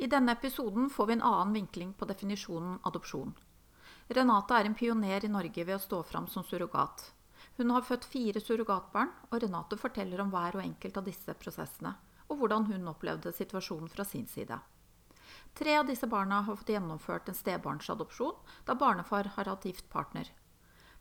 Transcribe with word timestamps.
I 0.00 0.06
denne 0.06 0.32
episoden 0.32 0.90
får 0.90 1.06
vi 1.06 1.12
en 1.12 1.22
annen 1.22 1.52
vinkling 1.52 1.92
på 1.92 2.06
definisjonen 2.06 2.78
adopsjon. 2.86 3.32
Renate 4.08 4.54
er 4.54 4.68
en 4.68 4.76
pioner 4.78 5.24
i 5.24 5.30
Norge 5.32 5.64
ved 5.64 5.74
å 5.74 5.82
stå 5.82 6.02
fram 6.06 6.28
som 6.30 6.44
surrogat. 6.46 7.02
Hun 7.56 7.72
har 7.74 7.82
født 7.82 8.06
fire 8.06 8.40
surrogatbarn, 8.40 9.10
og 9.30 9.42
Renate 9.42 9.76
forteller 9.76 10.22
om 10.22 10.30
hver 10.30 10.54
og 10.54 10.62
enkelt 10.62 11.00
av 11.00 11.08
disse 11.08 11.34
prosessene, 11.42 11.96
og 12.28 12.38
hvordan 12.38 12.68
hun 12.70 12.86
opplevde 12.92 13.34
situasjonen 13.34 13.90
fra 13.90 14.06
sin 14.06 14.30
side. 14.30 14.60
Tre 15.58 15.76
av 15.80 15.90
disse 15.90 16.06
barna 16.06 16.44
har 16.46 16.56
fått 16.56 16.70
gjennomført 16.76 17.28
en 17.28 17.40
stebarnsadopsjon, 17.40 18.38
da 18.70 18.78
barnefar 18.78 19.32
har 19.34 19.50
hatt 19.50 19.66
gift 19.66 19.90
partner. 19.90 20.30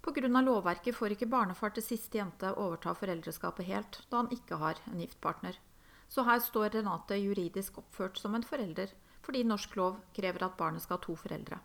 Pga. 0.01 0.41
lovverket 0.41 0.95
får 0.95 1.13
ikke 1.13 1.29
barnefar 1.29 1.69
til 1.75 1.85
siste 1.85 2.17
jente 2.17 2.49
overta 2.57 2.97
foreldreskapet 2.97 3.69
helt, 3.69 4.01
da 4.09 4.23
han 4.23 4.33
ikke 4.33 4.57
har 4.57 4.81
en 4.89 5.05
gift 5.05 5.21
partner. 5.21 5.61
Så 6.07 6.23
her 6.23 6.39
står 6.39 6.69
Renate 6.75 7.17
juridisk 7.19 7.77
oppført 7.81 8.17
som 8.17 8.35
en 8.35 8.45
forelder, 8.47 8.93
fordi 9.21 9.43
norsk 9.43 9.75
lov 9.75 9.97
krever 10.15 10.45
at 10.45 10.57
barnet 10.57 10.83
skal 10.83 10.97
ha 10.97 11.03
to 11.03 11.15
foreldre. 11.19 11.59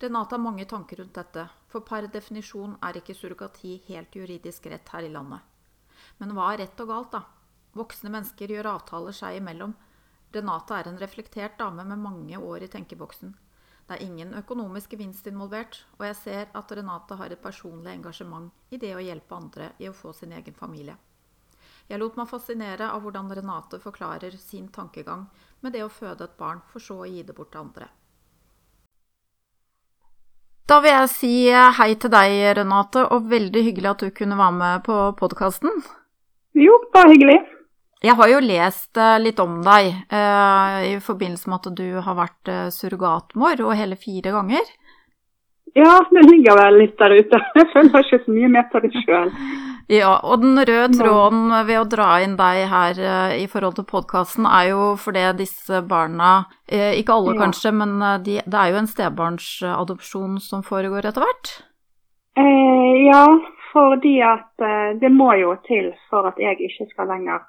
Renate 0.00 0.34
har 0.34 0.42
mange 0.42 0.64
tanker 0.64 0.96
rundt 0.96 1.14
dette, 1.14 1.44
for 1.68 1.84
per 1.86 2.08
definisjon 2.10 2.78
er 2.82 2.98
ikke 2.98 3.14
surrogati 3.14 3.76
helt 3.88 4.16
juridisk 4.16 4.66
rett 4.72 4.88
her 4.90 5.06
i 5.06 5.12
landet. 5.12 5.40
Men 6.18 6.34
hva 6.34 6.52
er 6.52 6.64
rett 6.64 6.80
og 6.82 6.90
galt, 6.90 7.12
da? 7.14 7.22
Voksne 7.74 8.10
mennesker 8.14 8.50
gjør 8.50 8.72
avtaler 8.72 9.14
seg 9.14 9.38
imellom. 9.38 9.74
Renate 10.34 10.80
er 10.80 10.90
en 10.90 10.98
reflektert 10.98 11.58
dame 11.58 11.84
med 11.86 12.02
mange 12.02 12.38
år 12.38 12.66
i 12.66 12.70
tenkeboksen. 12.70 13.34
Det 13.84 13.96
er 13.98 14.04
ingen 14.06 14.32
økonomisk 14.34 14.94
gevinst 14.94 15.26
involvert, 15.28 15.82
og 15.98 16.06
jeg 16.08 16.16
ser 16.16 16.52
at 16.56 16.72
Renate 16.72 17.18
har 17.20 17.30
et 17.30 17.42
personlig 17.42 17.92
engasjement 17.92 18.50
i 18.72 18.80
det 18.80 18.94
å 18.96 19.02
hjelpe 19.04 19.36
andre 19.36 19.74
i 19.78 19.90
å 19.90 19.96
få 19.96 20.14
sin 20.16 20.32
egen 20.32 20.56
familie. 20.56 20.96
Jeg 21.90 22.00
lot 22.00 22.16
meg 22.16 22.30
fascinere 22.30 22.88
av 22.90 23.02
hvordan 23.04 23.28
Renate 23.36 23.80
forklarer 23.82 24.36
sin 24.40 24.70
tankegang 24.72 25.26
med 25.60 25.74
det 25.76 25.84
å 25.84 25.92
føde 25.92 26.24
et 26.24 26.38
barn, 26.40 26.62
for 26.72 26.80
så 26.80 27.02
å 27.04 27.08
gi 27.08 27.22
det 27.22 27.36
bort 27.36 27.52
til 27.52 27.64
andre. 27.64 27.90
Da 30.64 30.78
vil 30.80 30.94
jeg 30.94 31.10
si 31.12 31.34
hei 31.52 31.90
til 32.00 32.12
deg, 32.12 32.38
Renate, 32.56 33.04
og 33.12 33.28
veldig 33.28 33.66
hyggelig 33.66 33.90
at 33.90 34.06
du 34.06 34.14
kunne 34.16 34.38
være 34.38 34.56
med 34.60 34.86
på 34.86 34.96
podkasten. 35.18 35.84
Jo, 36.56 36.78
bare 36.94 37.12
hyggelig. 37.12 37.42
Jeg 38.04 38.16
har 38.18 38.28
jo 38.28 38.40
lest 38.44 38.98
eh, 39.00 39.18
litt 39.22 39.38
om 39.40 39.60
deg 39.64 39.86
eh, 40.12 40.78
i 40.90 40.96
forbindelse 41.00 41.48
med 41.48 41.60
at 41.60 41.76
du 41.78 41.86
har 42.04 42.16
vært 42.18 42.50
eh, 42.52 42.66
surrogatmor, 42.74 43.62
og 43.64 43.76
hele 43.78 43.96
fire 43.96 44.32
ganger. 44.34 44.72
Ja, 45.74 46.02
det 46.12 46.24
ligger 46.28 46.58
vel 46.60 46.76
litt 46.82 46.98
der 47.00 47.14
ute. 47.16 47.40
Jeg 47.58 47.70
føler 47.72 48.04
ikke 48.04 48.20
så 48.26 48.34
mye 48.36 48.50
med 48.56 48.68
på 48.72 48.82
det 48.84 48.92
sjøl. 48.98 49.32
Ja, 49.92 50.14
og 50.24 50.40
den 50.40 50.56
røde 50.56 50.96
tråden 50.96 51.52
ved 51.66 51.76
å 51.76 51.88
dra 51.88 52.08
inn 52.24 52.38
deg 52.38 52.62
her 52.70 53.00
uh, 53.00 53.32
i 53.36 53.44
forhold 53.50 53.76
til 53.76 53.86
podkasten, 53.88 54.46
er 54.48 54.70
jo 54.72 54.86
fordi 55.00 55.26
disse 55.36 55.82
barna, 55.88 56.46
uh, 56.72 56.92
ikke 56.96 57.16
alle 57.18 57.34
ja. 57.34 57.40
kanskje, 57.42 57.74
men 57.76 57.98
uh, 58.00 58.16
de, 58.16 58.38
det 58.40 58.60
er 58.60 58.72
jo 58.72 58.80
en 58.80 58.88
stebarnsadopsjon 58.90 60.38
som 60.40 60.64
foregår 60.64 61.10
etter 61.10 61.26
hvert? 61.26 61.56
ja, 62.34 63.20
fordi 63.70 64.16
at 64.26 64.62
det 64.98 65.10
må 65.12 65.28
jo 65.38 65.52
til 65.68 65.92
for 66.10 66.26
at 66.26 66.38
jeg 66.40 66.56
ikke 66.66 66.88
skal 66.90 67.06
lenger 67.06 67.44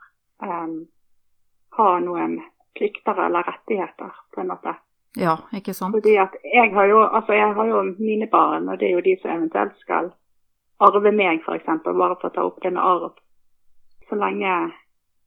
um, 0.45 0.83
ha 1.79 1.87
noen 2.03 2.35
plikter 2.77 3.17
eller 3.25 3.47
rettigheter, 3.47 4.11
på 4.35 4.43
en 4.43 4.51
måte. 4.51 4.75
Ja, 5.17 5.37
ikke 5.55 5.73
sant? 5.73 5.95
Fordi 5.95 6.17
at 6.21 6.35
jeg 6.43 6.73
har 6.75 6.85
jo, 6.91 7.01
altså 7.07 7.33
jeg 7.33 7.53
har 7.57 7.71
jo 7.71 7.81
mine 7.97 8.27
barn, 8.31 8.69
og 8.69 8.79
det 8.79 8.89
er 8.89 8.97
jo 8.97 9.05
de 9.07 9.15
som 9.21 9.31
eventuelt 9.31 9.73
skal 9.81 10.11
arve 10.83 11.11
meg, 11.11 11.43
f.eks., 11.43 11.83
bare 11.85 12.17
for 12.19 12.29
å 12.29 12.35
ta 12.35 12.43
opp 12.45 12.61
det 12.63 12.73
med 12.73 12.83
arv. 12.83 13.13
Så 14.09 14.19
lenge 14.19 14.55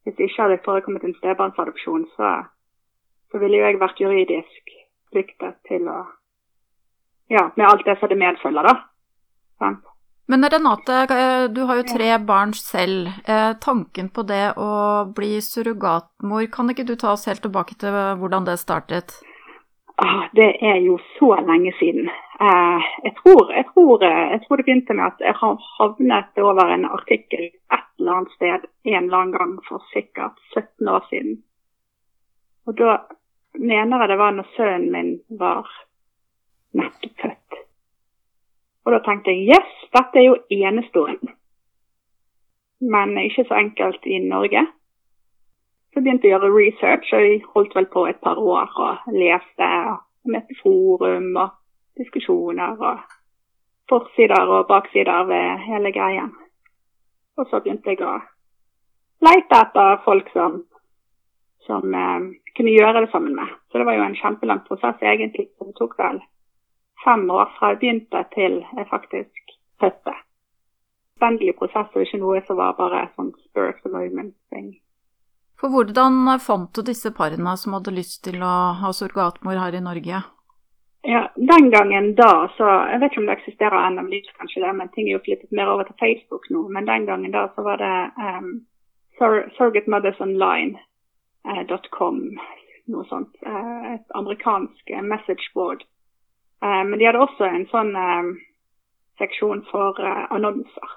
Hvis 0.07 0.15
det 0.15 0.29
ikke 0.29 0.45
hadde 0.45 0.63
forekommet 0.63 1.03
en 1.03 1.13
stebarnsadopsjon, 1.17 2.05
så, 2.15 2.29
så 3.29 3.41
ville 3.41 3.59
jo 3.59 3.65
jeg 3.67 3.79
vært 3.81 3.99
juridisk 3.99 4.71
pliktet 5.11 5.59
til 5.67 5.89
å 5.91 6.05
Ja, 7.29 7.51
med 7.59 7.67
alt 7.67 7.83
det 7.85 7.99
som 7.99 8.09
det 8.09 8.17
medfølger, 8.17 8.65
da. 8.65 8.73
Sant? 9.59 9.83
Men 10.29 10.45
Renate, 10.49 11.03
du 11.53 11.61
har 11.65 11.77
jo 11.77 11.83
tre 11.89 12.07
barn 12.21 12.53
selv. 12.53 13.11
Eh, 13.25 13.51
tanken 13.61 14.09
på 14.09 14.23
det 14.25 14.53
å 14.57 14.71
bli 15.13 15.41
surrogatmor, 15.41 16.47
kan 16.53 16.69
ikke 16.69 16.87
du 16.87 16.95
ta 16.95 17.11
oss 17.13 17.27
helt 17.29 17.43
tilbake 17.45 17.77
til 17.81 17.93
hvordan 18.21 18.47
det 18.47 18.57
startet? 18.61 19.13
Ah, 20.01 20.29
det 20.33 20.55
er 20.61 20.79
jo 20.85 20.97
så 21.17 21.35
lenge 21.43 21.73
siden. 21.77 22.09
Eh, 22.41 22.83
jeg, 23.03 23.15
tror, 23.15 23.51
jeg, 23.51 23.65
tror, 23.73 24.03
eh, 24.03 24.31
jeg, 24.31 24.41
tror, 24.41 24.57
det 24.57 24.65
begynte 24.65 24.93
med 24.95 25.05
at 25.05 25.19
jeg 25.19 25.35
havnet 25.79 26.37
over 26.39 26.71
en 26.71 26.85
artikkel 26.87 27.49
et 27.49 27.87
eller 27.99 28.13
annet 28.13 28.35
sted 28.37 28.67
en 28.83 29.03
eller 29.03 29.17
annen 29.17 29.33
gang 29.35 29.57
for 29.67 29.83
sikkert 29.93 30.39
17 30.53 30.87
år 30.87 31.03
siden. 31.09 31.41
Og 32.67 32.77
da 32.79 32.95
mener 33.59 33.99
jeg 33.99 34.09
det 34.13 34.17
var 34.23 34.31
når 34.37 34.47
sønnen 34.55 34.87
min 34.95 35.11
var 35.43 35.67
nettopp 36.79 37.21
født. 37.25 37.59
Og 38.85 38.95
da 38.95 39.03
tenkte 39.03 39.35
jeg 39.35 39.51
yes, 39.51 39.75
dette 39.91 40.23
er 40.23 40.27
jo 40.29 40.39
enestående. 40.61 41.35
Men 42.79 43.17
ikke 43.19 43.49
så 43.49 43.59
enkelt 43.59 44.05
i 44.07 44.23
Norge. 44.23 44.63
Så 45.91 45.99
begynte 45.99 46.29
jeg 46.29 46.37
å 46.37 46.39
gjøre 46.39 46.55
research, 46.55 47.11
og 47.11 47.25
jeg 47.25 47.43
holdt 47.51 47.75
vel 47.75 47.91
på 47.91 48.07
et 48.07 48.23
par 48.23 48.39
år 48.39 48.71
og 48.79 49.11
leste 49.11 49.71
og 49.91 50.05
møtte 50.31 50.55
forum 50.63 51.33
og 51.35 51.58
diskusjoner 51.99 52.79
og 52.79 53.03
forsider 53.89 54.53
og 54.55 54.67
baksider 54.69 55.27
ved 55.29 55.63
hele 55.67 55.91
greien. 55.91 56.33
Og 57.37 57.47
så 57.49 57.61
begynte 57.63 57.93
jeg 57.93 58.03
å 58.03 58.17
leite 59.25 59.61
etter 59.63 60.01
folk 60.05 60.29
som, 60.33 60.63
som 61.67 61.95
eh, 62.01 62.27
kunne 62.57 62.75
gjøre 62.75 63.05
det 63.05 63.11
sammen 63.13 63.35
med. 63.35 63.53
Så 63.71 63.79
det 63.79 63.87
var 63.87 63.97
jo 63.97 64.07
en 64.07 64.19
kjempelang 64.19 64.65
prosess 64.67 64.99
egentlig. 65.01 65.49
Det 65.59 65.75
tok 65.79 65.95
vel 65.99 66.21
fem 67.03 67.23
år 67.31 67.53
fra 67.57 67.73
jeg 67.73 67.81
begynte 67.83 68.25
til 68.35 68.59
jeg 68.63 68.89
faktisk 68.89 69.55
fødte. 69.81 70.15
Spennende 71.19 71.55
prosess 71.59 71.95
og 71.95 72.03
ikke 72.03 72.19
noe 72.21 72.43
som 72.47 72.59
var 72.59 72.77
bare 72.79 73.07
sånn 73.15 73.33
spur 73.47 73.71
of 73.71 73.79
the 73.83 73.91
moment-ting. 73.91 74.77
For 75.59 75.71
hvordan 75.71 76.37
fant 76.39 76.71
du 76.75 76.83
disse 76.87 77.11
parene 77.11 77.55
som 77.59 77.75
hadde 77.75 77.91
lyst 77.91 78.21
til 78.27 78.39
å 78.43 78.53
ha 78.79 78.91
surrogatmor 78.95 79.59
her 79.59 79.75
i 79.75 79.83
Norge? 79.83 80.21
Ja, 81.01 81.31
Den 81.35 81.71
gangen 81.71 82.15
da, 82.15 82.49
så 82.57 82.63
Jeg 82.63 82.99
vet 82.99 83.11
ikke 83.11 83.21
om 83.21 83.27
det 83.27 83.37
eksisterer 83.37 83.87
ennå, 83.87 84.01
kanskje 84.39 84.65
det, 84.65 84.73
men 84.75 84.89
ting 84.89 85.07
er 85.07 85.11
jo 85.13 85.19
flyttet 85.25 85.51
mer 85.51 85.67
over 85.71 85.83
til 85.83 85.95
Facebook 85.99 86.49
nå. 86.49 86.67
Men 86.67 86.87
den 86.87 87.05
gangen 87.05 87.31
da 87.31 87.47
så 87.55 87.61
var 87.63 87.77
det 87.77 88.11
um, 88.17 88.65
surrogatemothersonline.com, 89.19 92.15
uh, 92.15 92.21
noe 92.91 93.05
sånt. 93.07 93.35
Uh, 93.47 93.93
et 93.93 94.05
amerikansk 94.15 94.89
uh, 94.95 95.01
message 95.01 95.51
board. 95.53 95.83
Men 96.61 96.99
de 96.99 97.05
hadde 97.07 97.23
også 97.23 97.43
en 97.47 97.67
sånn 97.71 97.95
um, 97.95 98.39
seksjon 99.17 99.61
for 99.71 99.95
annonser. 100.03 100.89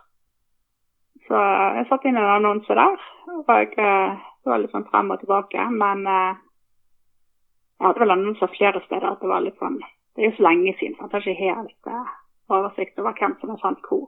Så 1.28 1.34
jeg 1.78 1.86
satte 1.86 2.08
inn 2.10 2.18
en 2.18 2.36
annonse 2.40 2.74
der. 2.74 2.98
og 3.30 3.46
Det 3.46 4.50
var 4.50 4.58
litt 4.58 4.74
sånn 4.74 4.90
frem 4.90 5.10
og 5.14 5.20
tilbake. 5.20 5.62
Men 5.70 5.98
jeg 7.82 7.88
hadde 7.88 8.00
vel 8.04 8.14
annonser 8.14 8.50
flere 8.54 8.80
steder 8.84 9.08
at 9.08 9.22
det 9.22 9.28
var 9.28 9.42
litt 9.42 9.58
sånn 9.58 9.80
Det 9.82 10.22
er 10.22 10.28
jo 10.28 10.36
så 10.36 10.44
lenge 10.46 10.72
siden, 10.78 10.94
så 10.94 11.08
jeg 11.08 11.10
har 11.12 11.24
ikke 11.32 11.46
helt 11.48 11.88
uh, 11.90 12.10
oversikt 12.54 13.00
over 13.00 13.16
hvem 13.18 13.34
som 13.40 13.50
har 13.50 13.58
sendt 13.62 13.88
hvor. 13.88 14.04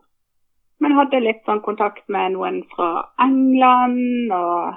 Men 0.78 0.92
jeg 0.92 0.98
hadde 1.00 1.20
litt 1.24 1.40
sånn 1.48 1.62
kontakt 1.64 2.04
med 2.12 2.36
noen 2.36 2.60
fra 2.74 2.90
England, 3.24 4.30
og 4.36 4.76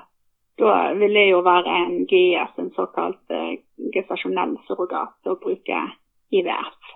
da 0.64 0.78
ville 0.98 1.26
jeg 1.28 1.34
jo 1.36 1.44
være 1.46 1.76
en 1.84 1.94
GS, 2.10 2.56
en 2.64 2.72
såkalt 2.80 3.36
uh, 3.38 3.54
gestasjonell 3.94 4.56
surrogat, 4.66 5.18
å 5.30 5.38
bruke 5.44 5.84
IVF. 6.34 6.96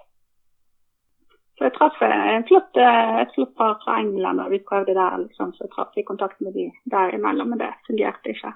Så 1.60 1.68
jeg 1.68 1.78
traff 1.78 2.02
en 2.02 2.48
flott, 2.50 2.82
eh, 2.82 3.16
et 3.22 3.36
flott 3.36 3.54
par 3.60 3.76
fra 3.84 4.00
England, 4.02 4.42
og 4.42 4.50
vi 4.50 4.64
prøvde 4.66 4.98
der, 4.98 5.20
liksom, 5.28 5.54
så 5.54 5.68
jeg 5.68 5.76
traff 5.76 6.02
i 6.02 6.08
kontakt 6.08 6.42
med 6.42 6.58
de 6.58 6.72
der 6.90 7.14
imellom, 7.14 7.54
men 7.54 7.62
det 7.62 7.70
fungerte 7.86 8.34
ikke. 8.34 8.56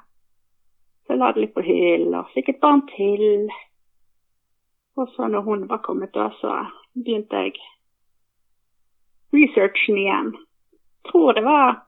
Så 1.06 1.16
la 1.16 1.32
det 1.32 1.44
litt 1.44 1.54
på 1.54 1.64
hyll 1.66 2.10
og 2.18 2.32
fikk 2.34 2.50
et 2.54 2.62
barn 2.64 2.82
til. 2.96 3.48
Og 4.98 5.10
så 5.14 5.28
når 5.30 5.46
hun 5.46 5.68
var 5.70 5.84
kommet, 5.86 6.14
da, 6.16 6.30
så 6.42 6.66
begynte 6.96 7.46
jeg 7.46 7.60
researchen 9.36 10.00
igjen. 10.02 10.32
Tror 11.12 11.36
det 11.38 11.44
var 11.46 11.86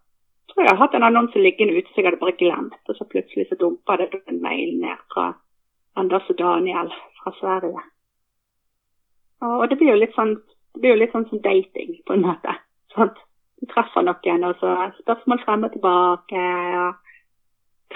tror 0.57 0.63
jeg 0.63 0.73
har 0.73 0.81
hatt 0.81 0.95
en 0.97 1.05
annonse 1.05 1.39
liggende 1.39 1.77
ute 1.77 1.91
så 1.91 2.01
jeg 2.01 2.07
hadde 2.09 2.21
bare 2.21 2.37
glemt. 2.39 2.81
Og 2.89 2.95
så 2.95 3.05
plutselig 3.11 3.47
så 3.49 3.57
dumpa 3.59 3.97
det 4.01 4.09
en 4.25 4.41
mail 4.41 4.77
ned 4.81 4.99
fra 5.13 5.31
Anders 5.95 6.29
og 6.29 6.37
Daniel 6.39 6.91
fra 7.21 7.33
Sverige. 7.39 7.83
Og 9.41 9.69
det 9.69 9.77
blir 9.77 9.93
jo 9.93 10.01
litt 10.01 10.15
sånn, 10.17 10.37
jo 10.81 10.95
litt 10.97 11.13
sånn 11.13 11.27
som 11.29 11.41
dating, 11.43 11.97
på 12.07 12.15
en 12.15 12.25
måte. 12.25 12.55
Sånn, 12.95 13.11
du 13.61 13.67
treffer 13.69 14.05
noen, 14.05 14.45
og 14.47 14.57
så 14.61 14.73
spørsmål 15.01 15.43
frem 15.43 15.67
og 15.67 15.75
tilbake. 15.75 16.45
og 16.85 17.06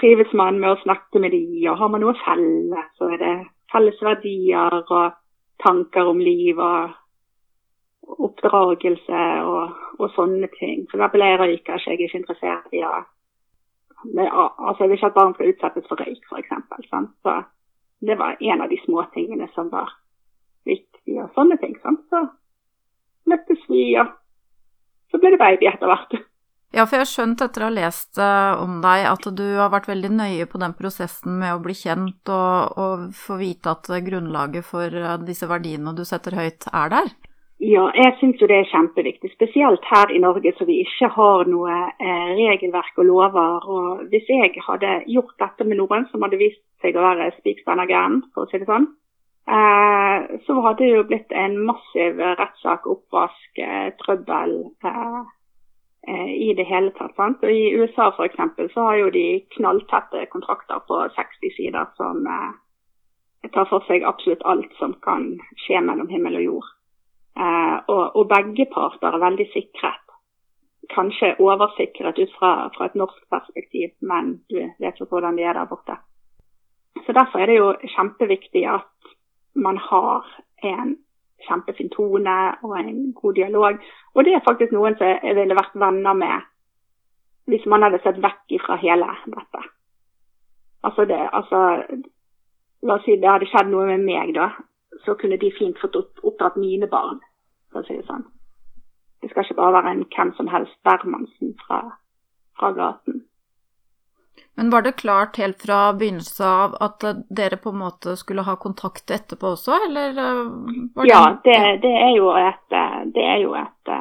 trives 0.00 0.32
man 0.32 0.58
med 0.60 0.72
å 0.72 0.80
snakke 0.82 1.20
med 1.22 1.34
de, 1.34 1.44
og 1.70 1.78
har 1.80 1.90
man 1.92 2.02
noe 2.04 2.16
felles, 2.24 2.90
så 2.98 3.10
er 3.12 3.20
det 3.20 3.34
felles 3.72 4.00
verdier 4.04 4.78
og 4.82 5.12
tanker 5.62 6.08
om 6.10 6.20
liv 6.20 6.58
og 6.58 6.92
oppdragelse 8.26 9.24
og, 9.46 9.74
og 9.98 10.14
sånne 10.16 10.48
ting. 10.58 10.86
For 10.90 10.98
eksempel 10.98 11.24
jeg 11.24 11.40
røyker 11.40 11.58
ikke, 11.58 11.80
jeg 11.86 11.98
er 11.98 12.06
ikke 12.06 12.22
interessert 12.22 12.76
i 12.76 12.84
å 12.86 12.94
altså 14.02 14.82
Jeg 14.82 14.88
vil 14.88 14.96
ikke 14.96 15.06
at 15.06 15.14
barn 15.14 15.34
skal 15.34 15.50
utsettes 15.52 15.84
for 15.86 16.00
røyk, 16.00 16.24
f.eks. 16.26 16.48
Så 17.22 17.34
det 18.02 18.16
var 18.18 18.40
en 18.40 18.64
av 18.64 18.68
de 18.68 18.78
små 18.82 19.04
tingene 19.14 19.46
som 19.54 19.70
var 19.70 19.92
viktig, 20.66 21.22
og 21.22 21.30
sånne 21.36 21.58
ting. 21.62 21.76
Sant? 21.82 22.02
Så 22.10 22.24
møttes 23.30 23.62
vi, 23.70 23.84
og 24.02 24.10
så 25.10 25.20
ble 25.22 25.30
det 25.34 25.38
baby 25.38 25.70
etter 25.70 25.86
hvert. 25.86 26.18
Ja, 26.72 26.86
for 26.86 26.96
jeg 26.96 27.04
har 27.04 27.10
skjønt 27.10 27.42
etter 27.44 27.66
å 27.66 27.66
ha 27.68 27.74
lest 27.74 28.16
uh, 28.16 28.56
om 28.62 28.78
deg 28.80 29.04
at 29.04 29.26
du 29.36 29.44
har 29.58 29.68
vært 29.74 29.90
veldig 29.90 30.08
nøye 30.16 30.46
på 30.48 30.60
den 30.62 30.72
prosessen 30.78 31.34
med 31.42 31.52
å 31.52 31.60
bli 31.60 31.74
kjent 31.76 32.30
og, 32.32 32.78
og 32.80 33.02
få 33.16 33.36
vite 33.42 33.74
at 33.74 33.90
grunnlaget 34.06 34.64
for 34.64 34.88
uh, 34.88 35.18
disse 35.20 35.48
verdiene 35.50 35.92
du 35.92 36.00
setter 36.08 36.38
høyt, 36.38 36.64
er 36.72 36.94
der? 36.94 37.12
Ja, 37.62 37.84
jeg 37.94 38.14
syns 38.18 38.40
jo 38.42 38.48
det 38.50 38.56
er 38.58 38.70
kjempeviktig. 38.72 39.34
Spesielt 39.36 39.84
her 39.86 40.10
i 40.10 40.18
Norge 40.22 40.50
så 40.56 40.64
vi 40.66 40.80
ikke 40.82 41.12
har 41.14 41.46
noe 41.46 41.76
eh, 42.02 42.32
regelverk 42.34 42.96
og 42.98 43.06
lover. 43.06 43.68
Og 43.70 44.00
hvis 44.10 44.26
jeg 44.26 44.64
hadde 44.66 44.96
gjort 45.12 45.36
dette 45.38 45.66
med 45.68 45.78
noen 45.78 46.08
som 46.10 46.26
hadde 46.26 46.40
vist 46.40 46.58
seg 46.82 46.98
å 46.98 47.04
være 47.04 47.28
spikspenna 47.36 47.86
gæren, 47.86 48.18
for 48.34 48.48
å 48.48 48.50
si 48.50 48.58
det 48.58 48.66
sånn, 48.66 48.88
eh, 49.46 50.26
så 50.42 50.56
hadde 50.66 50.82
det 50.82 50.90
jo 50.90 51.06
blitt 51.12 51.36
en 51.44 51.54
massiv 51.68 52.18
rettssak, 52.40 52.90
oppvask, 52.96 53.62
eh, 53.62 53.92
trøbbel 54.02 54.56
eh, 54.82 55.22
Eh, 55.22 55.41
i 56.10 56.54
det 56.58 56.64
hele 56.66 56.90
tatt. 56.96 57.14
Sant? 57.16 57.44
Og 57.46 57.52
I 57.52 57.74
USA 57.78 58.08
f.eks. 58.10 58.38
så 58.74 58.86
har 58.88 58.96
jo 58.98 59.10
de 59.14 59.26
knalltette 59.54 60.26
kontrakter 60.32 60.80
på 60.88 60.98
60 61.14 61.56
sider 61.56 61.86
som 61.96 62.26
eh, 62.26 63.50
tar 63.54 63.68
for 63.70 63.86
seg 63.86 64.06
absolutt 64.06 64.42
alt 64.46 64.72
som 64.80 64.94
kan 65.06 65.28
skje 65.64 65.82
mellom 65.82 66.10
himmel 66.10 66.40
og 66.40 66.46
jord. 66.48 66.70
Eh, 67.38 67.76
og, 67.86 68.16
og, 68.16 68.24
begge 68.30 68.66
parter 68.74 69.14
er 69.14 69.24
veldig 69.24 69.48
sikret. 69.52 70.00
Kanskje 70.92 71.36
oversikret 71.40 72.18
ut 72.18 72.32
fra, 72.38 72.68
fra, 72.74 72.90
et 72.90 72.98
norsk 72.98 73.22
perspektiv, 73.30 73.94
men 74.00 74.40
du 74.50 74.58
vet 74.82 74.98
jo 75.00 75.06
hvordan 75.08 75.38
de 75.38 75.46
er 75.46 75.56
der 75.56 75.70
borte. 75.70 75.96
Så 77.06 77.14
Derfor 77.14 77.38
er 77.38 77.46
det 77.46 77.56
jo 77.56 77.72
kjempeviktig 77.94 78.66
at 78.68 79.14
man 79.54 79.78
har 79.78 80.26
en 80.62 80.96
kjempefin 81.46 81.90
tone 81.92 82.38
og 82.62 82.78
en 82.78 83.12
god 83.12 83.34
dialog. 83.34 83.78
Og 84.14 84.24
det 84.24 84.34
er 84.36 84.46
faktisk 84.46 84.72
noen 84.72 84.96
som 84.98 85.06
jeg 85.10 85.36
ville 85.36 85.58
vært 85.58 85.78
venner 85.78 86.18
med 86.18 86.48
hvis 87.50 87.64
man 87.66 87.82
hadde 87.82 87.98
sett 88.04 88.20
vekk 88.22 88.54
fra 88.62 88.76
hele 88.78 89.08
dette. 89.26 89.62
Altså 90.86 91.04
det, 91.10 91.18
altså 91.34 91.62
La 92.82 92.96
oss 92.98 93.04
si 93.06 93.14
det 93.14 93.30
hadde 93.30 93.46
skjedd 93.46 93.68
noe 93.70 93.86
med 93.86 94.02
meg, 94.02 94.32
da. 94.34 94.48
Så 95.04 95.14
kunne 95.18 95.38
de 95.38 95.52
fint 95.54 95.78
fått 95.78 95.96
oppdratt 95.98 96.56
mine 96.58 96.88
barn, 96.90 97.20
for 97.70 97.82
å 97.82 97.86
si 97.86 97.94
det 97.94 98.06
sånn. 98.08 98.24
Det 99.22 99.30
skal 99.30 99.46
ikke 99.46 99.58
bare 99.60 99.76
være 99.76 99.92
en 99.94 100.06
hvem 100.10 100.32
som 100.34 100.50
helst 100.50 100.74
Bermansen 100.86 101.52
fra, 101.62 101.78
fra 102.58 102.72
gaten. 102.74 103.20
Men 104.56 104.70
var 104.70 104.82
det 104.82 104.92
klart 105.00 105.38
helt 105.40 105.62
fra 105.62 105.92
begynnelsen 105.96 106.46
av 106.46 106.74
at 106.84 107.04
dere 107.32 107.56
på 107.56 107.72
en 107.72 107.80
måte 107.80 108.16
skulle 108.20 108.44
ha 108.44 108.56
kontakt 108.60 109.10
etterpå 109.10 109.54
også, 109.54 109.78
eller? 109.88 110.12
Det... 110.18 111.06
Ja, 111.08 111.22
det, 111.44 111.58
det, 111.82 111.92
er 112.06 112.12
jo, 112.16 112.28
et, 112.36 112.76
det 113.14 113.24
er 113.24 113.38
jo 113.40 113.54
et, 113.56 113.92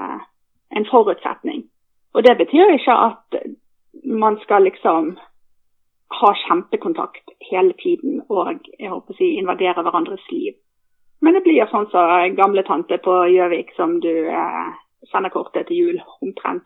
en 0.75 0.87
forutsetning. 0.91 1.63
Og 2.13 2.27
det 2.27 2.35
betyr 2.43 2.75
ikke 2.75 2.97
at 3.07 3.39
man 4.03 4.39
skal 4.43 4.67
liksom 4.67 5.13
ha 6.11 6.33
kjempekontakt 6.43 7.31
hele 7.51 7.73
tiden 7.79 8.19
og 8.27 8.59
jeg 8.79 8.91
håper 8.91 9.13
å 9.13 9.17
si, 9.17 9.31
invadere 9.39 9.83
hverandres 9.85 10.27
liv. 10.33 10.57
Men 11.21 11.37
det 11.37 11.43
blir 11.45 11.69
sånn 11.69 11.87
som 11.93 12.09
så 12.09 12.35
gamle 12.35 12.63
tante 12.67 12.97
på 13.05 13.13
Gjøvik 13.31 13.71
som 13.77 13.99
du 14.03 14.11
eh, 14.11 14.71
sender 15.11 15.31
kortet 15.33 15.69
til 15.69 15.77
jul 15.77 16.01
omtrent 16.25 16.65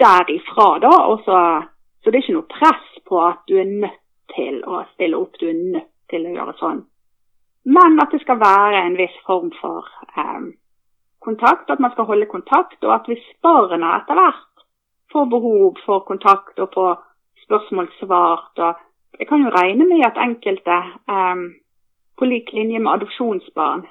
derifra, 0.00 0.78
da. 0.80 0.92
Og 1.12 1.20
så 1.26 1.40
så 2.00 2.10
det 2.10 2.18
er 2.18 2.22
ikke 2.24 2.38
noe 2.38 2.52
press 2.58 2.86
på 3.08 3.20
at 3.26 3.42
du 3.48 3.58
er 3.60 3.68
nødt 3.68 4.00
til 4.34 4.62
å 4.64 4.84
stille 4.94 5.18
opp, 5.18 5.36
du 5.40 5.50
er 5.50 5.58
nødt 5.58 5.90
til 6.10 6.26
å 6.26 6.34
gjøre 6.36 6.56
sånn. 6.60 6.80
Men 7.64 8.00
at 8.00 8.12
det 8.14 8.22
skal 8.22 8.40
være 8.40 8.84
en 8.86 8.96
viss 8.96 9.16
form 9.26 9.50
for 9.60 9.88
eh, 10.16 10.46
kontakt, 11.20 11.70
at 11.70 11.80
man 11.80 11.92
skal 11.92 12.08
holde 12.08 12.30
kontakt. 12.30 12.78
Og 12.84 12.94
at 12.94 13.08
hvis 13.10 13.24
barna 13.44 13.98
etter 13.98 14.16
hvert 14.16 14.64
får 15.12 15.26
behov 15.34 15.80
for 15.84 16.06
kontakt 16.08 16.58
og 16.62 16.72
får 16.74 17.02
spørsmål 17.46 17.90
svart 17.98 18.64
og 18.68 18.86
Jeg 19.18 19.26
kan 19.28 19.42
jo 19.42 19.50
regne 19.50 19.84
med 19.84 20.04
at 20.06 20.16
enkelte, 20.22 20.76
eh, 21.12 21.40
på 22.16 22.24
lik 22.24 22.52
linje 22.52 22.78
med 22.78 22.92
adopsjonsbarn, 22.92 23.82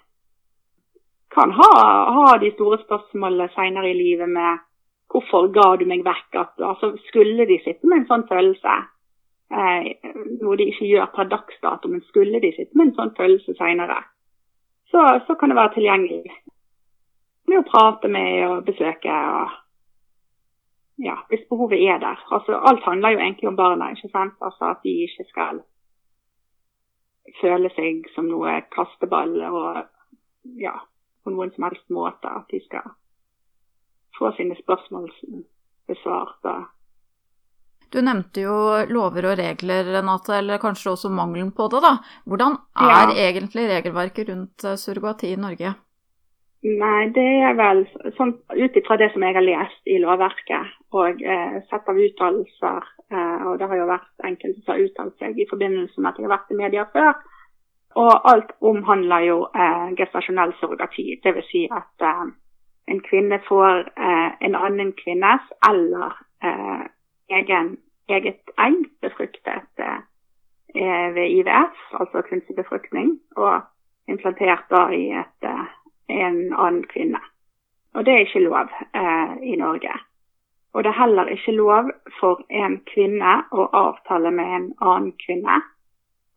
kan 1.36 1.52
ha, 1.52 1.74
ha 2.16 2.38
de 2.42 2.52
store 2.56 2.80
spørsmålene 2.86 3.50
seinere 3.54 3.92
i 3.92 3.98
livet 3.98 4.30
med 4.30 4.64
Hvorfor 5.10 5.50
ga 5.54 5.74
du 5.80 5.86
meg 5.90 6.04
vekk? 6.06 6.36
At, 6.38 6.54
altså, 6.62 6.94
skulle 7.08 7.48
de 7.50 7.58
sitte 7.64 7.90
med 7.90 8.04
en 8.04 8.10
sånn 8.12 8.28
følelse, 8.30 8.76
eh, 9.50 9.90
noe 10.42 10.58
de 10.60 10.70
ikke 10.70 10.90
gjør 10.90 11.10
per 11.16 11.32
dags 11.32 11.58
dato, 11.64 11.90
men 11.90 12.04
skulle 12.10 12.42
de 12.44 12.52
sitte 12.54 12.78
med 12.78 12.92
en 12.92 12.98
sånn 13.00 13.16
følelse 13.18 13.56
senere, 13.58 14.04
så, 14.92 15.02
så, 15.26 15.36
kan 15.36 15.50
det 15.50 15.58
være 15.58 15.74
tilgjengelig 15.78 16.38
med 17.50 17.60
å 17.60 17.66
prate 17.66 18.10
med 18.10 18.46
og 18.48 18.64
besøke. 18.66 19.10
og 19.10 19.50
ja, 21.06 21.18
Hvis 21.30 21.46
behovet 21.50 21.82
er 21.82 22.00
der. 22.02 22.22
Altså, 22.32 22.58
alt 22.58 22.84
handler 22.84 23.10
jo 23.16 23.20
egentlig 23.20 23.48
om 23.50 23.56
barna. 23.56 23.92
ikke 23.92 24.10
sant? 24.10 24.34
Altså 24.42 24.72
At 24.74 24.82
de 24.84 24.96
ikke 25.06 25.26
skal 25.30 25.62
føle 27.42 27.70
seg 27.76 28.10
som 28.16 28.26
noe 28.30 28.62
kasteball 28.74 29.36
og 29.52 29.84
ja, 30.58 30.74
på 31.24 31.34
noen 31.34 31.54
som 31.54 31.70
helst 31.70 31.86
måte. 31.90 32.30
At 32.30 32.50
de 32.52 32.62
skal 32.66 32.90
få 34.20 34.34
sine 34.38 34.58
spørsmål 34.60 35.10
besvart. 35.90 36.52
Du 37.90 38.02
nevnte 38.06 38.44
jo 38.46 38.56
lover 38.94 39.32
og 39.32 39.38
regler, 39.40 39.88
Renate, 39.96 40.36
eller 40.38 40.62
kanskje 40.62 40.94
også 40.94 41.10
mangelen 41.10 41.52
på 41.58 41.66
det. 41.74 41.82
da. 41.82 41.96
Hvordan 42.30 42.60
er 42.78 43.14
ja. 43.16 43.30
egentlig 43.30 43.70
regelverket 43.72 44.30
rundt 44.30 44.66
eh, 44.66 44.78
surrogati 44.78 45.32
i 45.34 45.40
Norge? 45.42 45.74
Nei, 46.60 47.08
det 47.16 47.30
er 47.48 47.56
vel 47.56 47.86
sånn 48.18 48.34
ut 48.52 48.78
ifra 48.78 48.98
det 49.00 49.14
som 49.14 49.24
jeg 49.24 49.36
har 49.38 49.46
lest 49.46 49.88
i 49.88 49.96
lovverket 50.04 50.74
og 50.92 51.22
eh, 51.24 51.60
sett 51.70 51.88
av 51.88 52.02
uttalelser, 52.04 52.90
eh, 53.14 53.46
og 53.48 53.62
det 53.62 53.70
har 53.72 53.80
jo 53.80 53.88
vært 53.88 54.26
enkelte 54.28 54.66
som 54.66 54.74
har 54.74 54.84
uttalt 54.84 55.24
seg 55.24 55.40
i 55.40 55.48
forbindelse 55.48 56.02
med 56.02 56.10
at 56.10 56.20
jeg 56.20 56.28
har 56.28 56.34
vært 56.34 56.52
i 56.52 56.58
media 56.60 56.84
før, 56.92 57.14
og 58.04 58.28
alt 58.34 58.52
omhandler 58.60 59.24
jo 59.30 59.38
eh, 59.56 59.88
gestasjonell 60.02 60.52
surrogati. 60.60 61.08
Dvs. 61.24 61.48
Si 61.48 61.64
at 61.72 62.06
eh, 62.10 62.28
en 62.90 63.02
kvinne 63.06 63.40
får 63.48 63.80
eh, 63.80 64.32
en 64.46 64.56
annen 64.56 64.94
kvinnes 64.98 65.42
eller 65.70 66.16
eh, 66.44 66.86
egen, 67.40 67.78
eget 68.10 68.54
egg 68.58 68.86
befruktet 69.02 69.84
eh, 69.86 71.08
ved 71.16 71.28
IVF, 71.30 71.78
altså 72.00 72.22
kunstig 72.30 72.56
befruktning, 72.56 73.20
og 73.36 73.62
implantert 74.08 74.66
da 74.70 74.88
i 74.90 75.10
et, 75.22 75.40
eh, 75.46 75.66
en 76.10 76.54
annen 76.54 76.86
kvinne. 76.90 77.22
Og 77.94 78.06
det 78.06 78.14
er 78.14 78.26
ikke 78.26 78.46
lov 78.46 78.70
eh, 78.94 79.34
i 79.44 79.56
Norge. 79.56 79.94
Og 80.74 80.84
det 80.84 80.90
er 80.90 81.02
heller 81.02 81.26
ikke 81.26 81.52
lov 81.52 81.90
for 82.20 82.42
en 82.50 82.80
kvinne 82.94 83.40
å 83.52 83.70
avtale 83.74 84.32
med 84.32 84.56
en 84.58 84.68
annen 84.82 85.14
kvinne 85.26 85.62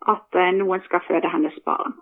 at 0.08 0.40
eh, 0.40 0.54
noen 0.56 0.84
skal 0.84 1.04
føde 1.08 1.32
hennes 1.32 1.58
barn. 1.64 1.96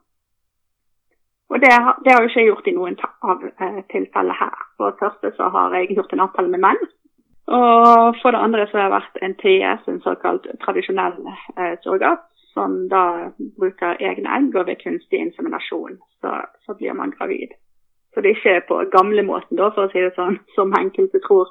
Og 1.50 1.61
det, 1.61 1.71
det, 2.04 2.12
har 2.12 2.23
jo 2.23 2.28
ikke 2.28 2.40
jeg 2.40 2.49
gjort 2.49 2.69
i 2.71 2.75
noen 2.76 2.97
av 3.26 3.45
eh, 3.50 3.78
tilfeller 3.90 4.37
her. 4.38 4.59
For 4.78 4.92
det 4.92 5.02
første 5.02 5.33
så 5.37 5.49
har 5.50 5.75
jeg 5.75 5.97
gjort 5.97 6.12
en 6.14 6.23
avtale 6.26 6.50
med 6.52 6.62
menn. 6.62 6.83
Og 7.50 8.19
for 8.23 8.30
det 8.30 8.42
andre 8.45 8.66
så 8.71 8.78
har 8.78 8.85
jeg 8.85 8.95
vært 8.95 9.23
en 9.26 9.35
TS, 9.40 9.88
en 9.90 10.02
såkalt 10.04 10.47
tradisjonell 10.62 11.16
eh, 11.59 11.75
surrogat, 11.83 12.23
som 12.54 12.76
da 12.90 13.33
bruker 13.59 13.99
egne 13.99 14.30
egg, 14.37 14.54
og 14.54 14.69
ved 14.69 14.78
kunstig 14.83 15.19
inseminasjon 15.19 15.99
så, 16.23 16.37
så, 16.66 16.76
blir 16.78 16.95
man 16.95 17.14
gravid. 17.19 17.57
Så 18.14 18.23
det 18.23 18.30
er 18.30 18.38
ikke 18.38 18.69
på 18.69 18.78
gamlemåten, 18.95 19.59
da, 19.59 19.73
for 19.75 19.88
å 19.88 19.90
si 19.90 20.02
det 20.02 20.14
sånn, 20.14 20.38
som 20.54 20.75
enkelte 20.78 21.19
tror. 21.26 21.50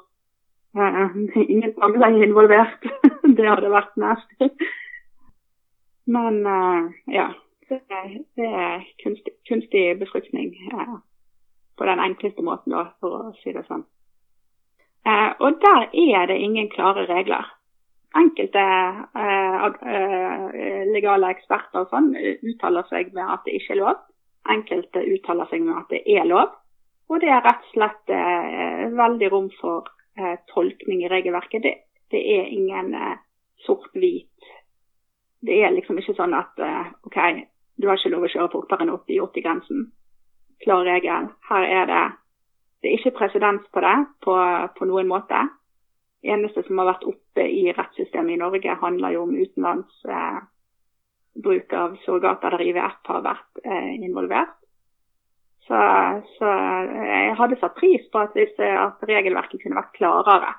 Eh, 0.80 1.20
ingen 1.44 1.76
er 1.76 2.24
involvert. 2.24 2.88
det 3.36 3.52
hadde 3.52 3.76
vært 3.76 4.00
nasty. 4.00 4.48
Men 6.08 6.40
eh, 6.48 6.90
ja 7.20 7.28
det, 7.70 8.24
det 8.36 8.50
er 8.64 8.84
kunstig, 9.02 9.32
kunstig 9.48 9.84
befruktning 9.98 10.52
eh, 10.72 10.98
på 11.78 11.86
den 11.88 12.02
enkleste 12.02 12.42
måten, 12.42 12.74
da, 12.74 12.90
for 13.00 13.16
å 13.16 13.32
si 13.40 13.54
det 13.56 13.64
sånn. 13.68 13.86
Eh, 15.08 15.30
og 15.40 15.60
der 15.62 15.88
er 15.88 16.26
det 16.28 16.38
ingen 16.38 16.68
klare 16.72 17.06
regler. 17.08 17.48
Enkelte 18.16 18.60
eh, 18.60 19.66
eh 19.94 20.86
legale 20.90 21.30
eksperter 21.30 21.86
sånn 21.90 22.10
uttaler 22.18 22.88
seg 22.90 23.12
med 23.14 23.28
at 23.36 23.46
det 23.46 23.54
ikke 23.58 23.76
er 23.76 23.80
lov. 23.80 24.00
Enkelte 24.50 25.04
uttaler 25.14 25.46
seg 25.50 25.62
med 25.62 25.76
at 25.78 25.94
det 25.94 26.02
er 26.10 26.26
lov. 26.26 26.56
Og 27.10 27.20
det 27.22 27.30
er 27.30 27.44
rett 27.44 27.62
og 27.68 27.72
slett 27.74 28.12
eh, 28.14 28.88
veldig 28.98 29.30
rom 29.30 29.48
for 29.60 29.88
eh, 30.18 30.36
tolkning 30.52 31.04
i 31.04 31.12
regelverket. 31.12 31.62
Det, 31.62 31.74
det 32.10 32.22
er 32.34 32.50
ingen 32.50 32.96
sort-hvit 33.66 34.26
det 35.40 35.62
er 35.64 35.72
liksom 35.72 35.96
ikke 35.96 36.12
sånn 36.18 36.34
at 36.36 36.58
OK, 37.08 37.16
du 37.80 37.88
har 37.88 37.98
ikke 37.98 38.12
lov 38.12 38.26
å 38.26 38.32
kjøre 38.32 38.52
fortere 38.52 38.84
enn 38.84 38.94
80-80-grensen. 38.94 39.86
Klar 40.60 40.84
regel. 40.84 41.30
Her 41.48 41.68
er 41.80 41.86
det 41.88 42.02
det 42.80 42.88
er 42.88 42.96
ikke 42.96 43.18
presedens 43.18 43.66
på 43.72 43.80
det 43.84 43.96
på, 44.24 44.34
på, 44.76 44.86
noen 44.88 45.08
måte. 45.08 45.40
Eneste 46.24 46.62
som 46.64 46.80
har 46.80 46.94
vært 46.94 47.04
oppe 47.08 47.44
i 47.44 47.66
rettssystemet 47.76 48.36
i 48.36 48.40
Norge, 48.40 48.76
handler 48.80 49.12
jo 49.12 49.26
om 49.26 49.34
utenlands 49.36 50.06
eh, 50.08 50.38
bruk 51.44 51.72
av 51.76 51.98
surrogater 52.04 52.56
der 52.56 52.64
IVF 52.70 53.12
har 53.12 53.26
vært 53.26 53.60
eh, 53.64 53.92
involvert. 54.00 54.56
Så, 55.68 55.80
så, 56.38 56.54
jeg 57.04 57.36
hadde 57.38 57.60
satt 57.60 57.76
pris 57.76 58.08
på 58.12 58.24
at, 58.24 58.32
hvis, 58.34 58.56
at 58.58 59.04
regelverket 59.06 59.60
kunne 59.62 59.78
vært 59.78 59.92
klarere 60.00 60.54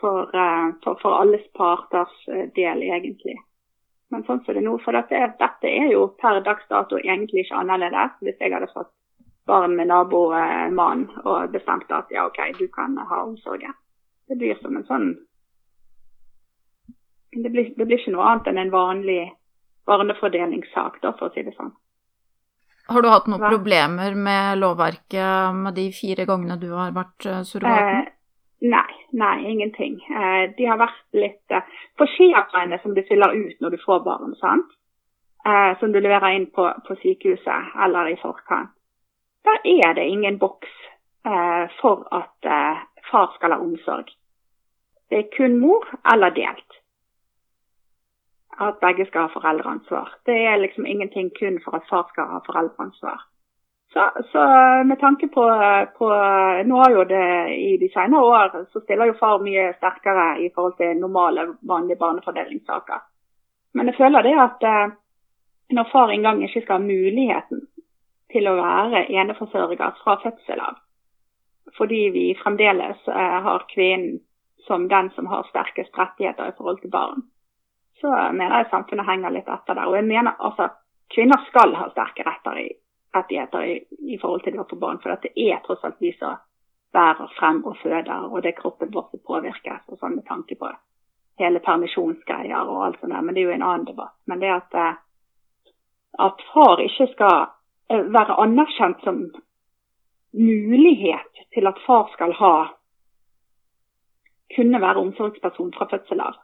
for, 0.00 0.32
eh, 0.32 0.70
for, 0.84 0.98
for 1.02 1.20
alles 1.20 1.44
parters 1.56 2.16
eh, 2.32 2.48
del, 2.56 2.82
egentlig. 2.88 3.36
Men 4.10 4.24
sånn 4.24 4.40
som 4.44 4.56
det 4.56 4.64
nå, 4.64 4.78
for 4.84 4.96
dette, 4.96 5.18
dette 5.40 5.68
er 5.68 5.90
jo 5.92 6.06
per 6.20 6.40
dags 6.44 6.64
dato 6.70 6.96
egentlig 7.00 7.44
ikke 7.44 7.58
annerledes. 7.60 8.14
Hvis 8.24 8.40
jeg 8.40 8.54
hadde 8.54 8.70
fått 8.72 8.92
barn 9.48 9.76
med 9.76 9.90
nabomannen 9.90 11.08
og 11.24 11.52
bestemt 11.52 11.92
at 11.92 12.12
ja, 12.12 12.26
OK, 12.28 12.40
du 12.58 12.66
kan 12.72 12.96
ha 12.98 13.24
omsorgen. 13.24 13.74
Det 14.28 14.36
blir 14.36 14.56
som 14.62 14.76
en 14.76 14.86
sånn 14.88 15.10
det 17.32 17.50
blir, 17.52 17.74
det 17.76 17.84
blir 17.84 18.00
ikke 18.00 18.14
noe 18.14 18.24
annet 18.30 18.48
enn 18.50 18.60
en 18.62 18.72
vanlig 18.72 19.20
barnefordelingssak, 19.88 20.98
da, 21.02 21.12
for 21.18 21.28
å 21.28 21.34
si 21.34 21.44
det 21.44 21.54
sånn. 21.56 21.74
Har 22.88 23.04
du 23.04 23.10
hatt 23.12 23.28
noen 23.28 23.42
Hva? 23.44 23.50
problemer 23.52 24.14
med 24.16 24.60
lovverket 24.62 25.56
med 25.56 25.76
de 25.76 25.90
fire 25.92 26.24
gangene 26.28 26.56
du 26.60 26.70
har 26.72 26.94
vært 26.96 27.26
eh, 27.28 27.42
surrogaten? 27.44 28.07
Nei, 28.60 28.94
nei, 29.10 29.44
ingenting. 29.46 30.00
Eh, 30.10 30.50
de 30.56 30.66
har 30.66 30.80
vært 30.80 31.14
litt 31.14 31.54
eh, 31.54 31.76
skjemaene 32.16 32.80
som 32.82 32.94
du 32.94 33.04
fyller 33.06 33.36
ut 33.36 33.60
når 33.62 33.76
du 33.76 33.78
får 33.84 34.02
barn, 34.06 34.34
sant? 34.40 34.72
Eh, 35.46 35.78
som 35.78 35.92
du 35.94 36.00
leverer 36.00 36.34
inn 36.34 36.48
på, 36.50 36.66
på, 36.86 36.96
sykehuset 37.02 37.76
eller 37.84 38.10
i 38.10 38.16
forkant, 38.18 38.74
der 39.46 39.62
er 39.62 39.94
det 39.94 40.08
ingen 40.10 40.40
boks 40.42 40.72
eh, 41.24 41.70
for 41.78 42.02
at 42.10 42.50
far 43.10 43.30
skal 43.36 43.54
ha 43.54 43.62
omsorg. 43.62 44.10
Det 45.08 45.22
er 45.22 45.30
kun 45.36 45.60
mor 45.62 45.86
eller 46.12 46.34
delt 46.34 46.78
at 48.58 48.80
begge 48.82 49.06
skal 49.06 49.28
ha 49.28 49.30
foreldreansvar. 49.32 50.14
Det 50.26 50.34
er 50.50 50.56
liksom 50.56 50.86
ingenting 50.86 51.30
kun 51.38 51.60
for 51.64 51.78
at 51.78 51.86
far 51.90 52.08
skal 52.10 52.26
ha 52.32 52.40
foreldreansvar. 52.46 53.22
Så, 53.92 54.10
så 54.32 54.38
med 54.84 55.00
tanke 55.00 55.28
på, 55.28 55.44
på, 55.98 56.08
Nå 56.64 56.76
har 56.76 56.90
jo 56.92 57.04
det 57.08 57.54
i 57.54 57.76
de 57.80 57.88
senere 57.88 58.20
år 58.20 58.56
så 58.72 58.80
stiller 58.80 59.08
jo 59.08 59.16
far 59.20 59.40
mye 59.40 59.70
sterkere 59.78 60.26
i 60.44 60.50
forhold 60.54 60.76
til 60.76 61.00
normale, 61.00 61.46
vanlige 61.60 61.96
barnefordelingssaker. 62.02 63.00
Men 63.74 63.88
jeg 63.88 63.96
føler 63.96 64.22
det 64.22 64.34
at 64.42 64.66
eh, 64.68 64.92
når 65.72 65.88
far 65.92 66.12
engang 66.12 66.42
ikke 66.44 66.60
skal 66.64 66.80
ha 66.80 66.84
muligheten 66.84 67.64
til 68.32 68.48
å 68.48 68.58
være 68.58 69.06
eneforsørger 69.08 69.96
fra 70.02 70.16
fødsel 70.22 70.60
av, 70.60 70.76
fordi 71.76 72.02
vi 72.12 72.26
fremdeles 72.42 73.08
eh, 73.08 73.38
har 73.48 73.64
kvinnen 73.72 74.18
som 74.66 74.88
den 74.88 75.08
som 75.16 75.26
har 75.26 75.48
sterkest 75.48 75.96
rettigheter 75.96 76.50
i 76.50 76.56
forhold 76.56 76.80
til 76.82 76.92
barn, 76.92 77.24
så 78.00 78.12
mener 78.32 78.58
jeg 78.58 78.70
samfunnet 78.70 79.08
henger 79.08 79.32
litt 79.32 79.48
etter 79.48 79.74
der. 79.74 79.88
Og 79.88 79.96
jeg 79.96 80.04
mener 80.10 80.36
altså 80.38 80.68
kvinner 81.14 81.40
skal 81.48 81.72
ha 81.78 81.88
sterke 81.94 82.26
retter 82.26 82.60
i, 82.60 82.68
rettigheter 83.14 83.64
i, 83.64 83.84
i, 83.98 84.18
forhold 84.18 84.44
til 84.44 84.54
det 84.54 84.62
å 84.62 84.68
få 84.68 84.78
barn. 84.80 85.00
For 85.02 85.14
det 85.22 85.32
er 85.34 85.60
tross 85.64 85.84
alt 85.84 86.00
vi 86.02 86.12
som 86.18 86.38
bærer 86.94 87.32
frem 87.38 87.60
og 87.68 87.76
føder, 87.82 88.28
og 88.28 88.42
det 88.42 88.52
er 88.52 88.60
kroppen 88.60 88.92
vår 88.94 89.10
som 89.10 89.24
påvirkes. 89.30 89.82
og 89.88 89.98
sånn 89.98 90.16
med 90.16 90.26
tanke 90.28 90.56
på 90.56 90.70
hele 91.38 91.60
permisjonsgreier 91.64 92.70
og 92.70 92.84
alt 92.86 93.00
sånt 93.00 93.14
der. 93.14 93.22
Men 93.22 93.34
det 93.34 93.42
er 93.42 93.50
jo 93.50 93.58
en 93.58 93.68
annen 93.68 93.86
debatt. 93.86 94.16
Men 94.26 94.40
det 94.40 94.54
at, 94.54 94.74
eh, 94.74 94.96
at 96.18 96.42
far 96.52 96.82
ikke 96.82 97.10
skal 97.12 97.46
eh, 97.90 98.04
være 98.16 98.40
anerkjent 98.44 99.04
som 99.04 99.22
mulighet 100.32 101.46
til 101.54 101.66
at 101.66 101.78
far 101.86 102.10
skal 102.12 102.34
ha 102.40 102.56
kunne 104.56 104.80
være 104.80 105.00
omsorgsperson 105.04 105.72
fra 105.76 105.86
fødsel 105.90 106.20
av 106.24 106.36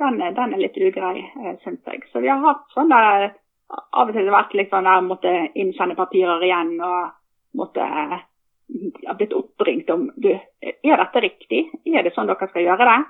den, 0.00 0.34
den 0.34 0.54
er 0.54 0.60
litt 0.60 0.78
ugrei, 0.80 1.18
eh, 1.20 1.56
syns 1.64 1.84
jeg. 1.86 2.06
Så 2.12 2.22
vi 2.24 2.30
har 2.32 2.40
hatt 2.44 2.64
sånn 2.74 2.92
der 2.92 3.34
Av 3.70 4.08
og 4.08 4.14
til 4.14 4.26
har 4.26 4.34
vært 4.34 4.56
litt 4.58 4.72
sånn 4.72 4.88
der 4.88 5.06
måtte 5.06 5.32
innsende 5.54 5.94
papirer 5.98 6.42
igjen 6.42 6.74
og 6.82 7.12
måtte 7.58 7.86
ha 7.86 9.14
blitt 9.18 9.34
oppringt 9.34 9.90
om 9.90 10.08
du, 10.16 10.30
Er 10.62 11.02
dette 11.02 11.22
riktig? 11.22 11.64
Er 11.86 12.02
det 12.02 12.14
sånn 12.14 12.30
dere 12.30 12.48
skal 12.50 12.66
gjøre 12.66 12.86
det? 12.86 13.00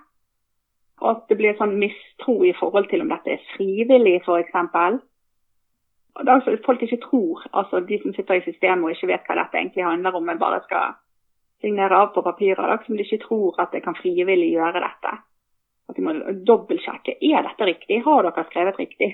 Og 1.01 1.09
at 1.11 1.23
det 1.29 1.37
blir 1.41 1.57
sånn 1.57 1.79
mistro 1.81 2.41
i 2.45 2.53
forhold 2.57 2.91
til 2.91 3.05
om 3.05 3.13
dette 3.13 3.37
er 3.37 3.47
frivillig, 3.55 4.19
f.eks. 4.21 4.57
Altså, 6.21 6.57
folk 6.67 6.83
ikke 6.85 7.01
tror, 7.07 7.45
altså 7.57 7.81
de 7.87 8.01
som 8.03 8.13
sitter 8.13 8.41
i 8.41 8.45
systemet 8.45 8.85
og 8.85 8.93
ikke 8.93 9.09
vet 9.13 9.29
hva 9.29 9.39
dette 9.39 9.57
egentlig 9.57 9.87
handler 9.87 10.19
om, 10.19 10.27
men 10.29 10.41
bare 10.41 10.61
skal 10.67 10.99
signere 11.61 11.97
av 11.97 12.13
på 12.15 12.25
papirer, 12.25 12.61
da, 12.61 12.77
som 12.85 12.97
de 12.97 13.05
ikke 13.07 13.23
tror 13.25 13.61
at 13.63 13.73
de 13.73 13.81
kan 13.85 13.97
frivillig 13.97 14.51
gjøre 14.53 14.83
dette. 14.83 15.17
At 15.89 15.97
de 15.97 16.05
må 16.05 16.15
dobbeltsjekke 16.47 17.17
er 17.17 17.47
dette 17.47 17.69
riktig, 17.69 18.03
har 18.05 18.27
dere 18.27 18.47
skrevet 18.51 18.81
riktig. 18.81 19.11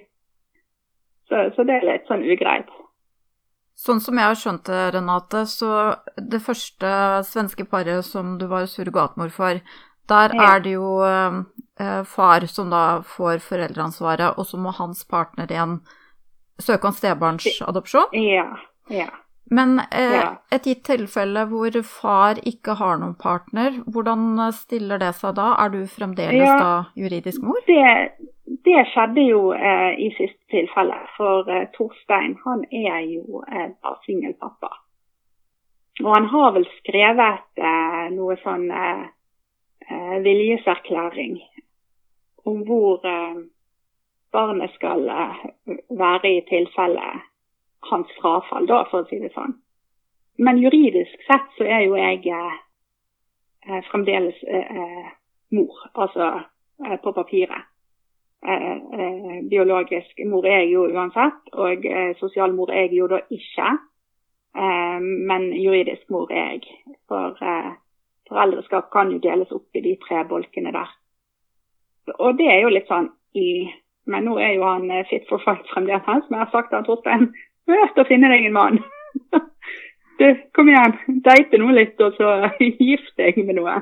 Så, 1.29 1.49
så 1.57 1.67
det 1.67 1.81
er 1.81 1.89
litt 1.89 2.11
sånn 2.11 2.25
ugreit. 2.27 2.71
Sånn 3.77 4.01
som 4.01 4.17
jeg 4.17 4.31
har 4.31 4.39
skjønt 4.41 4.69
det, 4.71 4.85
Renate, 4.95 5.43
så 5.51 5.71
det 6.17 6.41
første 6.41 6.93
svenske 7.29 7.67
paret 7.69 8.07
som 8.07 8.39
du 8.41 8.47
var 8.49 8.65
surrogatmor 8.71 9.29
for, 9.35 9.61
der 10.09 10.33
ja. 10.39 10.47
er 10.55 10.63
det 10.65 10.73
jo 10.77 10.89
eh, 11.05 12.01
far 12.09 12.47
som 12.49 12.71
da 12.73 13.03
får 13.05 13.43
foreldreansvaret, 13.45 14.39
og 14.39 14.49
så 14.49 14.61
må 14.61 14.73
hans 14.79 15.05
partner 15.11 15.51
igjen 15.51 15.81
søke 16.63 16.89
om 16.89 16.97
stebarnsadopsjon? 16.97 18.17
Ja. 18.17 18.49
ja. 18.89 19.11
Men 19.51 19.79
eh, 19.79 20.15
ja. 20.15 20.31
et 20.51 20.65
gitt 20.67 20.83
tilfelle 20.89 21.45
hvor 21.51 21.77
far 21.87 22.41
ikke 22.43 22.75
har 22.81 22.99
noen 22.99 23.15
partner, 23.19 23.77
hvordan 23.87 24.41
stiller 24.55 24.99
det 24.99 25.13
seg 25.21 25.37
da? 25.39 25.53
Er 25.63 25.71
du 25.71 25.85
fremdeles 25.91 26.43
ja, 26.43 26.57
da 26.59 26.73
juridisk 26.99 27.45
mor? 27.47 27.61
Det, 27.69 27.85
det 28.67 28.81
skjedde 28.91 29.27
jo 29.29 29.43
eh, 29.55 29.93
i 30.03 30.11
siste 30.17 30.51
tilfelle. 30.51 30.99
For 31.15 31.47
eh, 31.47 31.69
Torstein 31.77 32.35
han 32.43 32.65
er 32.75 33.05
jo 33.07 33.45
eh, 33.47 33.71
singelpappa. 34.09 34.73
Og 36.05 36.11
han 36.13 36.27
har 36.33 36.51
vel 36.59 36.67
skrevet 36.81 37.63
eh, 37.63 38.03
noe 38.17 38.37
sånn 38.43 38.67
eh, 38.67 39.07
eh, 39.87 40.17
viljeserklæring 40.27 41.39
om 42.47 42.61
hvor 42.67 43.01
barnet 44.35 44.71
skal 44.77 45.01
være 45.99 46.31
i 46.31 46.43
tilfelle 46.47 47.09
hans 47.81 48.11
frafall, 48.21 48.67
da, 48.67 48.85
for 48.91 49.05
å 49.05 49.09
si 49.09 49.21
det 49.23 49.33
sånn. 49.35 49.57
Men 50.39 50.59
juridisk 50.61 51.23
sett 51.25 51.49
så 51.57 51.65
er 51.65 51.87
jo 51.87 51.97
jeg 51.97 52.27
eh, 52.29 52.59
eh 53.69 53.81
fremdeles 53.91 54.43
eh, 54.45 54.77
eh, 54.81 55.09
mor, 55.57 55.79
altså 55.95 56.29
eh, 56.85 56.99
på 57.03 57.13
papiret. 57.13 57.73
Eh, 58.47 59.41
biologisk 59.51 60.21
mor 60.29 60.47
er 60.47 60.61
jeg 60.61 60.75
jo 60.75 60.85
uansett, 60.93 61.41
og 61.53 61.87
sosialmor 62.21 62.71
er 62.71 62.87
jeg 62.87 62.99
jo 63.01 63.09
da 63.09 63.21
ikke. 63.31 63.77
men 65.31 65.53
juridisk 65.53 66.11
mor 66.11 66.31
er 66.33 66.53
jeg. 66.53 66.63
For 67.09 67.37
foreldreskap 68.29 68.91
kan 68.91 69.11
jo 69.13 69.19
deles 69.19 69.53
opp 69.53 69.77
i 69.77 69.83
de 69.85 69.97
tre 70.01 70.25
bolkene 70.25 70.73
der. 70.73 70.89
Og 72.19 72.39
det 72.39 72.47
er 72.49 72.61
jo 72.63 72.71
litt 72.73 72.89
sånn 72.89 73.11
i 73.35 73.69
Men 74.07 74.25
nå 74.25 74.39
er 74.39 74.53
jo 74.55 74.63
han 74.63 74.87
fit 75.11 75.25
for 75.29 75.43
fight 75.43 75.67
fremdeles, 75.73 76.05
som 76.07 76.31
jeg 76.31 76.39
har 76.39 76.51
sagt 76.53 76.71
til 76.71 76.85
Torstein 76.87 77.33
Prøv 77.67 78.01
å 78.03 78.07
finne 78.09 78.31
deg 78.33 78.49
en 78.49 78.57
mann. 78.57 78.83
Du, 80.17 80.25
kom 80.57 80.71
igjen, 80.73 80.95
date 81.21 81.59
nå 81.61 81.75
litt, 81.77 81.99
og 82.01 82.15
så 82.17 82.49
gift 82.89 83.19
deg 83.21 83.37
med 83.45 83.59
noe. 83.59 83.75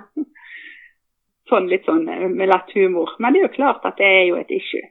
Sånn 1.47 1.69
litt 1.71 1.87
sånn 1.87 2.09
eh, 2.11 2.25
med 2.27 2.51
lett 2.51 2.73
humor. 2.75 3.13
Men 3.23 3.37
det 3.37 3.39
er 3.39 3.47
jo 3.47 3.53
klart 3.55 3.87
at 3.87 4.01
det 4.01 4.09
er 4.09 4.25
jo 4.33 4.41
et 4.41 4.51
issue. 4.51 4.89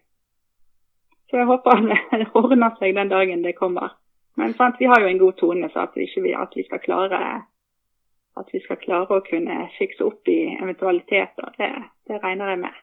Så 1.28 1.42
jeg 1.42 1.50
håper 1.50 1.84
det 1.90 2.30
ordner 2.40 2.78
seg 2.80 2.96
den 2.96 3.12
dagen 3.12 3.44
det 3.44 3.58
kommer. 3.58 3.98
Men 4.40 4.56
sant, 4.56 4.80
vi 4.80 4.88
har 4.88 5.04
jo 5.04 5.10
en 5.12 5.20
god 5.20 5.36
tone, 5.42 5.68
så 5.74 5.84
at 5.84 6.00
vi, 6.00 6.08
ikke, 6.08 6.32
at 6.40 6.56
vi 6.56 6.64
skal 6.70 6.82
klare 6.86 7.20
at 8.40 8.50
vi 8.54 8.62
skal 8.64 8.80
klare 8.82 9.20
å 9.20 9.26
kunne 9.26 9.68
fikse 9.78 10.06
opp 10.06 10.32
i 10.32 10.56
eventualiteter, 10.56 11.52
det, 11.58 11.70
det 12.10 12.22
regner 12.24 12.54
jeg 12.54 12.62
med. 12.64 12.80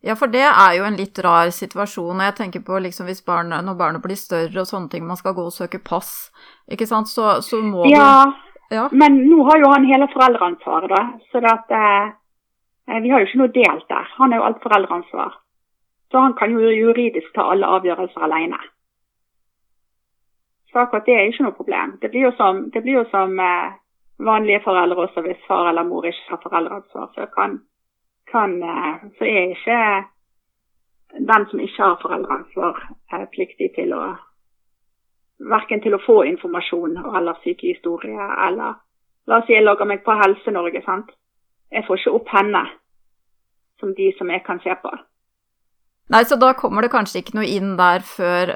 Ja, 0.00 0.14
for 0.16 0.32
det 0.32 0.46
er 0.48 0.76
jo 0.78 0.84
en 0.88 0.96
litt 0.96 1.18
rar 1.20 1.50
situasjon. 1.52 2.16
og 2.16 2.24
Jeg 2.24 2.36
tenker 2.38 2.62
på 2.64 2.78
liksom 2.80 3.08
hvis 3.10 3.24
barnet, 3.24 3.64
når 3.64 3.76
barnet 3.76 4.04
blir 4.04 4.16
større 4.16 4.62
og 4.62 4.68
sånne 4.68 4.88
ting, 4.88 5.04
man 5.06 5.18
skal 5.20 5.34
gå 5.36 5.44
og 5.44 5.52
søke 5.52 5.78
pass, 5.78 6.30
ikke 6.72 6.88
sant, 6.88 7.10
så, 7.12 7.40
så 7.44 7.60
må 7.60 7.84
ja, 7.90 8.24
du 8.70 8.76
Ja, 8.76 8.86
men 8.92 9.18
nå 9.26 9.44
har 9.48 9.60
jo 9.60 9.72
han 9.74 9.84
hele 9.84 10.08
foreldreansvaret, 10.12 10.92
da. 10.94 11.02
Så 11.32 11.42
det 11.44 11.52
at 11.52 11.72
eh, 11.76 13.00
Vi 13.02 13.10
har 13.10 13.20
jo 13.20 13.28
ikke 13.28 13.42
noe 13.42 13.54
delt 13.54 13.88
der. 13.88 14.08
Han 14.16 14.32
er 14.32 14.40
jo 14.40 14.48
alt 14.48 14.62
foreldreansvar. 14.62 15.36
Så 16.10 16.18
han 16.18 16.34
kan 16.38 16.50
jo 16.50 16.72
juridisk 16.74 17.34
ta 17.34 17.50
alle 17.52 17.66
avgjørelser 17.66 18.24
alene. 18.26 18.58
Så 20.72 20.78
akkurat 20.78 21.06
det 21.06 21.14
er 21.14 21.28
ikke 21.28 21.44
noe 21.44 21.58
problem. 21.58 21.98
Det 22.02 22.10
blir 22.10 22.28
jo 22.28 22.32
som, 22.38 22.64
blir 22.70 23.02
jo 23.02 23.04
som 23.10 23.36
eh, 23.38 23.76
vanlige 24.18 24.62
foreldre 24.64 25.06
også 25.06 25.22
hvis 25.26 25.44
far 25.46 25.68
eller 25.70 25.86
mor 25.86 26.06
ikke 26.06 26.30
har 26.30 26.42
foreldreansvar. 26.42 27.12
Så 27.14 27.26
kan 27.34 27.60
kan, 28.32 28.62
eh, 28.62 29.04
så 29.18 29.24
er 29.28 29.54
ikke 29.54 29.78
den 31.30 31.46
som 31.50 31.60
ikke 31.60 31.82
har 31.82 32.02
foreldreansvar, 32.02 32.82
eh, 33.12 33.26
pliktig 33.36 33.74
til 33.74 33.94
å 33.94 34.16
Verken 35.40 35.80
til 35.80 35.94
å 35.96 36.02
få 36.04 36.18
informasjon 36.28 36.98
eller 37.16 37.38
sykehistorie 37.40 38.26
eller 38.46 38.74
La 39.26 39.38
oss 39.38 39.46
si 39.46 39.54
jeg 39.54 39.64
logger 39.64 39.86
meg 39.86 40.02
på 40.04 40.12
Helse-Norge. 40.12 40.82
sant? 40.84 41.10
Jeg 41.72 41.84
får 41.86 41.96
ikke 41.96 42.14
opp 42.18 42.28
henne 42.28 42.62
som 43.80 43.94
de 43.94 44.12
som 44.18 44.30
jeg 44.30 44.44
kan 44.44 44.60
se 44.60 44.74
på. 44.82 44.90
Nei, 46.10 46.22
så 46.24 46.36
da 46.36 46.52
kommer 46.58 46.82
det 46.82 46.90
kanskje 46.90 47.22
ikke 47.22 47.36
noe 47.38 47.46
inn 47.46 47.76
der 47.78 48.02
før 48.02 48.46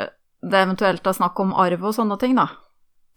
det 0.43 0.61
eventuelt 0.61 1.07
er 1.07 1.17
snakk 1.17 1.39
om 1.41 1.55
arv 1.55 1.85
og 1.85 1.95
sånne 1.95 2.19
ting, 2.21 2.35
da? 2.35 2.49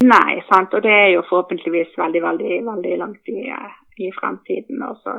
Nei, 0.05 0.37
sant. 0.51 0.73
Og 0.77 0.83
det 0.85 0.93
er 0.93 1.09
jo 1.15 1.25
forhåpentligvis 1.29 1.97
veldig, 1.97 2.21
veldig, 2.21 2.59
veldig 2.67 2.97
langt 3.01 3.31
i, 3.33 3.47
i 4.05 4.11
fremtiden. 4.19 4.83
Og 4.85 5.01
så 5.01 5.17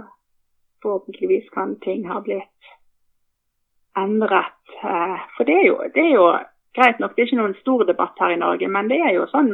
forhåpentligvis 0.83 1.49
kan 1.55 1.77
ting 1.85 2.07
ha 2.09 2.21
blitt 2.21 2.71
endret. 3.97 4.61
Eh, 4.85 5.19
for 5.37 5.49
det 5.49 5.57
er, 5.57 5.67
jo, 5.67 5.81
det 5.95 6.05
er 6.05 6.15
jo 6.15 6.29
greit 6.77 7.01
nok, 7.03 7.17
det 7.17 7.23
er 7.23 7.31
ikke 7.31 7.41
noen 7.41 7.59
stor 7.63 7.85
debatt 7.89 8.21
her 8.23 8.35
i 8.35 8.41
Norge, 8.41 8.69
men 8.69 8.91
det 8.91 9.01
er 9.03 9.17
jo 9.17 9.27
sånn 9.33 9.53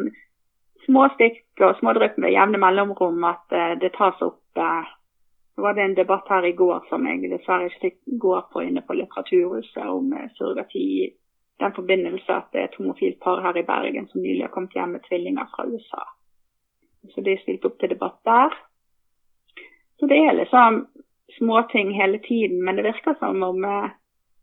små 0.85 1.09
stikk 1.15 1.65
og 1.65 1.79
små 1.79 1.95
drypp 1.97 2.19
med 2.21 2.35
jevne 2.35 2.61
mellomrom 2.61 3.25
at 3.25 3.57
uh, 3.57 3.73
det 3.81 3.95
tas 3.97 4.21
opp. 4.25 4.43
Uh, 4.59 4.85
var 5.57 5.77
det 5.77 5.85
en 5.85 5.95
debatt 5.97 6.29
her 6.29 6.45
i 6.45 6.57
går 6.59 6.83
som 6.91 7.07
jeg 7.07 7.31
dessverre 7.31 7.71
ikke 7.71 7.87
fikk 7.87 7.99
gå 8.21 8.35
på 8.53 8.65
inne 8.67 8.83
på 8.85 8.97
Litteraturhuset 8.99 9.87
om 9.87 10.11
surrogati 10.35 10.83
i 10.83 11.13
den 11.63 11.73
forbindelse 11.77 12.35
at 12.35 12.49
det 12.53 12.61
er 12.61 12.69
et 12.69 12.79
homofilt 12.79 13.21
par 13.23 13.43
her 13.43 13.57
i 13.57 13.63
Bergen 13.67 14.09
som 14.11 14.23
nylig 14.23 14.43
har 14.43 14.51
kommet 14.51 14.75
hjem 14.75 14.97
med 14.97 15.05
tvillinger 15.07 15.47
fra 15.55 15.67
USA. 15.71 16.03
Så 17.15 17.23
de 17.23 17.37
stilte 17.39 17.71
opp 17.71 17.79
til 17.79 17.93
debatt 17.95 18.19
der. 18.27 18.57
Så 19.99 20.09
det 20.11 20.19
er 20.19 20.35
liksom 20.41 20.87
småting 21.39 21.93
hele 21.97 22.19
tiden, 22.19 22.65
men 22.65 22.77
det 22.77 22.87
virker 22.87 23.17
som 23.19 23.43
om 23.43 23.65
uh, 23.65 23.91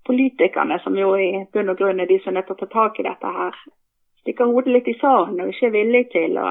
politikerne, 0.07 0.79
som 0.83 0.97
jo 0.97 1.13
i 1.17 1.45
bunn 1.53 1.69
og 1.71 1.77
grunn 1.77 2.01
er 2.01 2.09
de 2.09 2.19
som 2.19 2.33
er 2.33 2.39
nødt 2.39 2.49
til 2.49 2.57
å 2.57 2.61
ta 2.63 2.69
tak 2.73 2.99
i 2.99 3.05
dette 3.07 3.31
her, 3.37 3.57
stikker 4.21 4.49
hodet 4.49 4.73
litt 4.75 4.89
i 4.89 4.97
sanden 4.99 5.43
og 5.43 5.53
ikke 5.53 5.69
er 5.69 5.75
villig 5.75 6.03
til 6.13 6.37
å, 6.41 6.49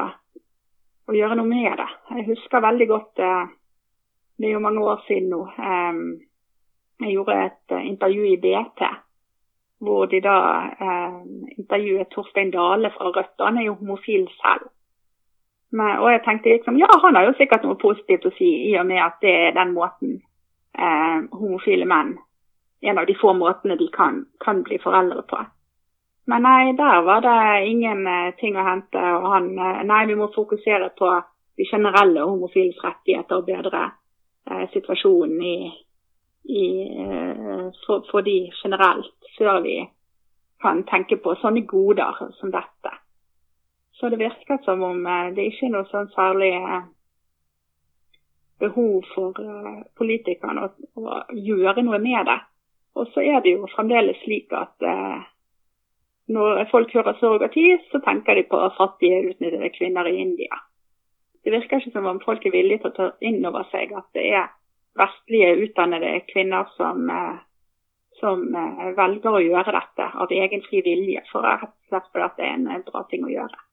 å, 1.09 1.15
gjøre 1.15 1.39
noe 1.39 1.51
med 1.51 1.77
det. 1.81 1.89
Jeg 2.17 2.27
husker 2.31 2.65
veldig 2.65 2.89
godt 2.91 3.23
eh, 3.23 3.45
Det 4.41 4.49
er 4.49 4.55
jo 4.57 4.65
mange 4.65 4.83
år 4.89 5.03
siden 5.07 5.31
nå. 5.35 5.45
Eh, 5.53 6.01
jeg 7.05 7.15
gjorde 7.15 7.39
et 7.45 7.77
eh, 7.77 7.87
intervju 7.91 8.27
i 8.31 8.41
BT 8.41 8.91
hvor 9.81 10.07
de 10.13 10.21
da 10.21 10.37
eh, 10.77 11.15
intervjuet 11.57 12.11
Torstein 12.13 12.51
Dale 12.53 12.91
fra 12.97 13.13
Rødt. 13.15 13.39
Han 13.41 13.59
er 13.59 13.65
jo 13.69 13.79
homofil 13.81 14.27
selv. 14.37 14.67
Men, 15.71 16.01
og 16.03 16.09
jeg 16.11 16.23
tenkte 16.25 16.51
liksom, 16.51 16.79
ja, 16.81 16.89
han 17.03 17.15
har 17.15 17.29
jo 17.29 17.37
sikkert 17.39 17.63
noe 17.67 17.79
positivt 17.79 18.27
å 18.27 18.35
si 18.35 18.49
i 18.71 18.75
og 18.81 18.89
med 18.89 19.03
at 19.05 19.21
det 19.23 19.35
er 19.47 19.55
den 19.55 19.71
måten 19.77 20.17
eh, 20.75 21.21
homofile 21.31 21.87
menn 21.87 22.17
en 22.81 22.99
av 22.99 23.07
de 23.07 23.15
få 23.15 23.33
måtene 23.33 23.77
de 23.77 23.89
kan, 23.93 24.25
kan 24.45 24.63
bli 24.63 24.79
foreldre 24.79 25.23
på. 25.23 25.41
Men 26.31 26.43
nei, 26.43 26.73
der 26.79 27.03
var 27.03 27.21
det 27.25 27.69
ingen 27.69 28.07
uh, 28.07 28.31
ting 28.41 28.57
å 28.57 28.65
hente. 28.65 29.01
og 29.01 29.27
han, 29.35 29.51
uh, 29.59 29.83
Nei, 29.85 30.05
vi 30.09 30.17
må 30.17 30.31
fokusere 30.35 30.91
på 30.99 31.11
de 31.59 31.67
generelle 31.69 32.25
homofiles 32.25 32.79
rettigheter 32.85 33.41
og 33.41 33.49
bedre 33.49 33.83
eh, 34.49 34.63
situasjonen 34.73 35.43
i, 35.45 35.57
i, 36.49 36.63
for, 37.85 38.07
for, 38.09 38.25
de 38.25 38.47
generelt, 38.63 39.13
før 39.37 39.59
vi 39.67 39.75
kan 40.63 40.81
tenke 40.89 41.19
på 41.21 41.35
sånne 41.43 41.67
goder 41.69 42.17
som 42.39 42.55
dette. 42.55 42.95
Så 44.01 44.09
det 44.09 44.19
virker 44.23 44.63
som 44.65 44.83
om 44.83 45.03
det 45.37 45.45
ikke 45.51 45.69
er 45.69 45.75
noe 45.75 45.89
sånn 45.91 46.09
særlig 46.15 46.55
behov 48.61 49.05
for 49.13 49.37
politikerne 49.97 50.65
å, 50.65 50.71
å 50.97 51.21
gjøre 51.37 51.85
noe 51.85 52.01
med 52.01 52.25
det. 52.29 52.39
Og 52.99 53.11
så 53.15 53.23
er 53.23 53.43
det 53.45 53.55
jo 53.55 53.69
fremdeles 53.71 54.19
slik 54.25 54.53
at 54.57 54.87
eh, 54.87 55.21
når 56.31 56.65
folk 56.71 56.93
hører 56.95 57.19
surrogati, 57.19 57.67
så 57.91 58.01
tenker 58.05 58.39
de 58.39 58.47
på 58.51 58.61
fattige, 58.77 59.23
utnyttede 59.31 59.71
kvinner 59.77 60.09
i 60.11 60.19
India. 60.23 60.59
Det 61.45 61.55
virker 61.55 61.81
ikke 61.81 61.95
som 61.95 62.07
om 62.07 62.21
folk 62.25 62.45
er 62.47 62.55
villige 62.55 62.83
til 62.83 62.91
å 62.91 62.97
ta 62.97 63.07
inn 63.25 63.41
over 63.49 63.65
seg 63.71 63.95
at 63.97 64.11
det 64.17 64.27
er 64.35 64.51
vestlige, 64.99 65.55
utdannede 65.65 66.13
kvinner 66.29 66.69
som, 66.77 67.09
eh, 67.11 67.41
som 68.21 68.45
eh, 68.55 68.85
velger 68.99 69.39
å 69.39 69.43
gjøre 69.47 69.77
dette 69.79 70.11
av 70.23 70.35
egen 70.43 70.67
fri 70.67 70.83
vilje, 70.85 71.25
for 71.33 71.47
rett 71.47 71.71
og 71.71 71.93
slett 71.93 72.11
fordi 72.13 72.31
det 72.37 72.49
er 72.49 72.57
en 72.59 72.71
eh, 72.75 72.87
bra 72.91 73.07
ting 73.11 73.25
å 73.27 73.33
gjøre. 73.33 73.67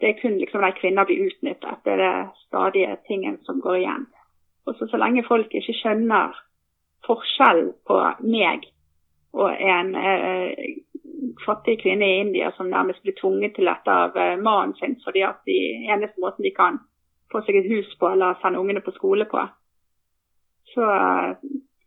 Det 0.00 0.08
er 0.08 0.20
kun 0.20 0.38
liksom 0.40 0.64
de 0.64 0.72
kvinner 0.80 1.04
blir 1.04 1.26
utnyttet. 1.28 1.82
Det 1.84 1.92
er 1.92 2.00
det 2.00 2.28
stadige 2.46 2.96
tingen 3.06 3.38
som 3.44 3.60
går 3.60 3.76
igjen. 3.76 4.06
Og 4.66 4.76
så, 4.76 4.86
så 4.88 5.00
lenge 5.00 5.26
folk 5.28 5.54
ikke 5.54 5.76
skjønner 5.76 6.36
forskjell 7.06 7.66
på 7.88 7.98
meg 8.24 8.64
og 9.32 9.50
en 9.54 9.94
eh, 9.94 10.80
fattig 11.44 11.78
kvinne 11.82 12.06
i 12.06 12.20
India 12.20 12.50
som 12.56 12.70
nærmest 12.70 13.02
blir 13.02 13.14
tvunget 13.20 13.54
til 13.56 13.68
dette 13.70 13.94
av 14.04 14.16
eh, 14.18 14.36
mannen 14.42 14.74
sin 14.78 14.96
fordi 15.04 15.22
at 15.26 15.40
de 15.46 15.58
eneste 15.86 16.20
måten 16.20 16.44
de 16.44 16.52
kan 16.56 16.80
få 17.30 17.42
seg 17.46 17.60
et 17.60 17.70
hus 17.70 17.90
på 18.00 18.10
eller 18.10 18.38
sende 18.42 18.58
ungene 18.58 18.82
på 18.82 18.94
skole 18.96 19.26
på, 19.30 19.42
så 20.74 20.86
eh, 20.96 21.34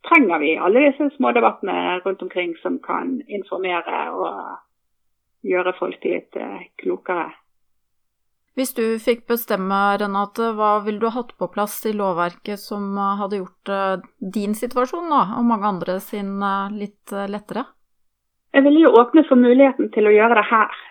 trenger 0.08 0.40
vi 0.40 0.56
alle 0.58 0.86
disse 0.88 1.10
smådebattene 1.18 2.00
rundt 2.06 2.22
omkring 2.22 2.56
som 2.62 2.80
kan 2.84 3.18
informere 3.28 4.04
og 4.16 4.40
gjøre 5.44 5.76
folk 5.80 6.04
litt 6.08 6.40
eh, 6.40 6.68
klokere. 6.80 7.32
Hvis 8.54 8.76
du 8.78 8.84
fikk 9.02 9.24
bestemme, 9.32 9.78
Renate, 9.98 10.52
hva 10.54 10.76
ville 10.86 11.02
du 11.02 11.10
hatt 11.10 11.32
på 11.42 11.48
plass 11.56 11.80
i 11.90 11.94
lovverket 11.98 12.62
som 12.62 12.92
eh, 13.02 13.16
hadde 13.18 13.40
gjort 13.40 13.72
eh, 13.74 14.04
din 14.36 14.54
situasjon 14.54 15.10
da, 15.10 15.22
og 15.40 15.48
mange 15.50 15.72
andre 15.72 15.96
sin 16.06 16.36
eh, 16.38 16.76
litt 16.84 17.16
lettere? 17.34 17.66
Jeg 18.54 18.66
ville 18.68 18.84
jo 18.84 18.94
åpne 19.02 19.26
for 19.26 19.42
muligheten 19.42 19.90
til 19.96 20.06
å 20.06 20.14
gjøre 20.14 20.38
det 20.38 20.46
her. 20.52 20.84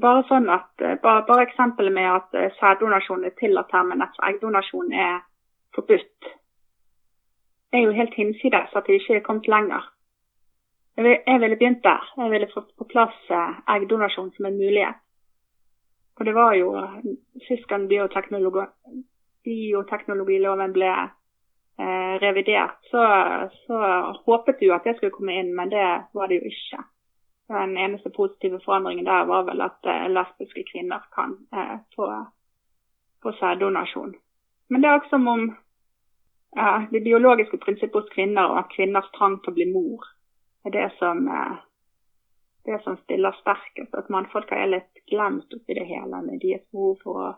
Bare 0.00 0.24
sånn 0.30 0.48
at, 0.48 0.70
bare, 0.80 1.26
bare 1.28 1.44
eksempelet 1.44 1.92
med 1.92 2.08
at 2.08 2.56
sæddonasjon 2.56 3.28
er 3.28 3.36
tillatt 3.36 3.76
her, 3.76 3.84
men 3.86 4.00
at 4.02 4.16
eggdonasjon 4.30 4.88
er 4.96 5.20
forbudt, 5.76 6.30
er 7.76 7.84
jo 7.84 7.92
helt 7.94 8.16
hinsides 8.16 8.72
at 8.72 8.88
det 8.88 8.96
ikke 9.02 9.18
er 9.18 9.26
kommet 9.28 9.50
lenger. 9.52 9.84
Jeg 10.96 11.42
ville 11.42 11.58
begynt 11.60 11.84
der. 11.84 12.08
Jeg 12.16 12.32
ville 12.32 12.48
fått 12.54 12.72
på 12.80 12.88
plass 12.88 13.28
eggdonasjon 13.76 14.32
som 14.32 14.48
en 14.48 14.56
mulighet. 14.56 14.96
Og 16.16 16.24
det 16.26 16.34
var 16.34 16.54
jo 16.54 16.72
Sist 17.48 17.66
gang 17.68 17.88
bioteknologi, 17.88 18.64
bioteknologiloven 19.44 20.72
ble 20.74 20.90
eh, 20.90 22.14
revidert, 22.22 22.78
så, 22.90 23.02
så, 23.66 23.80
håpet 24.26 24.60
du 24.60 24.72
at 24.74 24.84
det 24.88 24.96
skulle 24.96 25.14
komme 25.14 25.36
inn, 25.38 25.52
men 25.54 25.70
det 25.70 25.84
var 26.16 26.26
det 26.26 26.40
jo 26.40 26.50
ikke. 26.50 26.82
Den 27.52 27.76
eneste 27.78 28.10
positive 28.10 28.58
forandringen 28.64 29.06
der 29.06 29.28
var 29.28 29.44
vel 29.46 29.62
at 29.62 29.86
eh, 29.86 30.08
lesbiske 30.10 30.64
kvinner 30.72 31.04
kan 31.14 31.36
eh, 31.54 31.76
få, 31.94 32.08
få 33.22 33.32
sæddonasjon. 33.38 34.16
Men 34.68 34.82
det 34.82 34.90
er 34.90 34.98
også 34.98 35.14
som 35.14 35.28
om 35.28 35.46
ja, 36.56 36.86
det 36.90 37.04
biologiske 37.04 37.60
prinsippet 37.62 38.02
hos 38.02 38.14
kvinner 38.14 38.56
og 38.56 38.72
kvinners 38.74 39.12
trang 39.14 39.38
til 39.44 39.52
å 39.52 39.58
bli 39.60 39.70
mor 39.70 40.08
er 40.66 40.74
det 40.74 40.88
som 40.98 41.28
eh, 41.28 41.56
det 42.66 42.82
som 42.84 42.96
stiller 42.96 43.32
sterkest. 43.40 43.94
At 43.94 44.08
mannfolka 44.12 44.58
er 44.58 44.72
litt 44.72 45.02
glemt 45.10 45.54
oppi 45.54 45.76
det 45.78 45.86
hele 45.88 46.22
med 46.26 46.42
deres 46.42 46.66
behov 46.72 46.98
for 47.02 47.22
å 47.22 47.30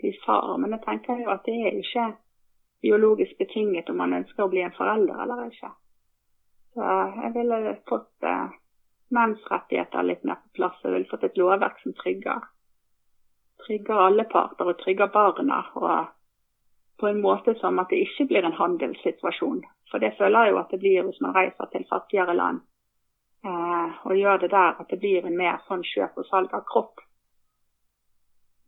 bli 0.00 0.12
far. 0.24 0.56
Men 0.58 0.76
jeg 0.76 0.84
tenker 0.86 1.20
jo 1.22 1.32
at 1.34 1.44
det 1.48 1.58
er 1.60 1.78
ikke 1.78 2.08
biologisk 2.82 3.38
betinget 3.38 3.90
om 3.92 4.00
man 4.02 4.16
ønsker 4.20 4.44
å 4.44 4.50
bli 4.52 4.64
en 4.64 4.74
forelder 4.76 5.22
eller 5.24 5.44
ikke. 5.50 5.70
Så 6.72 6.96
jeg 7.20 7.34
ville 7.36 7.76
fått 7.88 8.26
eh, 8.26 8.56
menns 9.12 9.44
litt 10.08 10.24
mer 10.24 10.40
på 10.40 10.56
plass. 10.56 10.80
Jeg 10.82 10.96
ville 10.96 11.10
fått 11.10 11.28
et 11.28 11.38
lovverk 11.38 11.78
som 11.82 11.94
trygger, 12.00 12.48
trygger 13.66 14.06
alle 14.08 14.24
parter 14.24 14.72
og 14.72 14.80
trygger 14.80 15.12
barna. 15.12 15.62
og 15.74 16.18
på 17.02 17.08
en 17.08 17.20
måte 17.20 17.54
som 17.58 17.78
at 17.82 17.90
det 17.90 17.98
ikke 17.98 18.28
blir 18.30 18.44
en 18.46 18.54
handelssituasjon. 18.54 19.64
For 19.90 19.98
det 19.98 20.14
føler 20.18 20.44
jeg 20.44 20.52
jo 20.52 20.58
at 20.60 20.70
det 20.70 20.78
blir 20.78 21.02
hvis 21.02 21.18
man 21.24 21.34
reiser 21.34 21.66
til 21.72 21.86
fattigere 21.90 22.34
land 22.38 22.60
og 23.42 24.12
gjør 24.14 24.36
det 24.38 24.50
der 24.52 24.76
at 24.78 24.90
det 24.90 25.00
blir 25.02 25.24
en 25.26 25.36
mer 25.36 25.56
sånn 25.66 25.82
kjøp 25.82 26.20
og 26.22 26.26
salg 26.28 26.52
av 26.54 26.62
kropp. 26.68 27.00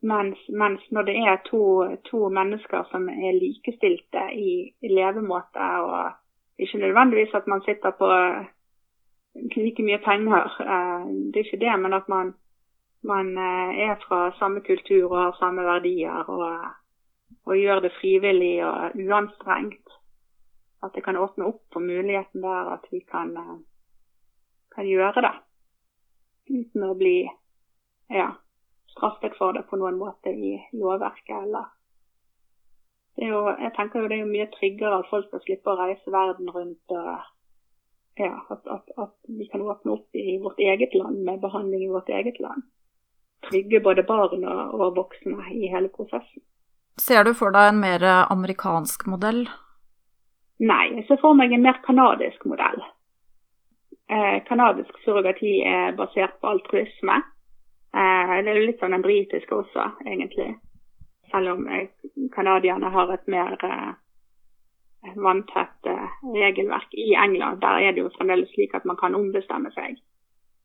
Mens, 0.04 0.40
mens 0.48 0.82
når 0.90 1.06
det 1.08 1.14
er 1.16 1.36
to, 1.46 1.62
to, 2.04 2.26
mennesker 2.28 2.82
som 2.90 3.06
er 3.08 3.38
likestilte 3.38 4.26
i, 4.36 4.50
i 4.84 4.90
levemåte, 4.92 5.68
og 5.80 6.60
ikke 6.60 6.82
nødvendigvis 6.82 7.32
at 7.34 7.46
man 7.48 7.62
sitter 7.64 7.94
på 7.96 8.10
like 9.56 9.82
mye 9.82 10.00
penger, 10.04 10.50
eh, 10.60 11.06
det 11.32 11.40
er 11.40 11.46
ikke 11.46 11.62
det, 11.64 11.76
men 11.80 11.96
at 11.96 12.08
man, 12.08 12.34
man 13.02 13.32
eh, 13.38 13.80
er 13.88 13.96
fra 14.06 14.20
samme 14.38 14.60
kultur 14.60 15.08
og 15.10 15.18
har 15.22 15.36
samme 15.38 15.64
verdier 15.64 16.28
og, 16.28 16.68
og 17.46 17.56
gjør 17.56 17.80
det 17.80 17.96
frivillig 18.00 18.64
og 18.66 19.00
uanstrengt. 19.06 19.88
At 20.84 20.92
det 20.94 21.04
kan 21.04 21.16
åpne 21.16 21.48
opp 21.48 21.62
for 21.72 21.80
muligheten 21.80 22.42
der 22.44 22.74
at 22.76 22.84
vi 22.92 23.00
kan 23.08 23.36
eh, 23.36 23.56
kan 24.74 24.88
gjøre 24.88 25.24
det. 25.24 25.34
Uten 26.50 26.84
å 26.84 26.94
bli 26.98 27.16
ja, 28.12 28.34
straffet 28.92 29.36
for 29.38 29.56
det 29.56 29.64
på 29.70 29.78
noen 29.80 29.96
måte 30.00 30.32
i 30.34 30.58
lovverket 30.76 31.38
eller 31.46 31.72
det 33.14 33.28
er 33.28 33.30
jo, 33.30 33.42
jeg 33.62 33.70
tenker 33.76 34.02
jo 34.02 34.08
det 34.10 34.16
er 34.18 34.26
mye 34.26 34.46
tryggere 34.56 34.98
at 34.98 35.10
folk 35.10 35.28
skal 35.28 35.42
slippe 35.44 35.70
å 35.70 35.78
reise 35.78 36.10
verden 36.10 36.48
rundt. 36.50 36.82
og 36.90 37.12
ja, 38.18 38.34
at, 38.50 38.66
at, 38.70 38.90
at, 38.98 39.12
vi 39.26 39.46
kan 39.50 39.62
åpne 39.62 39.92
opp 39.94 40.18
i 40.18 40.38
vårt 40.42 40.58
eget 40.58 40.94
land 40.94 41.22
med 41.26 41.40
behandling 41.42 41.84
i 41.84 41.92
vårt 41.92 42.10
eget 42.10 42.40
land. 42.42 42.66
Trygge 43.48 43.80
både 43.80 44.02
barn 44.02 44.42
og, 44.42 44.74
og 44.74 44.96
voksne 44.98 45.46
i 45.52 45.70
hele 45.70 45.90
prosessen. 45.94 46.42
Ser 46.98 47.26
du 47.26 47.32
for 47.34 47.54
deg 47.54 47.72
en 47.72 47.80
mer 47.82 48.02
amerikansk 48.06 49.06
modell? 49.10 49.44
Nei, 50.62 50.84
jeg 50.94 51.06
ser 51.08 51.18
for 51.22 51.34
meg 51.38 51.52
en 51.52 51.64
mer 51.66 51.80
kanadisk 51.86 52.46
modell. 52.46 52.82
Kanadisk 54.46 54.94
eh, 54.94 55.02
surrogati 55.04 55.62
er 55.66 55.96
basert 55.96 56.40
på 56.40 56.46
altruisme. 56.46 57.16
Eh, 57.96 58.34
det 58.44 58.50
er 58.52 58.58
jo 58.60 58.66
litt 58.68 58.82
sånn 58.82 58.94
den 58.94 59.02
britiske 59.02 59.56
også, 59.56 59.88
egentlig. 60.06 60.52
Selv 61.32 61.54
om 61.56 61.66
canadierne 62.34 62.90
har 62.94 63.10
et 63.10 63.30
mer 63.32 63.56
vanntett 65.18 65.88
regelverk. 66.34 66.92
I 66.94 67.16
England 67.18 67.60
der 67.64 67.80
er 67.82 67.96
det 67.96 68.04
jo 68.04 68.12
fremdeles 68.14 68.52
slik 68.54 68.76
at 68.76 68.86
man 68.86 68.96
kan 69.00 69.16
ombestemme 69.18 69.72
seg. 69.74 69.98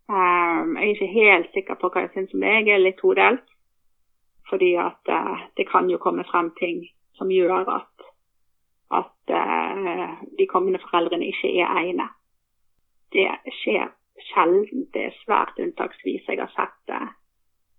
jeg 0.09 0.83
er 0.83 0.91
ikke 0.91 1.07
helt 1.13 1.49
sikker 1.53 1.79
på 1.79 1.89
hva 1.89 2.03
jeg 2.05 2.11
syns 2.13 2.35
om 2.35 2.45
det. 2.45 2.53
Jeg 2.53 2.75
er 2.75 2.83
litt 2.83 3.01
todelt. 3.01 3.49
Fordi 4.49 4.75
at 4.81 5.11
det 5.57 5.65
kan 5.71 5.89
jo 5.89 5.97
komme 5.97 6.23
frem 6.29 6.51
ting 6.59 6.85
som 7.17 7.31
gjør 7.33 7.65
at, 7.79 8.07
at 9.01 9.33
de 10.37 10.47
kommende 10.53 10.81
foreldrene 10.85 11.31
ikke 11.33 11.55
er 11.55 11.81
egnet 11.81 12.18
det 13.15 13.29
skjer 13.61 13.89
sjelden. 14.29 14.85
Det 14.93 15.07
er 15.07 15.17
svært 15.23 15.59
unntaksvis 15.61 16.27
jeg 16.27 16.41
har 16.41 16.51
sett 16.55 16.77
det, 16.91 17.01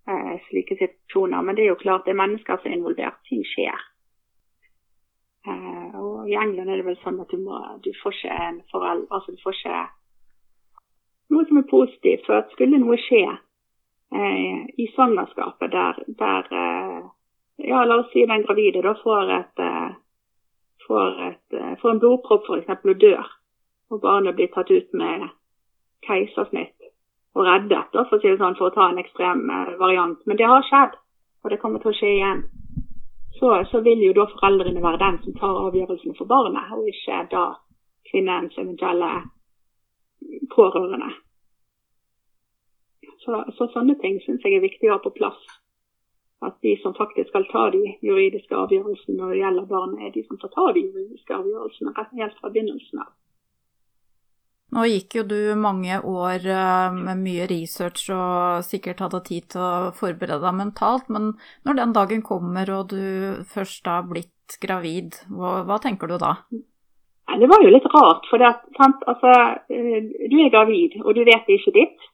eh, 0.09 0.35
slike 0.49 0.77
situasjoner. 0.79 1.41
Men 1.41 1.55
det 1.55 1.65
er 1.65 1.73
jo 1.73 1.83
klart 1.83 2.05
det 2.05 2.15
er 2.15 2.23
mennesker 2.23 2.57
som 2.57 2.71
er 2.71 2.77
involvert. 2.77 3.21
Ting 3.29 3.43
skjer. 3.45 3.79
Eh, 5.47 5.95
og 5.99 6.29
I 6.29 6.37
England 6.37 6.69
er 6.69 6.81
det 6.81 6.85
vel 6.85 6.99
sånn 7.01 7.21
at 7.21 7.31
du, 7.31 7.37
må, 7.41 7.57
du 7.81 7.91
får 8.03 8.13
ikke 8.13 8.35
en 8.47 8.61
forelder, 8.71 9.07
altså 9.09 9.33
du 9.33 9.41
får 9.41 9.57
ikke 9.57 9.79
noe 11.31 11.47
som 11.47 11.57
er 11.57 11.71
positivt. 11.71 12.27
For 12.27 12.41
at 12.41 12.53
skulle 12.53 12.81
noe 12.81 12.99
skje 13.01 13.23
eh, 13.25 14.61
i 14.77 14.87
svangerskapet 14.93 15.73
der, 15.73 16.03
der 16.21 16.53
eh, 16.61 17.01
ja, 17.71 17.83
la 17.85 18.01
oss 18.01 18.11
si 18.13 18.25
den 18.25 18.45
gravide 18.45 18.83
da 18.85 18.93
får, 19.01 19.33
et, 19.39 19.65
eh, 19.65 19.91
får, 20.87 21.21
et, 21.29 21.57
eh, 21.57 21.75
får 21.81 21.95
en 21.95 22.03
blodpropp 22.03 22.49
f.eks. 22.49 22.85
og 22.85 23.01
dør 23.01 23.37
og 23.91 24.01
barnet 24.01 24.35
blir 24.35 24.49
tatt 24.53 24.71
ut 24.71 24.93
med 24.97 25.27
keisersnitt 26.07 26.77
og 27.35 27.45
reddet, 27.47 27.91
for 27.93 28.17
å 28.17 28.19
si 28.19 28.27
det 28.27 28.39
sånn, 28.39 28.57
for 28.59 28.67
å 28.71 28.75
ta 28.75 28.89
en 28.91 28.99
ekstrem 28.99 29.45
eh, 29.49 29.73
variant. 29.79 30.19
Men 30.27 30.39
det 30.39 30.49
har 30.51 30.65
skjedd, 30.67 30.97
og 31.43 31.51
det 31.51 31.59
kommer 31.61 31.83
til 31.83 31.93
å 31.93 31.95
skje 31.95 32.09
igjen. 32.17 32.41
Så, 33.39 33.51
så 33.71 33.79
vil 33.85 34.03
jo 34.03 34.13
da 34.15 34.27
foreldrene 34.29 34.83
være 34.83 34.99
den 35.01 35.19
som 35.23 35.37
tar 35.39 35.59
avgjørelsen 35.67 36.17
for 36.17 36.29
barnet, 36.29 36.73
og 36.75 36.89
ikke 36.91 37.21
da 37.31 37.45
kvinnens 38.11 38.57
eventuelle 38.59 39.11
pårørende. 40.51 41.11
Så, 43.23 43.39
så 43.55 43.67
sånne 43.71 43.95
ting 44.01 44.19
syns 44.25 44.43
jeg 44.43 44.57
er 44.57 44.65
viktig 44.65 44.89
å 44.89 44.97
ha 44.97 45.01
på 45.01 45.13
plass. 45.15 45.39
At 46.41 46.57
de 46.65 46.73
som 46.81 46.97
faktisk 46.97 47.29
skal 47.29 47.45
ta 47.51 47.67
de 47.73 47.95
juridiske 48.01 48.57
avgjørelsene 48.57 49.17
når 49.17 49.33
det 49.33 49.41
gjelder 49.43 49.71
barnet, 49.71 50.03
er 50.03 50.13
de 50.15 50.23
som 50.27 50.39
får 50.41 50.51
ta 50.55 50.69
de 50.75 50.85
juridiske 50.87 51.35
avgjørelsene 51.37 51.93
helt 52.17 52.39
fra 52.41 52.49
begynnelsen 52.49 53.03
av. 53.05 53.11
Nå 54.71 54.85
gikk 54.87 55.17
jo 55.17 55.23
du 55.27 55.39
mange 55.59 55.97
år 56.07 56.45
eh, 56.47 56.93
med 56.95 57.19
mye 57.19 57.47
research 57.51 58.07
og 58.15 58.63
sikkert 58.63 59.03
hadde 59.03 59.19
tid 59.27 59.49
til 59.51 59.63
å 59.63 59.91
forberede 59.97 60.39
deg 60.45 60.55
mentalt, 60.55 61.09
men 61.11 61.33
når 61.67 61.79
den 61.81 61.95
dagen 61.97 62.23
kommer 62.23 62.71
og 62.77 62.93
du 62.93 63.43
først 63.51 63.89
har 63.91 64.07
blitt 64.07 64.55
gravid, 64.63 65.19
hva, 65.27 65.61
hva 65.67 65.79
tenker 65.83 66.07
du 66.07 66.15
da? 66.21 66.37
Det 67.41 67.47
var 67.51 67.63
jo 67.63 67.71
litt 67.71 67.87
rart, 67.91 68.25
for 68.31 68.39
det, 68.39 68.51
altså, 68.79 69.35
eh, 69.71 69.99
du 70.31 70.39
er 70.39 70.55
gravid 70.55 70.97
og 71.03 71.13
du 71.15 71.23
vet 71.27 71.47
det 71.47 71.59
ikke 71.59 71.75
ditt. 71.75 72.09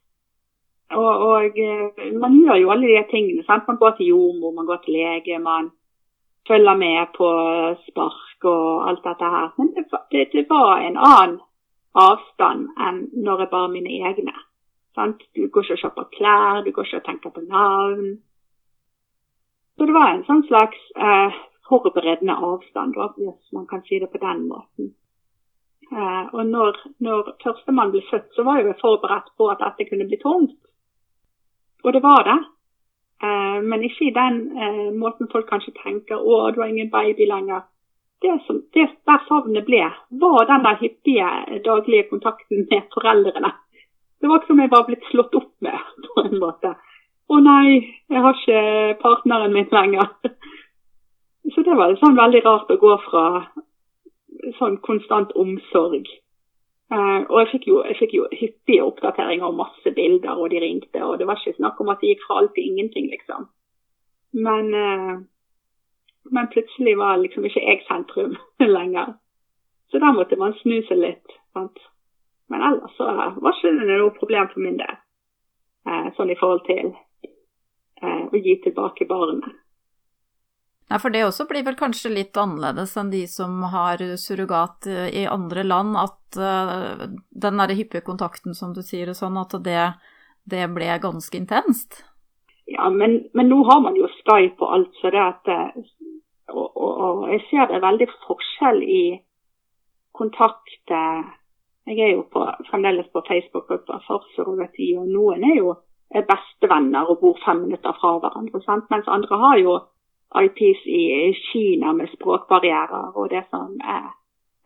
Og, 0.98 1.14
og, 1.30 1.58
eh, 1.62 2.14
man 2.18 2.38
gjør 2.42 2.62
jo 2.62 2.72
alle 2.74 2.90
de 2.90 3.02
tingene. 3.12 3.46
Sant? 3.46 3.68
Man 3.68 3.78
går 3.78 3.98
til 3.98 4.14
jordmor, 4.14 4.54
man 4.56 4.70
går 4.70 4.82
til 4.86 4.98
lege, 4.98 5.40
man 5.44 5.70
følger 6.48 6.80
med 6.80 7.12
på 7.18 7.28
spark 7.90 8.48
og 8.48 8.88
alt 8.90 9.04
dette 9.04 9.32
her. 9.34 9.50
Men 9.58 9.74
det, 9.76 9.86
det, 10.12 10.30
det 10.34 10.46
var 10.50 10.80
en 10.80 10.98
annen 10.98 11.38
avstand 12.04 12.70
enn 12.88 13.02
når 13.26 13.44
jeg 13.44 13.54
bare 13.54 13.74
mine 13.74 13.98
egne. 14.10 14.36
Sant? 14.98 15.22
Du 15.36 15.48
går 15.48 15.66
ikke 15.66 15.78
og 15.78 15.82
shopper 15.84 16.08
klær, 16.16 16.64
du 16.66 16.72
går 16.72 16.88
ikke 16.88 17.02
og 17.02 17.06
tenker 17.06 17.34
på 17.34 17.44
navn. 17.46 18.16
Så 19.78 19.86
det 19.86 19.94
var 19.94 20.14
en 20.14 20.24
sånn 20.26 20.46
slags 20.48 20.80
eh, 20.98 21.42
forberedende 21.70 22.38
avstand, 22.50 22.96
da, 22.98 23.12
hvis 23.18 23.54
man 23.54 23.68
kan 23.70 23.84
si 23.86 24.00
det 24.02 24.10
på 24.10 24.22
den 24.24 24.48
måten. 24.50 24.94
Eh, 25.92 26.26
og 26.34 26.44
når, 26.46 26.80
når 27.06 27.34
førstemann 27.44 27.94
ble 27.94 28.02
født, 28.10 28.32
så 28.36 28.44
var 28.48 28.60
jeg 28.60 28.72
jo 28.72 28.80
forberedt 28.82 29.30
på 29.38 29.50
at 29.54 29.62
dette 29.64 29.90
kunne 29.90 30.08
bli 30.10 30.20
tungt. 30.24 30.58
Og 31.86 31.94
det 31.94 32.02
var 32.04 32.26
det. 32.28 32.40
Eh, 33.24 33.60
men 33.70 33.86
ikke 33.86 34.10
i 34.10 34.16
den 34.18 34.42
eh, 34.58 34.90
måten 34.94 35.30
folk 35.32 35.48
kanskje 35.50 35.78
tenker 35.84 36.18
'Å, 36.18 36.52
du 36.52 36.62
har 36.62 36.70
ingen 36.70 36.92
baby 36.92 37.30
lenger' 37.30 37.66
det, 38.22 38.34
som, 38.48 38.62
det 38.74 38.88
der 39.06 39.24
savnet 39.28 39.66
ble, 39.68 39.84
var 40.24 40.50
den 40.50 40.66
der 40.66 40.80
hyppige 40.82 41.30
daglige 41.66 42.10
kontakten 42.10 42.66
med 42.72 42.90
foreldrene. 42.94 43.54
Det 44.22 44.30
var 44.30 44.40
ikke 44.40 44.52
som 44.52 44.62
jeg 44.64 44.72
var 44.74 44.86
blitt 44.88 45.10
slått 45.12 45.36
opp 45.38 45.52
med, 45.62 45.78
på 46.08 46.26
en 46.26 46.38
måte. 46.42 46.74
Å 47.28 47.40
nei, 47.44 47.82
jeg 48.10 48.24
har 48.24 48.38
ikke 48.38 49.00
partneren 49.02 49.54
min 49.54 49.70
lenger. 49.72 50.14
Så 51.54 51.64
det 51.64 51.76
var 51.80 51.96
sånn 52.00 52.18
veldig 52.18 52.42
rart 52.46 52.72
å 52.72 52.80
gå 52.80 52.94
fra 53.08 53.26
sånn 54.58 54.80
konstant 54.84 55.32
omsorg. 55.40 56.08
Uh, 56.88 57.24
og 57.28 57.42
jeg 57.42 57.50
fikk, 57.52 57.66
jo, 57.68 57.80
jeg 57.84 57.98
fikk, 58.00 58.14
jo, 58.16 58.26
hyppige 58.32 58.84
oppdateringer 58.84 59.48
og 59.50 59.58
masse 59.60 59.92
bilder, 59.96 60.40
og 60.40 60.52
de 60.52 60.62
ringte. 60.64 61.02
Og 61.04 61.18
det 61.20 61.28
var 61.28 61.40
ikke 61.40 61.58
snakk 61.58 61.80
om 61.84 61.92
at 61.92 62.04
det 62.04 62.14
gikk 62.14 62.24
fra 62.24 62.42
alt 62.42 62.54
til 62.56 62.70
ingenting, 62.70 63.10
liksom. 63.12 63.50
Men 64.48 64.72
uh, 64.76 65.18
men 66.32 66.50
plutselig 66.54 66.98
var 66.98 67.20
liksom 67.22 67.46
ikke 67.48 67.64
jeg 67.64 67.84
sentrum 67.88 68.36
lenger. 68.78 69.16
Så 69.92 70.02
da 70.04 70.12
måtte 70.16 70.40
man 70.40 70.56
snu 70.62 70.82
seg 70.88 71.00
litt. 71.00 71.38
Sant? 71.56 71.80
Men 72.52 72.64
ellers 72.64 72.96
så 72.98 73.08
var 73.12 73.54
ikke 73.54 73.76
det 73.76 73.88
noe 73.92 74.16
problem 74.16 74.50
for 74.54 74.64
min 74.64 74.80
del, 74.80 75.00
eh, 75.88 76.10
sånn 76.16 76.32
i 76.32 76.38
forhold 76.40 76.64
til 76.68 76.92
eh, 76.94 78.24
å 78.28 78.44
gi 78.44 78.60
tilbake 78.64 79.08
barnet. 79.10 79.56
Nei, 80.88 81.00
for 81.04 81.12
det 81.12 81.26
også 81.28 81.44
blir 81.50 81.66
vel 81.68 81.76
kanskje 81.76 82.14
litt 82.14 82.38
annerledes 82.40 82.94
enn 83.00 83.10
de 83.12 83.26
som 83.28 83.60
har 83.74 84.00
surrogat 84.22 84.88
eh, 84.88 85.10
i 85.24 85.26
andre 85.28 85.66
land, 85.68 85.98
at 86.00 86.40
uh, 86.40 87.08
den 87.36 87.60
derre 87.60 87.76
hyppige 87.76 88.06
kontakten 88.08 88.56
som 88.56 88.72
du 88.76 88.80
sier, 88.80 89.12
sånn, 89.12 89.36
at 89.42 89.58
det, 89.66 89.82
det 90.48 90.64
ble 90.72 90.88
ganske 91.04 91.36
intenst? 91.36 92.06
Ja, 92.72 92.90
men, 92.90 93.22
men, 93.34 93.50
nå 93.52 93.64
har 93.68 93.84
man 93.84 93.96
jo 93.96 94.08
Skype 94.12 94.64
og 94.64 94.74
alt, 94.78 94.96
så 95.02 95.12
det 95.12 95.22
at 95.24 95.52
eh, 95.52 95.84
og, 96.50 96.78
og, 96.78 97.24
jeg 97.32 97.42
ser 97.50 97.68
det 97.68 97.76
er 97.78 97.88
veldig 97.88 98.08
forskjell 98.26 98.84
i 98.84 99.04
kontakt 100.16 100.94
Jeg 101.88 102.00
er 102.04 102.12
jo 102.12 102.24
på, 102.34 102.44
fremdeles 102.70 103.08
på 103.14 103.22
Facebook-gruppa 103.28 104.00
for 104.08 104.26
surrogati, 104.36 104.90
og 105.00 105.08
noen 105.08 105.44
er 105.44 105.60
jo 105.60 105.76
bestevenner 106.28 107.08
og 107.08 107.20
bor 107.22 107.38
fem 107.46 107.62
minutter 107.64 107.96
fra 108.00 108.18
hverandre. 108.20 108.62
Sant? 108.66 108.90
Mens 108.92 109.08
andre 109.08 109.38
har 109.44 109.58
jo 109.62 109.78
IPs 110.36 110.86
i 110.86 111.34
Kina 111.52 111.94
med 111.94 112.10
språkbarrierer 112.16 113.16
og 113.16 113.30
det 113.30 113.44
som 113.50 113.78
er, 113.80 114.10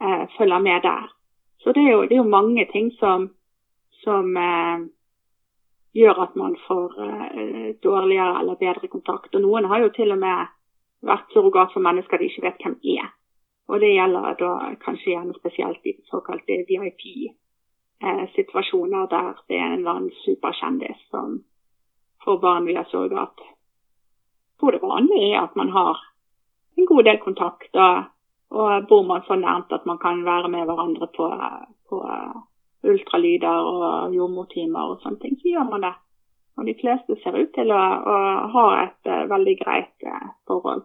er, 0.02 0.26
følger 0.38 0.60
med 0.60 0.82
der. 0.84 1.12
Så 1.60 1.72
det 1.72 1.84
er 1.86 1.92
jo, 1.92 2.02
det 2.02 2.12
er 2.12 2.24
jo 2.24 2.36
mange 2.38 2.66
ting 2.72 2.92
som, 3.00 3.30
som 4.04 4.38
eh, 4.38 4.88
gjør 5.94 6.24
at 6.24 6.36
man 6.36 6.56
får 6.68 6.98
eh, 7.06 7.76
dårligere 7.84 8.40
eller 8.40 8.56
bedre 8.56 8.88
kontakt. 8.88 9.36
Og 9.36 9.42
noen 9.42 9.66
har 9.70 9.84
jo 9.84 9.92
til 9.96 10.12
og 10.12 10.18
med 10.18 10.50
vært 11.02 11.32
surrogat 11.34 11.74
for 11.74 11.82
mennesker 11.86 12.18
de 12.18 12.26
ikke 12.30 12.46
vet 12.48 12.62
hvem 12.64 12.78
er. 12.98 13.08
Og 13.72 13.76
det 13.80 13.96
gjelder 13.96 14.36
da 14.40 14.52
kanskje 14.84 15.12
gjerne 15.14 15.34
spesielt 15.38 15.84
i 15.88 15.90
såkalte 16.12 16.54
VIP-situasjoner 16.70 19.04
der 19.14 19.30
det 19.48 19.58
er 19.58 19.68
en 19.68 19.80
eller 19.80 19.96
annen 19.96 20.18
superkjendis 20.26 21.00
som 21.10 21.28
får 22.26 22.38
barn 22.42 22.66
via 22.68 22.84
surrogat. 22.92 23.38
Hvor 24.60 24.72
det 24.72 24.84
vanlige 24.84 25.28
er 25.34 25.42
at 25.42 25.56
man 25.56 25.70
har 25.70 25.98
en 26.78 26.86
god 26.86 27.04
del 27.04 27.20
kontakt, 27.20 27.76
og, 27.76 28.04
bor 28.90 29.04
man 29.08 29.22
så 29.28 29.36
nærmt 29.36 29.72
at 29.72 29.86
man 29.86 29.98
kan 29.98 30.26
være 30.26 30.50
med 30.50 30.66
hverandre 30.66 31.08
på, 31.18 31.34
på 31.90 31.98
ultralyder 32.84 33.58
og 33.74 34.16
jordmortimer 34.16 34.92
og 34.92 35.02
sånne 35.02 35.20
ting, 35.22 35.38
så 35.40 35.54
gjør 35.54 35.70
man 35.72 35.86
det. 35.88 35.94
Og 36.58 36.68
de 36.68 36.76
fleste 36.82 37.18
ser 37.22 37.38
ut 37.40 37.52
til 37.56 37.72
å, 37.72 37.84
å 38.14 38.16
ha 38.56 38.66
et 38.84 39.10
uh, 39.10 39.28
veldig 39.32 39.56
greit 39.62 40.08
uh, 40.08 40.34
forhold 40.50 40.84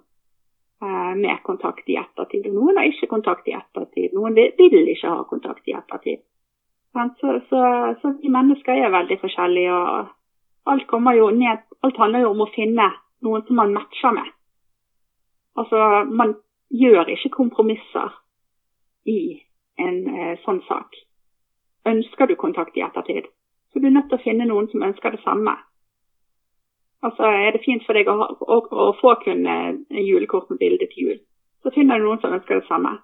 med 1.17 1.39
kontakt 1.43 1.89
i 1.89 1.97
ettertid. 1.97 2.47
Og 2.51 2.55
noen 2.55 2.77
har 2.77 2.89
ikke 2.91 3.09
kontakt 3.09 3.49
i 3.49 3.55
ettertid. 3.57 4.13
Noen 4.13 4.35
vil, 4.37 4.89
ikke 4.93 5.13
ha 5.13 5.23
kontakt 5.29 5.69
i 5.69 5.77
ettertid. 5.77 6.21
Så, 6.93 7.33
så, 7.49 7.61
så, 8.01 8.13
vi 8.23 8.33
mennesker 8.33 8.77
er 8.77 8.93
veldig 8.93 9.19
forskjellige. 9.21 9.73
og 9.73 10.13
alt, 10.67 10.93
ned, 11.37 11.65
alt 11.83 11.97
handler 11.97 12.25
jo 12.25 12.31
om 12.31 12.45
å 12.45 12.53
finne 12.55 12.91
noen 13.25 13.45
som 13.47 13.57
man 13.57 13.75
matcher 13.75 14.13
med. 14.17 14.31
Altså, 15.57 16.05
Man 16.11 16.37
gjør 16.69 17.09
ikke 17.09 17.31
kompromisser 17.37 18.13
i 19.05 19.43
en 19.79 20.01
sånn 20.45 20.63
sak. 20.69 20.97
Ønsker 21.87 22.27
du 22.27 22.35
kontakt 22.35 22.77
i 22.77 22.83
ettertid, 22.83 23.29
så 23.73 23.79
du 23.79 23.87
er 23.87 23.95
nødt 23.95 24.09
til 24.11 24.19
å 24.19 24.25
finne 24.25 24.49
noen 24.49 24.67
som 24.73 24.83
ønsker 24.83 25.15
det 25.15 25.23
samme. 25.23 25.55
Altså, 27.03 27.23
Er 27.23 27.51
det 27.53 27.65
fint 27.65 27.83
for 27.87 27.93
deg 27.93 28.09
å, 28.09 28.17
å, 28.41 28.57
å 28.89 28.93
få 29.01 29.15
kun 29.25 29.45
julekort 29.91 30.51
med 30.51 30.59
bilde 30.59 30.87
til 30.93 31.09
jul, 31.09 31.19
så 31.63 31.73
finner 31.75 31.99
du 31.99 32.07
noen 32.07 32.21
som 32.21 32.33
ønsker 32.33 32.61
det 32.61 32.69
samme. 32.69 32.97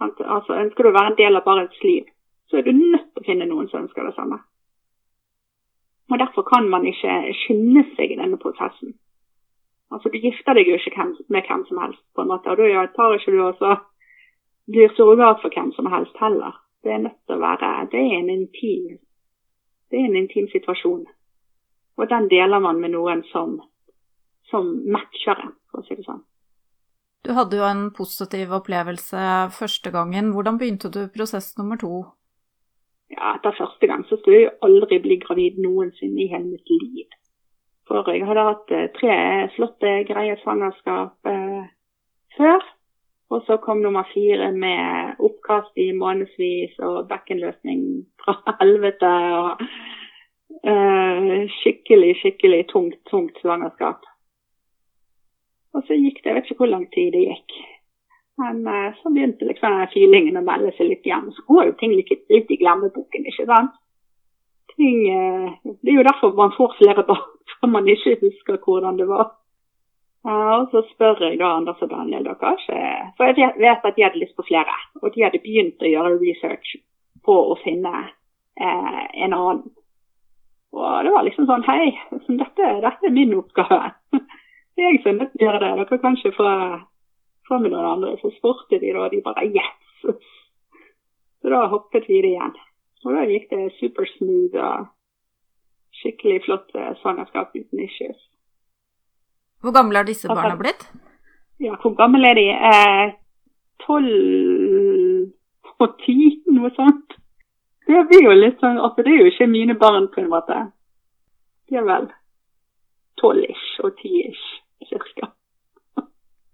Altså, 0.00 0.54
Ønsker 0.54 0.84
du 0.84 0.90
å 0.90 0.96
være 0.96 1.12
en 1.12 1.18
del 1.18 1.36
av 1.36 1.44
barnets 1.44 1.82
liv, 1.84 2.04
så 2.50 2.58
er 2.58 2.66
du 2.66 2.72
nødt 2.72 3.08
til 3.12 3.22
å 3.24 3.26
finne 3.26 3.48
noen 3.48 3.68
som 3.70 3.82
ønsker 3.82 4.06
det 4.06 4.14
samme. 4.14 4.38
Og 6.10 6.18
Derfor 6.18 6.46
kan 6.46 6.68
man 6.70 6.86
ikke 6.86 7.16
skynde 7.42 7.82
seg 7.96 8.12
i 8.12 8.20
denne 8.20 8.38
prosessen. 8.38 8.94
Altså, 9.90 10.08
Du 10.08 10.18
gifter 10.18 10.54
deg 10.54 10.68
jo 10.68 10.78
ikke 10.78 11.08
med 11.28 11.42
hvem 11.48 11.66
som 11.66 11.82
helst, 11.82 12.02
på 12.14 12.22
en 12.22 12.30
måte, 12.30 12.50
og 12.50 12.58
da 12.58 12.86
tar 12.94 13.18
ikke 13.18 13.34
du 13.34 13.42
også 13.42 13.76
blir 14.70 14.94
surrogat 14.94 15.42
for 15.42 15.50
hvem 15.54 15.72
som 15.72 15.86
helst 15.86 16.16
heller. 16.20 16.54
Det 16.82 16.92
er 16.92 17.02
nødt 17.02 17.18
til 17.26 17.36
å 17.36 17.42
være 17.42 17.88
Det 17.90 18.00
er 18.00 18.18
en 18.18 18.30
intim, 18.30 18.98
det 19.90 19.98
er 19.98 20.04
en 20.04 20.16
intim 20.16 20.48
situasjon. 20.48 21.06
Og 21.96 22.08
den 22.10 22.28
deler 22.32 22.60
man 22.60 22.80
med 22.80 22.92
noen 22.92 23.22
som, 23.32 23.58
som 24.50 24.68
matcher 24.92 25.38
en, 25.46 25.54
for 25.70 25.82
å 25.82 25.86
si 25.86 25.96
det 25.96 26.06
sånn. 26.06 26.24
Du 27.26 27.32
hadde 27.34 27.58
jo 27.58 27.64
en 27.66 27.88
positiv 27.90 28.52
opplevelse 28.54 29.22
første 29.56 29.90
gangen. 29.90 30.30
Hvordan 30.34 30.60
begynte 30.60 30.92
du 30.94 31.08
prosess 31.10 31.56
nummer 31.58 31.80
to? 31.80 32.04
Ja, 33.10 33.32
Etter 33.34 33.56
første 33.58 33.88
gang 33.90 34.04
så 34.06 34.18
skulle 34.18 34.36
jeg 34.36 34.46
jo 34.46 34.68
aldri 34.68 35.00
bli 35.02 35.16
gravid 35.22 35.58
noensinne 35.62 36.22
i 36.22 36.28
hele 36.30 36.52
mitt 36.52 36.70
liv. 36.70 37.08
For 37.86 38.06
jeg 38.10 38.26
hadde 38.26 38.46
hatt 38.48 38.72
eh, 38.74 38.88
tre 38.94 39.16
flotte, 39.56 39.92
greie 40.08 40.38
svangerskap 40.42 41.30
eh, 41.30 41.66
før. 42.38 42.64
Og 43.34 43.42
så 43.46 43.56
kom 43.62 43.80
nummer 43.82 44.06
fire 44.12 44.52
med 44.54 45.18
oppkast 45.22 45.78
i 45.82 45.90
månedsvis 45.98 46.78
og 46.86 47.08
bekkenløsning 47.10 47.80
fra 48.22 48.36
helvete. 48.60 49.12
og 49.38 49.66
Skikkelig, 51.60 52.16
skikkelig 52.20 52.60
tungt, 52.70 52.98
tungt 53.10 53.38
svangerskap. 53.42 54.04
Og 55.76 55.84
så 55.86 55.96
gikk 55.98 56.22
det, 56.22 56.30
jeg 56.30 56.36
vet 56.36 56.50
ikke 56.50 56.62
hvor 56.62 56.70
lang 56.72 56.84
tid 56.94 57.10
det 57.14 57.24
gikk. 57.26 57.56
Men 58.40 58.66
uh, 58.68 58.92
så 59.00 59.12
begynte 59.12 59.48
liksom 59.48 59.78
feelingen 59.92 60.40
å 60.40 60.44
melde 60.44 60.72
seg 60.76 60.90
litt 60.90 61.08
igjen. 61.08 61.30
Så 61.36 61.44
går 61.48 61.70
jo 61.70 61.74
ting 61.80 61.94
litt, 61.96 62.12
litt 62.32 62.52
i 62.52 62.58
glemmeboken, 62.60 63.28
ikke 63.30 63.48
sant. 63.48 63.74
Ting, 64.76 65.02
uh, 65.08 65.74
det 65.80 65.92
er 65.92 65.98
jo 66.00 66.06
derfor 66.08 66.36
man 66.36 66.54
får 66.56 66.76
flere 66.80 67.04
barn, 67.08 67.26
for 67.58 67.72
man 67.72 67.88
ikke 67.92 68.18
husker 68.24 68.60
hvordan 68.60 69.00
det 69.00 69.08
var. 69.10 69.34
Og 70.26 70.72
så 70.72 70.80
spør 70.88 71.20
jeg 71.22 71.36
da 71.38 71.52
Anders 71.54 71.82
og 71.84 71.92
Daniel 71.92 72.24
da 72.26 72.32
kanskje 72.34 72.74
For 73.14 73.28
jeg 73.30 73.52
vet 73.62 73.84
at 73.86 73.94
de 73.94 74.02
hadde 74.02 74.18
lyst 74.18 74.34
på 74.34 74.42
flere. 74.48 74.72
Og 74.98 75.12
de 75.14 75.22
hadde 75.22 75.38
begynt 75.44 75.84
å 75.86 75.86
gjøre 75.86 76.16
research 76.18 76.72
på 77.22 77.36
å 77.52 77.54
finne 77.60 77.92
en 78.58 79.36
annen. 79.36 79.60
Og 80.76 81.04
det 81.04 81.12
var 81.14 81.24
liksom 81.24 81.46
sånn 81.48 81.64
Hei, 81.66 81.92
dette, 82.28 82.72
dette 82.84 83.08
er 83.08 83.14
min 83.14 83.36
oppgave. 83.38 83.94
Det 84.76 84.84
er 84.84 84.90
jeg 84.92 84.98
som 85.00 85.14
er 85.14 85.14
nødt 85.22 85.30
til 85.32 85.40
å 85.40 85.46
gjøre 85.46 85.60
det. 85.62 85.68
Dere 85.78 85.96
kan 86.02 86.16
ikke 86.18 86.36
få 86.36 86.46
fra 87.48 87.58
med 87.62 87.72
noen 87.72 87.86
andre. 87.94 88.10
Så 88.20 88.28
spurte 88.34 88.76
de, 88.82 88.90
da. 88.92 89.06
De 89.08 89.22
bare 89.24 89.46
yes! 89.48 90.02
Så 91.40 91.52
da 91.52 91.62
hoppet 91.72 92.04
vi 92.10 92.18
det 92.20 92.34
igjen. 92.34 92.52
Og 93.06 93.16
da 93.16 93.22
gikk 93.24 93.46
det 93.54 93.70
supersmooth 93.78 94.58
og 94.60 94.90
skikkelig 96.00 96.42
flott 96.44 96.76
eh, 96.76 96.92
svangerskap 97.00 97.54
uten 97.56 97.84
issues. 97.86 98.18
Hvor 99.64 99.72
gamle 99.72 100.02
er 100.02 100.08
disse 100.10 100.28
barna 100.28 100.58
blitt? 100.60 100.88
Ja, 101.62 101.78
hvor 101.80 101.94
gamle 101.96 102.34
er 102.34 102.36
de? 102.36 102.46
Eh, 102.52 103.14
tolv 103.86 104.10
eh, 104.12 105.32
og 105.80 105.96
ti, 106.04 106.18
noe 106.52 106.72
sånt. 106.76 107.16
Det 107.86 108.02
blir 108.10 108.24
jo 108.26 108.34
litt 108.34 108.58
sånn 108.62 108.80
altså 108.82 109.04
Det 109.06 109.12
er 109.12 109.20
jo 109.22 109.30
ikke 109.30 109.46
mine 109.50 109.76
barn, 109.78 110.08
på 110.10 110.22
en 110.22 110.30
måte. 110.32 110.58
De 111.70 111.78
er 111.78 111.86
vel 111.86 112.08
tolv-ish 113.20 113.80
og 113.84 113.94
ti-ish, 114.00 114.46
cirka. 114.90 115.30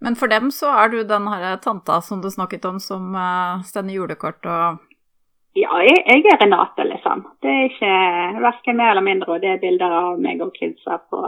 Men 0.03 0.17
for 0.19 0.31
dem 0.31 0.51
så 0.51 0.71
er 0.83 0.91
du 0.91 1.03
den 1.07 1.29
herre 1.31 1.57
tanta 1.63 2.01
som 2.03 2.23
du 2.23 2.31
snakket 2.31 2.65
om, 2.67 2.81
som 2.83 3.15
uh, 3.15 3.63
sender 3.67 3.95
julekort 3.95 4.49
og 4.51 4.81
Ja, 5.55 5.77
jeg, 5.85 5.99
jeg, 6.09 6.25
er 6.33 6.39
Renate, 6.41 6.85
liksom. 6.89 7.27
Det 7.45 7.51
er 7.53 7.67
ikke 7.69 7.93
verken 8.41 8.79
mer 8.79 8.95
eller 8.95 9.05
mindre. 9.05 9.35
Og 9.35 9.43
det 9.43 9.51
er 9.53 9.61
bilder 9.61 9.93
av 9.99 10.21
meg 10.25 10.41
og 10.41 10.55
kidsa 10.57 10.97
på, 11.13 11.21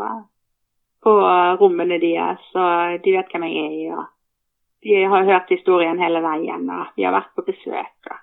på 1.05 1.13
rommene 1.61 1.99
deres, 2.01 2.41
så 2.55 2.65
de 3.05 3.13
vet 3.19 3.35
hvem 3.35 3.45
jeg 3.51 3.67
er. 3.85 3.99
Og 3.99 4.89
de 4.89 5.03
har 5.13 5.29
hørt 5.29 5.53
historien 5.53 6.01
hele 6.01 6.25
veien, 6.25 6.65
og 6.73 6.97
vi 6.97 7.05
har 7.05 7.13
vært 7.13 7.35
på 7.37 7.45
besøk. 7.45 8.09
Og, 8.09 8.19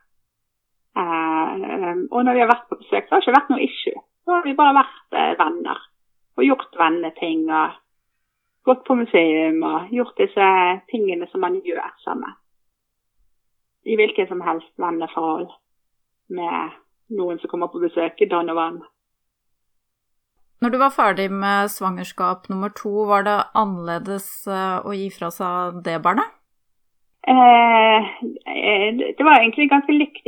uh, 0.97 1.30
og 1.51 2.25
når 2.25 2.33
vi 2.35 2.43
har 2.43 2.51
vært 2.51 2.67
på 2.69 2.79
besøk, 2.79 3.07
så 3.07 3.15
har 3.15 3.21
det 3.21 3.27
ikke 3.27 3.37
vært 3.37 3.53
noe 3.53 3.65
issue. 3.65 4.03
Så 4.25 4.35
har 4.35 4.43
vi 4.45 4.57
bare 4.57 4.77
vært 4.77 5.17
uh, 5.17 5.31
venner 5.39 5.87
og 6.39 6.45
gjort 6.47 6.77
venneting. 6.79 7.47
og 7.51 7.79
gått 8.63 8.83
på 8.85 8.95
museum 8.95 9.63
og 9.65 9.93
gjort 9.93 10.17
disse 10.21 10.47
tingene 10.91 11.27
som 11.31 11.43
man 11.45 11.59
gjør 11.65 11.91
sammen. 12.05 12.37
I 13.85 13.97
hvilket 13.97 14.29
som 14.29 14.43
helst 14.45 14.71
venneforhold 14.77 15.49
med 16.37 16.75
noen 17.17 17.39
som 17.41 17.49
kommer 17.49 17.71
på 17.73 17.81
besøk 17.81 18.21
i 18.21 18.29
Donovan. 18.29 18.83
Når 20.61 20.69
du 20.69 20.77
var 20.77 20.93
ferdig 20.93 21.31
med 21.33 21.71
svangerskap 21.73 22.45
nummer 22.51 22.69
to, 22.77 23.07
var 23.09 23.25
det 23.25 23.39
annerledes 23.57 24.27
eh, 24.45 24.77
å 24.85 24.93
gi 24.93 25.07
fra 25.09 25.31
seg 25.33 25.81
det 25.87 25.97
barnet? 26.05 26.29
Eh, 27.27 27.97
eh, 28.55 28.95
det 29.17 29.23
var 29.23 29.39
egentlig 29.39 29.69
ganske 29.69 29.91
likt 29.91 30.25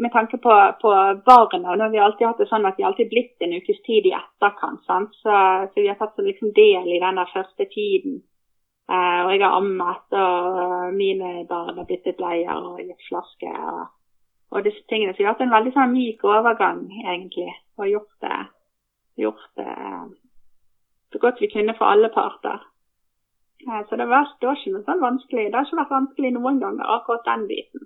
med 0.00 0.12
tanke 0.12 0.38
på, 0.38 0.72
på 0.82 0.90
barna. 1.26 1.74
Nå 1.74 1.84
har 1.84 1.90
vi 1.90 1.98
alltid 1.98 2.26
hatt 2.26 2.38
det 2.42 2.48
sånn 2.50 2.66
at 2.66 2.76
de 2.76 2.86
alltid 2.88 3.10
blitt 3.12 3.44
en 3.44 3.54
ukes 3.54 3.82
tid 3.86 4.08
i 4.10 4.14
etterkant. 4.16 4.82
Så, 4.84 4.98
så, 5.22 5.78
vi 5.78 5.88
har 5.88 5.98
tatt 6.00 6.18
liksom 6.18 6.50
del 6.56 6.88
i 6.90 7.00
den 7.02 7.22
første 7.32 7.66
tiden. 7.70 8.22
Eh, 8.90 9.20
og 9.24 9.30
jeg 9.34 9.44
har 9.44 9.58
ammet, 9.60 10.06
og 10.18 10.96
mine 10.98 11.44
barn 11.50 11.78
har 11.78 11.86
byttet 11.86 12.18
bleier 12.18 12.58
og 12.58 12.82
gitt 12.82 13.06
flaske. 13.06 13.52
Og, 13.52 13.84
og, 14.50 14.64
disse 14.66 14.82
tingene. 14.90 15.14
Så 15.14 15.22
vi 15.22 15.28
har 15.28 15.36
hatt 15.36 15.46
en 15.46 15.54
veldig 15.54 15.76
sånn 15.76 15.94
myk 15.94 16.26
overgang, 16.26 16.82
egentlig. 17.06 17.52
Og 17.78 17.88
gjort 17.88 18.26
det, 18.26 18.42
gjort 19.22 19.48
det 19.56 19.70
så 21.12 21.18
godt 21.20 21.40
vi 21.40 21.52
kunne 21.52 21.74
for 21.78 21.92
alle 21.92 22.08
parter. 22.08 22.60
Så 23.62 23.96
det, 23.96 24.06
var, 24.06 24.28
det 24.40 24.46
var 24.46 24.58
ikke 24.58 24.74
noe 24.74 24.84
sånn 24.86 25.02
vanskelig. 25.02 25.48
Det 25.48 25.58
har 25.58 25.66
ikke 25.66 25.78
vært 25.78 25.94
vanskelig 25.94 26.30
noen 26.34 26.58
ganger, 26.62 26.88
akkurat 26.96 27.28
den 27.28 27.44
biten. 27.50 27.84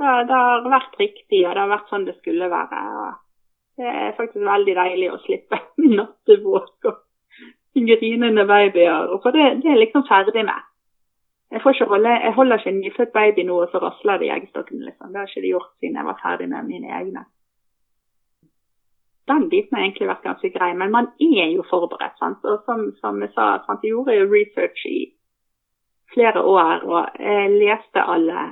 Det, 0.00 0.10
det, 0.28 0.40
har 0.40 0.66
vært 0.68 0.98
riktig, 1.00 1.40
og 1.46 1.54
det 1.54 1.62
har 1.62 1.70
vært 1.70 1.92
sånn 1.92 2.04
det 2.08 2.16
skulle 2.18 2.50
være. 2.52 2.82
Og 3.04 3.80
det 3.80 3.88
er 3.88 4.18
faktisk 4.18 4.44
veldig 4.44 4.74
deilig 4.76 5.08
å 5.12 5.22
slippe 5.24 5.60
nattevåk 5.96 6.90
og 6.90 7.00
grinende 7.72 8.44
babyer. 8.48 9.16
For 9.24 9.32
det, 9.36 9.48
det 9.64 9.72
er 9.72 9.80
liksom 9.80 10.04
ferdig 10.08 10.44
med. 10.44 10.68
Jeg, 11.52 11.60
holde, 11.64 12.08
jeg, 12.08 12.32
holder 12.36 12.60
ikke 12.60 12.72
en 12.72 12.80
nyfødt 12.80 13.12
baby 13.12 13.44
nå, 13.44 13.58
og 13.64 13.72
så 13.72 13.80
rasler 13.80 14.20
det 14.20 14.28
i 14.28 14.34
eggstokken. 14.36 14.84
Liksom. 14.88 15.12
Det 15.12 15.20
har 15.20 15.28
ikke 15.28 15.44
de 15.44 15.54
gjort 15.54 15.72
siden 15.80 15.98
jeg 16.00 16.08
var 16.08 16.20
ferdig 16.20 16.48
med 16.52 16.68
mine 16.68 16.92
egne 17.00 17.24
den 19.28 19.48
biten 19.48 19.76
har 19.76 19.84
egentlig 19.84 20.08
vært 20.08 20.26
ganske 20.26 20.50
grei. 20.50 20.72
Men 20.74 20.90
man 20.90 21.08
er 21.20 21.50
jo 21.54 21.64
forberedt. 21.70 22.18
Sant? 22.18 22.44
Og 22.44 22.62
som, 22.66 22.88
som 23.00 23.20
jeg 23.22 23.32
sa, 23.36 23.56
sant? 23.66 23.82
jeg 23.82 23.94
gjorde 23.94 24.16
jo 24.18 24.30
research 24.32 24.86
i 24.90 25.00
flere 26.14 26.42
år. 26.42 26.86
Og 26.88 27.22
jeg 27.22 27.50
leste 27.56 28.06
alle 28.14 28.46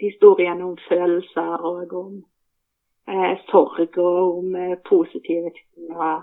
historiene 0.00 0.64
om 0.64 0.76
følelser 0.88 1.66
og 1.70 1.94
om 2.02 2.12
eh, 3.08 3.38
sorg 3.50 3.98
og 3.98 4.38
om 4.38 4.54
eh, 4.56 4.76
positive 4.88 5.50
ting. 5.56 5.90
Og, 5.96 6.22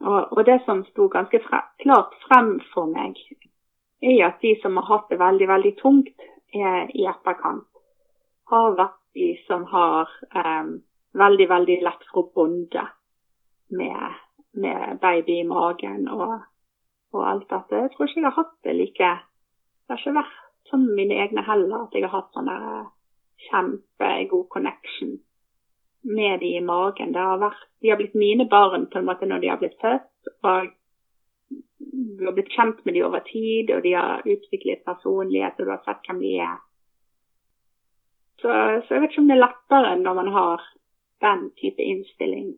og, 0.00 0.20
og, 0.32 0.46
det 0.46 0.60
som 0.66 0.84
sto 0.90 1.08
ganske 1.08 1.40
fre 1.46 1.62
klart 1.82 2.16
frem 2.26 2.58
for 2.74 2.90
meg, 2.90 3.18
er 4.02 4.26
at 4.26 4.42
de 4.42 4.56
som 4.62 4.76
har 4.76 4.90
hatt 4.90 5.12
det 5.12 5.20
veldig, 5.22 5.48
veldig 5.48 5.74
tungt 5.80 6.26
eh, 6.54 6.84
i 6.92 7.06
etterkant, 7.08 7.68
har 8.50 8.76
vært 8.76 9.00
de 9.14 9.30
som 9.46 9.62
har 9.70 10.10
um, 10.34 10.74
veldig, 11.18 11.48
veldig 11.50 11.76
lett 11.86 12.06
for 12.10 12.22
å 12.22 12.30
bonde 12.34 12.86
med, 13.78 14.16
med, 14.60 14.98
baby 15.02 15.40
i 15.40 15.48
magen 15.48 16.08
og, 16.12 16.40
og, 17.14 17.20
alt 17.22 17.46
dette. 17.50 17.84
Jeg 17.84 17.94
tror 17.94 18.08
ikke 18.08 18.20
jeg 18.20 18.28
har 18.28 18.38
hatt 18.40 18.56
det 18.66 18.74
like 18.78 19.12
Det 19.84 19.94
har 19.94 20.02
ikke 20.02 20.18
vært 20.18 20.40
som 20.70 20.86
mine 20.96 21.18
egne 21.20 21.44
heller, 21.44 21.84
at 21.84 21.94
jeg 21.94 22.06
har 22.06 22.14
hatt 22.14 22.36
sånn 22.36 22.50
kjempegod 23.50 24.48
connection 24.52 25.18
med 26.04 26.40
de 26.40 26.54
i 26.56 26.62
magen. 26.64 27.12
Det 27.12 27.20
har 27.20 27.42
vært, 27.42 27.66
de 27.82 27.92
har 27.92 28.00
blitt 28.00 28.16
mine 28.16 28.46
barn 28.48 28.88
på 28.92 29.00
en 29.00 29.08
måte 29.08 29.28
når 29.28 29.42
de 29.42 29.52
har 29.52 29.60
blitt 29.60 29.76
født. 29.82 30.32
og 30.42 30.72
du 31.94 32.24
har 32.26 32.34
blitt 32.34 32.52
kjent 32.54 32.84
med 32.84 32.94
dem 32.96 33.06
over 33.06 33.22
tid, 33.26 33.70
og 33.74 33.82
de 33.84 33.92
har 33.94 34.22
utviklet 34.24 34.84
personlighet, 34.86 35.58
og 35.58 35.66
du 35.66 35.72
har 35.72 35.82
sett 35.84 36.08
hvem 36.08 36.22
de 36.22 36.32
er. 36.42 36.56
Så, 38.40 38.48
så, 38.48 38.94
jeg 38.94 39.02
vet 39.02 39.12
ikke 39.12 39.22
om 39.22 39.28
det 39.30 39.36
er 39.36 39.44
lettere 39.44 39.92
når 40.00 40.16
man 40.18 40.30
har 40.34 40.64
den 41.24 41.48
type 41.60 41.82
innstilling. 41.82 42.54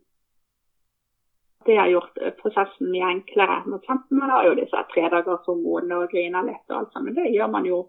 Det 1.66 1.76
har 1.76 1.88
gjort 1.90 2.18
eh, 2.22 2.34
prosessen 2.38 2.90
mye 2.92 3.10
enklere. 3.10 3.62
Man 3.66 4.30
har 4.30 4.46
jo 4.46 4.56
disse 4.58 4.82
tredagershormonene 4.92 6.02
og 6.02 6.10
griner 6.12 6.46
litt 6.46 6.66
og 6.70 6.80
alt 6.80 6.92
sammen. 6.94 7.16
Det 7.16 7.32
gjør 7.34 7.50
man 7.50 7.66
jo 7.66 7.80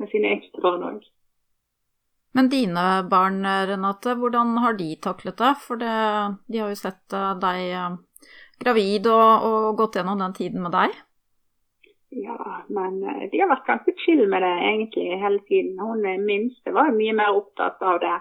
med 0.00 0.10
sine 0.12 0.34
egne 0.36 0.64
barn 0.64 0.84
òg. 0.90 1.06
Men 2.34 2.50
dine 2.50 2.84
barn, 3.10 3.46
Renate, 3.70 4.16
hvordan 4.18 4.56
har 4.64 4.76
de 4.76 4.90
taklet 5.00 5.38
det? 5.38 5.52
For 5.62 5.80
det, 5.80 5.94
de 6.50 6.60
har 6.60 6.74
jo 6.74 6.82
sett 6.82 7.16
eh, 7.16 7.32
deg 7.40 7.64
eh, 7.70 8.28
gravid 8.60 9.08
og, 9.08 9.48
og, 9.48 9.72
gått 9.80 10.00
gjennom 10.00 10.20
den 10.20 10.36
tiden 10.36 10.66
med 10.66 10.74
deg. 10.74 11.00
Ja, 12.14 12.36
men 12.70 13.00
de 13.00 13.40
har 13.40 13.48
vært 13.50 13.66
ganske 13.66 13.96
chill 14.04 14.28
med 14.30 14.44
det 14.44 14.52
egentlig 14.68 15.16
hele 15.18 15.40
tiden. 15.48 15.80
Hun 15.80 16.04
minste 16.28 16.70
var 16.76 16.92
mye 16.94 17.14
mer 17.16 17.32
opptatt 17.34 17.80
av 17.82 17.98
det 18.04 18.12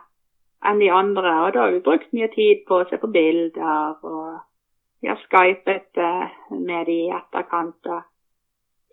enn 0.66 0.80
de 0.80 0.90
andre. 0.92 1.36
Og 1.46 1.54
da 1.54 1.66
har 1.66 1.76
vi 1.76 1.84
brukt 1.84 2.12
mye 2.16 2.30
tid 2.34 2.66
på 2.68 2.82
å 2.82 2.88
se 2.90 3.00
på 3.02 3.12
bilder, 3.12 3.96
og 4.04 4.42
vi 5.04 5.10
har 5.12 5.16
skypet 5.16 5.98
eh, 5.98 6.28
med 6.50 6.86
de 6.86 6.94
i 7.06 7.12
etterkant. 7.12 7.90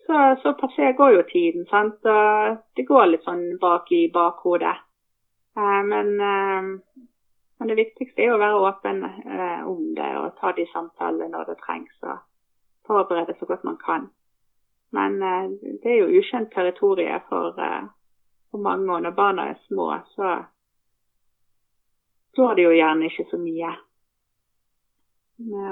Så, 0.07 0.37
så 0.43 0.53
passer 0.59 0.97
går 0.99 1.13
jo 1.15 1.23
tiden, 1.29 1.67
sant. 1.71 2.01
Og 2.03 2.57
det 2.75 2.87
går 2.89 3.13
litt 3.13 3.29
sånn 3.29 3.45
bak 3.63 3.93
i 3.95 4.09
bakhodet. 4.11 4.75
Eh, 5.55 5.83
men, 5.93 6.11
eh, 6.19 6.73
men, 7.61 7.71
det 7.71 7.79
viktigste 7.79 8.27
er 8.27 8.35
å 8.35 8.43
være 8.43 8.65
åpen 8.67 9.05
om 9.71 9.87
det 9.95 10.11
og 10.19 10.35
ta 10.41 10.51
de 10.57 10.67
samtalene 10.73 11.31
når 11.31 11.53
det 11.53 11.61
trengs. 11.63 11.95
Og 12.03 12.19
forberede 12.91 13.39
så 13.39 13.47
godt 13.47 13.63
man 13.69 13.79
kan. 13.79 14.11
Men 14.91 15.21
det 15.23 15.87
er 15.87 16.01
jo 16.01 16.19
ukjent 16.19 16.51
territorium 16.51 17.23
for, 17.29 17.55
for 18.51 18.59
mange. 18.65 18.89
Og 18.91 19.05
når 19.05 19.15
barna 19.15 19.45
er 19.53 19.61
små, 19.69 19.93
så 20.17 20.41
forstår 22.31 22.55
de 22.55 22.63
jo 22.63 22.75
gjerne 22.75 23.07
ikke 23.07 23.27
så 23.31 23.39
mye. 23.39 23.71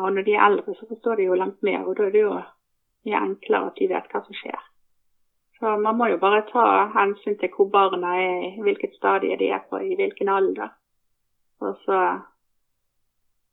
Og 0.02 0.12
når 0.12 0.22
de 0.22 0.32
er 0.34 0.46
eldre, 0.46 0.74
så 0.74 0.86
forstår 0.88 1.16
de 1.16 1.28
jo 1.28 1.34
langt 1.34 1.62
mer, 1.62 1.84
og 1.84 1.96
da 1.96 2.06
er 2.06 2.10
det 2.10 2.24
jo 2.24 2.34
mye 3.04 3.20
enklere 3.20 3.70
at 3.70 3.78
de 3.78 3.88
vet 3.88 4.10
hva 4.12 4.22
som 4.24 4.34
skjer. 4.34 4.58
Så 5.58 5.76
man 5.82 5.96
må 5.98 6.08
jo 6.08 6.18
bare 6.18 6.46
ta 6.50 6.88
hensyn 6.94 7.38
til 7.38 7.50
hvor 7.54 7.68
barna 7.70 8.14
er, 8.16 8.58
i 8.58 8.62
hvilket 8.62 8.94
stadie 8.94 9.36
de 9.36 9.50
er 9.50 9.62
på, 9.70 9.78
i 9.78 9.94
hvilken 9.94 10.28
alder. 10.28 10.70
Og 11.60 11.76
så 11.84 11.98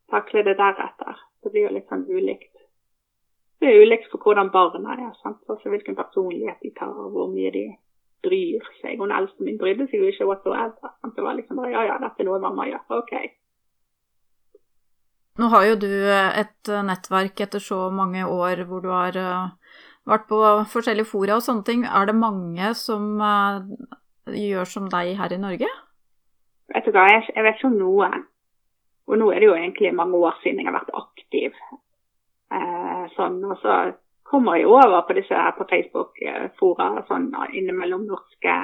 takle 0.10 0.44
det 0.46 0.58
deretter. 0.58 1.18
Det 1.44 1.52
blir 1.52 1.68
jo 1.68 1.74
litt 1.74 1.90
sånn 1.90 2.06
ulikt. 2.10 2.54
Det 3.60 3.70
er 3.70 3.82
ulikt 3.82 4.12
for 4.12 4.22
hvordan 4.22 4.52
barna 4.54 4.94
er, 4.98 5.14
sant? 5.22 5.42
også 5.50 5.70
hvilken 5.70 5.98
personlighet 5.98 6.62
de 6.62 6.74
tar, 6.78 6.94
og 6.94 7.12
hvor 7.12 7.30
mye 7.34 7.52
de 7.52 7.66
bryr 8.26 8.68
seg. 8.82 9.00
Hun 9.00 9.14
eldste 9.14 9.46
min 9.46 9.58
brydde 9.62 9.88
seg 9.92 10.04
jo 10.04 10.12
ikke 10.12 10.28
whatsoever. 10.30 10.94
Det 11.16 11.26
var 11.26 11.38
liksom 11.38 11.62
bare 11.62 11.74
ja, 11.74 11.88
ja, 11.92 11.98
dette 12.02 12.24
er 12.24 12.30
noe 12.30 12.42
mamma 12.44 12.68
gjør. 12.70 12.84
OK. 13.00 13.16
Nå 15.40 15.50
har 15.52 15.66
jo 15.68 15.80
du 15.84 15.92
et 16.16 16.72
nettverk 16.88 17.42
etter 17.44 17.64
så 17.64 17.90
mange 17.92 18.24
år 18.24 18.64
hvor 18.70 18.84
du 18.84 18.92
har 18.94 19.18
eh, 19.20 19.82
vært 20.08 20.30
på 20.30 20.40
forskjellige 20.72 21.10
fora 21.10 21.40
og 21.40 21.44
sånne 21.44 21.66
ting. 21.68 21.84
Er 21.86 22.08
det 22.08 22.16
mange 22.16 22.72
som 22.80 23.20
eh, 23.20 23.74
gjør 24.46 24.70
som 24.70 24.88
deg 24.92 25.16
her 25.20 25.36
i 25.36 25.42
Norge? 25.42 25.72
Vet 26.72 26.88
du 26.88 26.96
hva, 26.96 27.10
jeg, 27.12 27.28
jeg 27.36 27.46
vet 27.46 27.60
ikke 27.60 27.72
om 27.74 27.78
noen. 27.82 28.24
Og 29.06 29.20
nå 29.22 29.28
er 29.32 29.42
det 29.42 29.50
jo 29.50 29.58
egentlig 29.58 29.92
mange 29.94 30.18
år 30.18 30.40
siden 30.42 30.64
jeg 30.64 30.70
har 30.70 30.78
vært 30.80 30.96
aktiv. 30.98 31.60
Eh, 32.56 33.04
sånn, 33.18 33.38
og 33.46 33.60
så 33.62 33.76
kommer 34.26 34.58
jo 34.58 34.74
over 34.74 35.02
på 35.08 35.14
disse 35.14 35.38
her 35.38 35.54
på 35.58 35.68
Facebook-fora 35.70 37.06
sånn 37.10 37.30
innimellom 37.54 38.08
norske, 38.10 38.56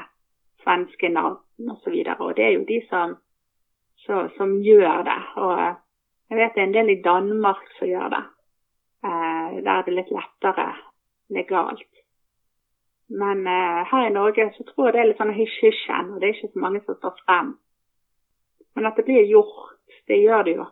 svenske 0.63 1.09
navn 1.13 1.69
osv. 1.69 1.93
Og, 1.93 2.07
så 2.07 2.15
og 2.17 2.35
det 2.37 2.45
er 2.47 2.55
jo 2.55 2.67
de 2.67 2.79
som, 2.89 3.15
så, 4.05 4.25
som 4.37 4.57
gjør 4.65 5.05
det. 5.05 5.19
Og 5.37 5.61
jeg 6.31 6.39
vet 6.39 6.55
det 6.55 6.63
er 6.63 6.69
en 6.69 6.77
del 6.77 6.93
i 6.95 7.01
Danmark 7.05 7.65
som 7.77 7.91
gjør 7.91 8.13
det. 8.15 8.23
Eh, 9.05 9.61
der 9.61 9.73
er 9.75 9.85
det 9.85 9.97
litt 9.97 10.13
lettere 10.13 10.67
legalt. 11.33 11.87
Men 13.21 13.45
eh, 13.47 13.81
her 13.91 14.07
i 14.07 14.13
Norge 14.13 14.49
så 14.55 14.65
tror 14.67 14.89
jeg 14.89 14.95
det 14.95 15.01
er 15.03 15.09
litt 15.11 15.21
sånn 15.21 15.35
hysj-hysj 15.35 15.87
og 15.99 16.17
det 16.21 16.29
er 16.29 16.35
ikke 16.37 16.53
så 16.53 16.63
mange 16.65 16.81
som 16.85 16.97
står 16.97 17.17
frem. 17.25 17.55
Men 18.75 18.87
at 18.87 18.97
det 18.97 19.05
blir 19.05 19.27
gjort, 19.27 19.75
det 20.07 20.21
gjør 20.21 20.45
det 20.47 20.55
jo. 20.55 20.67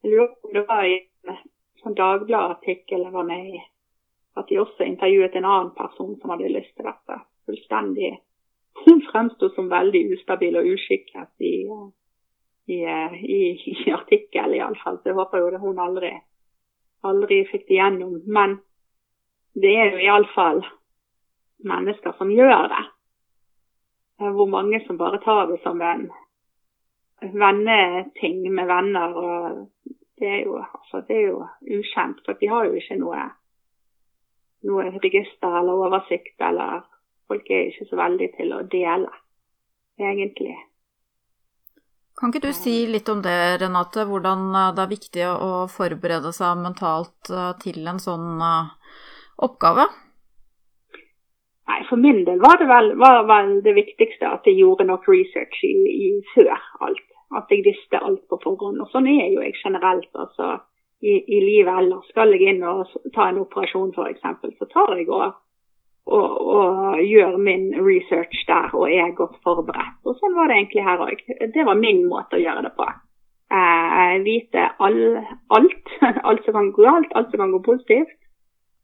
Jeg 0.00 0.12
lurer 0.12 0.32
på 0.32 0.48
om 0.48 0.54
det 0.56 0.64
var 0.68 0.86
i 0.86 0.96
en 1.28 1.40
sånn 1.82 1.96
Dagbladet-artikkel 1.98 3.04
jeg 3.04 3.12
var 3.12 3.26
med 3.28 3.48
i 3.50 3.62
at 4.38 4.48
de 4.48 4.58
også 4.60 4.86
intervjuet 4.86 5.36
en 5.36 5.44
annen 5.48 5.70
person 5.76 6.16
som 6.20 6.32
hadde 6.34 6.52
lyst 6.54 6.74
til 6.76 6.86
dette. 6.86 7.20
Fullstendig 7.46 8.18
Hun 8.86 9.00
fremsto 9.02 9.48
som 9.54 9.66
veldig 9.68 10.00
ustabil 10.14 10.56
og 10.56 10.66
uskikket 10.70 11.42
i, 11.42 11.66
i, 12.70 12.78
i, 12.78 13.40
i 13.86 13.92
artikkelen, 13.92 14.56
iallfall. 14.60 15.00
Så 15.00 15.10
jeg 15.10 15.18
håper 15.18 15.42
jo 15.42 15.50
det 15.50 15.60
hun 15.60 15.80
aldri, 15.82 16.12
aldri 17.02 17.42
fikk 17.50 17.66
det 17.68 17.80
gjennom. 17.80 18.20
Men 18.26 18.60
det 19.58 19.74
er 19.74 19.90
jo 19.90 20.04
iallfall 20.06 20.62
mennesker 21.66 22.14
som 22.16 22.30
gjør 22.30 22.70
det. 22.72 22.86
Hvor 24.20 24.48
mange 24.52 24.80
som 24.86 25.00
bare 25.00 25.20
tar 25.24 25.50
det 25.50 25.58
som 25.64 25.82
en 25.82 26.06
venneting 27.20 28.46
med 28.54 28.66
venner. 28.66 29.16
og 29.16 29.66
det 30.20 30.28
er, 30.28 30.40
jo, 30.44 30.56
altså, 30.60 31.02
det 31.08 31.16
er 31.16 31.26
jo 31.26 31.46
ukjent, 31.80 32.20
for 32.24 32.32
de 32.32 32.48
har 32.48 32.64
jo 32.64 32.72
ikke 32.76 32.98
noe 33.00 33.22
noe 34.68 34.90
register 35.00 35.60
eller 35.60 35.84
oversikt, 35.86 36.36
eller 36.40 36.82
folk 37.30 37.46
er 37.50 37.70
ikke 37.70 37.86
så 37.88 38.00
veldig 38.00 38.28
til 38.36 38.52
å 38.56 38.64
dele, 38.70 39.12
egentlig. 40.00 40.56
Kan 42.20 42.34
ikke 42.34 42.50
du 42.50 42.52
si 42.52 42.74
litt 42.90 43.08
om 43.08 43.22
det, 43.24 43.38
Renate, 43.62 44.04
hvordan 44.04 44.50
eh, 44.52 44.72
det 44.76 44.82
er 44.84 44.92
viktig 44.92 45.26
å 45.30 45.50
forberede 45.72 46.34
seg 46.36 46.58
mentalt 46.60 47.30
eh, 47.32 47.52
til 47.62 47.86
en 47.88 48.00
sånn 48.02 48.42
eh, 48.44 48.98
oppgave? 49.46 49.86
Nei, 51.70 51.78
For 51.88 52.02
min 52.02 52.24
del 52.26 52.42
var 52.42 52.58
det 52.60 52.66
vel, 52.68 52.92
var 53.00 53.22
vel 53.30 53.54
det 53.64 53.72
viktigste 53.78 54.28
at 54.28 54.44
jeg 54.44 54.58
gjorde 54.60 54.88
nok 54.90 55.08
research 55.08 55.62
i, 55.64 55.72
i 55.88 56.10
før 56.34 56.52
alt. 56.84 57.06
At 57.38 57.52
jeg 57.54 57.62
visste 57.62 58.02
alt 58.02 58.24
på 58.28 58.40
forhånd. 58.42 58.82
Og 58.82 58.90
sånn 58.92 59.06
er 59.08 59.30
jo 59.30 59.40
jeg 59.40 59.54
generelt. 59.62 60.10
altså 60.12 60.58
i, 61.00 61.36
i 61.36 61.40
livet 61.40 61.78
ellers. 61.78 62.08
Skal 62.12 62.34
jeg 62.34 62.54
inn 62.54 62.64
og 62.66 62.88
ta 63.14 63.30
en 63.30 63.40
operasjon 63.44 63.92
f.eks., 63.96 64.24
så 64.58 64.68
tar 64.72 64.96
jeg 64.98 65.08
og, 65.08 65.36
og, 66.06 66.32
og, 66.54 67.00
gjør 67.04 67.38
min 67.40 67.70
research 67.80 68.44
der 68.48 68.74
og 68.76 68.88
er 68.92 69.14
godt 69.16 69.38
forberedt. 69.44 70.00
Og 70.04 70.18
Sånn 70.20 70.36
var 70.36 70.50
det 70.50 70.58
egentlig 70.58 70.86
her 70.86 71.04
òg. 71.06 71.22
Det 71.54 71.66
var 71.66 71.80
min 71.80 72.04
måte 72.08 72.38
å 72.38 72.42
gjøre 72.42 72.66
det 72.68 72.74
på. 72.76 72.88
Eh, 73.50 74.16
vite 74.26 74.66
all, 74.78 75.00
alt. 75.56 75.94
alt 76.28 76.44
som 76.44 76.58
kan 76.58 76.72
gå 76.76 76.84
galt, 76.86 77.14
alt 77.14 77.32
som 77.32 77.44
kan 77.44 77.54
gå 77.56 77.62
positivt. 77.70 78.18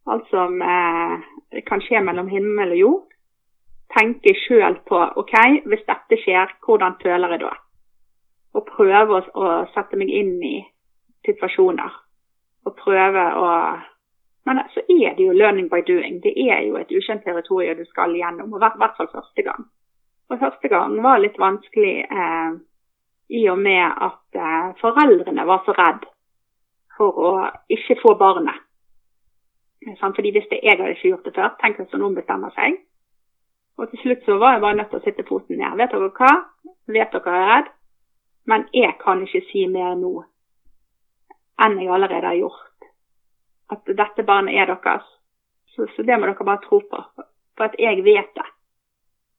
Alt 0.06 0.30
som 0.30 0.62
eh, 0.62 1.60
kan 1.66 1.84
skje 1.84 2.00
mellom 2.06 2.30
himmel 2.32 2.72
og 2.76 2.82
jord. 2.82 3.04
Tenke 3.96 4.32
sjøl 4.34 4.80
på 4.88 4.98
OK, 5.20 5.36
hvis 5.68 5.84
dette 5.86 6.18
skjer, 6.24 6.56
hvordan 6.64 6.96
føler 7.02 7.36
jeg 7.36 7.44
da? 7.44 7.52
Og 8.56 8.64
prøve 8.66 9.20
å, 9.20 9.22
å 9.36 9.52
sette 9.76 9.98
meg 10.00 10.10
inn 10.10 10.34
i 10.42 10.56
situasjoner 11.26 11.94
og 12.66 12.76
prøve 12.84 13.26
å 13.42 13.50
Men 14.46 14.60
så 14.70 14.80
er 14.80 15.14
det 15.14 15.24
jo 15.24 15.32
'learning 15.32 15.68
by 15.70 15.80
doing'. 15.82 16.20
Det 16.22 16.32
er 16.50 16.60
jo 16.68 16.76
et 16.76 16.92
ukjent 16.98 17.24
territorium 17.24 17.76
du 17.76 17.84
skal 17.84 18.14
gjennom, 18.14 18.52
og 18.52 18.58
i 18.58 18.62
hvert 18.78 18.96
fall 18.96 19.08
første 19.12 19.42
gang. 19.42 19.64
Og 20.30 20.38
første 20.38 20.68
gang 20.68 21.02
var 21.02 21.18
litt 21.18 21.38
vanskelig 21.38 21.96
eh, 22.10 22.52
i 23.28 23.48
og 23.48 23.58
med 23.58 23.84
at 24.08 24.38
eh, 24.46 24.68
foreldrene 24.80 25.46
var 25.46 25.62
så 25.64 25.72
redd 25.72 26.06
for 26.96 27.18
å 27.28 27.32
ikke 27.68 27.98
få 28.02 28.14
barnet. 28.18 28.62
Sånn, 30.00 30.14
fordi 30.14 30.30
hvis 30.34 30.48
det 30.50 30.60
jeg 30.62 30.78
hadde 30.78 30.94
ikke 30.94 31.08
gjort 31.08 31.24
det 31.24 31.34
før, 31.34 31.50
tenk 31.60 31.78
hvis 31.78 31.98
noen 31.98 32.14
bestemmer 32.14 32.54
seg. 32.54 32.78
Og 33.78 33.90
til 33.90 33.98
slutt 34.02 34.24
så 34.24 34.38
var 34.38 34.52
jeg 34.52 34.64
bare 34.64 34.78
nødt 34.78 34.90
til 34.90 34.98
å 34.98 35.04
sitte 35.04 35.26
foten 35.28 35.58
ned. 35.58 35.76
Vet 35.78 35.92
dere 35.92 36.10
hva? 36.18 36.32
Vet 36.86 37.12
dere 37.12 37.34
jeg 37.34 37.42
er 37.42 37.52
redd? 37.52 37.68
Men 38.46 38.64
jeg 38.74 38.94
kan 39.02 39.22
ikke 39.26 39.42
si 39.50 39.66
mer 39.70 39.98
nå 39.98 40.22
enn 41.62 41.78
jeg 41.80 41.92
allerede 41.92 42.26
har 42.26 42.34
gjort. 42.34 42.90
At 43.72 43.88
dette 43.98 44.22
barnet 44.22 44.54
er 44.54 44.68
deres. 44.70 45.06
Så, 45.74 45.86
så, 45.96 46.02
det 46.02 46.18
må 46.18 46.28
dere 46.28 46.44
bare 46.44 46.62
tro 46.64 46.80
på. 46.80 47.02
For 47.56 47.68
at 47.68 47.76
jeg 47.78 48.04
vet 48.04 48.32
det. 48.36 48.46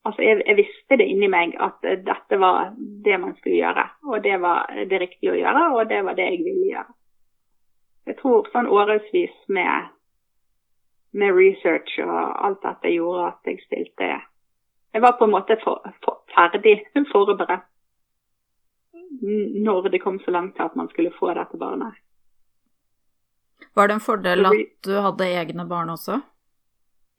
Altså, 0.05 0.21
jeg, 0.21 0.41
jeg, 0.45 0.55
visste 0.55 0.97
det 0.99 1.07
inni 1.11 1.27
meg 1.27 1.55
at 1.59 1.83
dette 1.83 2.39
var 2.39 2.71
det 2.77 3.19
man 3.19 3.35
skulle 3.37 3.59
gjøre. 3.59 3.85
Og 4.07 4.23
det 4.23 4.37
var 4.41 4.71
det 4.89 5.01
riktige 5.01 5.33
å 5.33 5.39
gjøre, 5.39 5.63
og 5.75 5.89
det 5.89 6.01
var 6.05 6.17
det 6.17 6.29
jeg 6.31 6.43
ville 6.45 6.71
gjøre. 6.71 6.97
Jeg 8.07 8.15
tror 8.21 8.47
sånn 8.53 8.69
årevis 8.71 9.35
med, 9.51 9.89
med 11.11 11.35
research 11.35 11.97
og 12.05 12.19
alt 12.47 12.61
dette 12.63 12.93
gjorde 12.93 13.33
at 13.33 13.49
jeg 13.51 13.59
stilte 13.65 14.07
Jeg 14.93 15.03
var 15.03 15.17
på 15.19 15.27
en 15.27 15.33
måte 15.33 15.57
for, 15.63 15.83
for, 16.05 16.21
ferdig 16.31 16.79
forberedt 17.11 17.67
når 19.67 19.89
det 19.89 19.99
kom 19.99 20.19
så 20.19 20.31
langt 20.31 20.55
til 20.55 20.63
at 20.63 20.75
man 20.75 20.87
skulle 20.89 21.11
få 21.19 21.33
dette 21.33 21.57
barnet. 21.57 21.95
Var 23.75 23.87
det 23.87 23.93
en 23.93 24.05
fordel 24.09 24.45
at 24.45 24.65
du 24.85 24.93
hadde 25.01 25.29
egne 25.41 25.65
barn 25.69 25.89
også? 25.89 26.19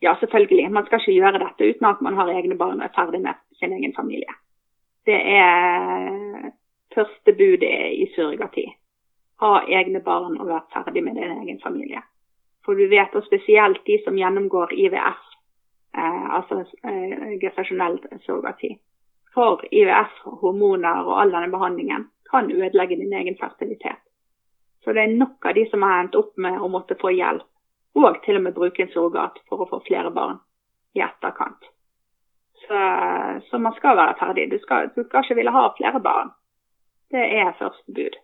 Ja, 0.00 0.16
selvfølgelig. 0.20 0.70
Man 0.72 0.86
skal 0.86 1.00
ikke 1.00 1.16
gjøre 1.18 1.40
dette 1.42 1.70
uten 1.70 1.86
at 1.86 2.02
man 2.02 2.18
har 2.18 2.30
egne 2.30 2.56
barn 2.58 2.80
og 2.80 2.86
er 2.86 2.94
ferdig 2.94 3.20
med 3.22 3.34
sin 3.58 3.72
egen 3.72 3.94
familie. 3.96 4.34
Det 5.06 5.18
er 5.18 6.52
første 6.94 7.32
budet 7.32 7.78
i 8.02 8.06
surrogati. 8.14 8.66
Ha 9.42 9.52
egne 9.78 10.00
barn 10.00 10.38
og 10.38 10.46
være 10.46 10.66
ferdig 10.72 11.04
med 11.04 11.14
din 11.14 11.34
egen 11.42 11.60
familie. 11.62 12.02
For 12.64 12.74
du 12.74 12.88
vet, 12.88 13.14
at 13.14 13.24
spesielt 13.24 13.86
de 13.86 13.98
som 14.04 14.18
gjennomgår 14.18 14.72
IVF, 14.72 15.22
eh, 15.96 16.24
altså 16.36 16.64
eh, 16.84 17.38
gestasjonell 17.40 17.98
surrogati. 18.26 18.74
For 19.34 19.62
IVF, 19.72 20.18
hormoner 20.42 21.06
og 21.06 21.20
all 21.20 21.32
denne 21.32 21.50
behandlingen 21.54 22.08
kan 22.30 22.50
ødelegge 22.52 22.96
din 22.96 23.12
egen 23.12 23.38
fertilitet. 23.40 24.02
Så 24.88 24.92
det 24.96 25.02
er 25.02 25.18
nok 25.20 25.44
av 25.44 25.52
de 25.52 25.66
som 25.68 25.82
har 25.84 25.98
endt 26.00 26.14
opp 26.16 26.30
med 26.40 26.62
å 26.64 26.68
måtte 26.72 26.96
få 26.96 27.10
hjelp, 27.12 27.44
og 28.00 28.14
til 28.24 28.38
og 28.38 28.44
med 28.46 28.54
bruke 28.56 28.80
en 28.80 28.88
surrogat 28.88 29.34
for 29.44 29.60
å 29.60 29.66
få 29.68 29.82
flere 29.84 30.08
barn 30.16 30.38
i 30.96 31.02
etterkant. 31.04 31.66
Så, 32.62 32.78
så 33.50 33.60
man 33.60 33.76
skal 33.76 33.98
være 34.00 34.14
ferdig. 34.16 34.46
Du 34.48 34.56
skal, 34.62 34.88
du 34.94 35.02
skal, 35.02 35.26
ikke 35.26 35.36
ville 35.36 35.52
ha 35.52 35.66
flere 35.76 36.00
barn. 36.00 36.32
Det 37.12 37.20
er 37.20 37.52
første 37.58 37.98
bud. 37.98 38.16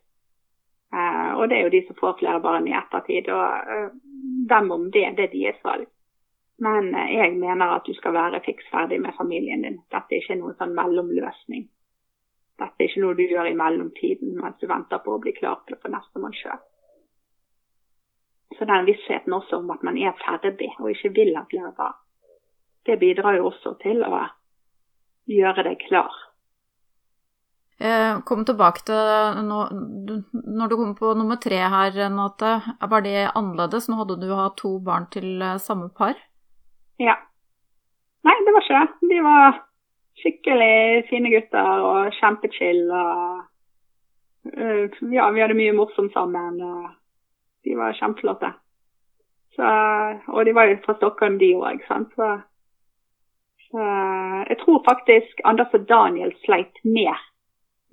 Eh, 0.97 1.31
og 1.37 1.53
det 1.53 1.59
er 1.59 1.67
jo 1.67 1.75
de 1.77 1.83
som 1.85 2.01
får 2.01 2.17
flere 2.23 2.41
barn 2.49 2.71
i 2.73 2.77
ettertid. 2.81 3.29
Og 3.29 3.77
eh, 3.77 4.73
om 4.79 4.89
det, 4.89 5.05
det 5.21 5.29
er 5.29 5.37
deres 5.37 5.61
valg. 5.69 5.85
Men 6.65 6.95
eh, 6.95 7.12
jeg 7.19 7.37
mener 7.45 7.77
at 7.77 7.85
du 7.85 7.93
skal 8.01 8.17
være 8.17 8.41
fiks 8.49 8.73
ferdig 8.73 9.03
med 9.05 9.12
familien 9.21 9.69
din. 9.69 9.83
Dette 9.93 10.17
er 10.17 10.25
ikke 10.25 10.41
noen 10.41 10.57
sånn 10.57 10.73
mellomløsning. 10.81 11.69
Dette 12.61 12.79
er 12.79 12.89
ikke 12.89 13.03
noe 13.03 13.17
du 13.19 13.25
gjør 13.27 13.51
i 13.51 13.57
mellomtiden 13.59 14.37
mens 14.39 14.61
du 14.61 14.69
venter 14.71 15.03
på 15.03 15.17
å 15.17 15.23
bli 15.23 15.35
klar 15.37 15.63
til 15.67 15.77
å 15.77 15.81
få 15.83 15.91
nestemann 15.91 16.37
sjøl. 16.39 16.61
Så 18.55 18.69
den 18.71 18.87
vissheten 18.87 19.35
også 19.35 19.59
om 19.59 19.73
at 19.75 19.83
man 19.83 19.99
er 19.99 20.15
ferdig 20.21 20.71
og 20.79 20.93
ikke 20.93 21.11
vil 21.17 21.35
at 21.41 21.51
barn, 21.51 21.91
det 22.87 23.01
bidrar 23.01 23.41
jo 23.41 23.49
også 23.51 23.75
til 23.83 24.05
å 24.07 24.23
gjøre 25.27 25.65
deg 25.67 25.83
klar 25.89 26.15
Eh, 27.79 28.21
kom 28.25 28.45
tilbake 28.47 28.85
til 28.87 29.41
når, 29.49 29.73
når 30.33 30.71
du 30.71 30.77
kom 30.79 30.93
på 30.95 31.11
nummer 31.19 31.37
tre 31.43 31.59
her, 31.59 31.91
Renate. 31.93 32.55
Var 32.81 33.03
det 33.03 33.31
annerledes? 33.35 33.89
Nå 33.91 33.99
hadde 33.99 34.21
du 34.23 34.31
hatt 34.31 34.57
to 34.61 34.77
barn 34.85 35.09
til 35.11 35.43
eh, 35.43 35.59
samme 35.59 35.91
par? 35.91 36.15
Ja. 37.03 37.19
Nei, 38.25 38.37
det 38.47 38.55
var 38.55 38.65
ikke 38.65 38.81
det. 38.81 39.11
De 39.11 39.19
var 39.27 39.59
skikkelig 40.21 41.05
fine 41.11 41.33
gutter 41.33 41.87
og 41.89 42.17
kjempechill. 42.19 42.83
Og, 42.91 43.45
uh, 44.55 45.01
ja, 45.12 45.31
vi 45.31 45.43
hadde 45.43 45.59
mye 45.59 45.77
morsomt 45.77 46.12
sammen. 46.15 46.61
og 46.62 46.91
De 47.65 47.77
var 47.79 47.97
kjempeflotte. 47.99 48.53
Så, 49.55 49.67
og 50.29 50.45
de 50.47 50.55
var 50.55 50.65
jo 50.71 50.81
fra 50.85 50.97
Stockholm, 50.99 51.39
de 51.39 51.53
òg. 51.55 51.85
Så, 51.87 52.29
så 53.71 53.87
jeg 54.49 54.59
tror 54.65 54.83
faktisk 54.89 55.41
Anders 55.45 55.75
og 55.75 55.89
Daniel 55.89 56.35
sleit 56.45 56.83
mer 56.85 57.21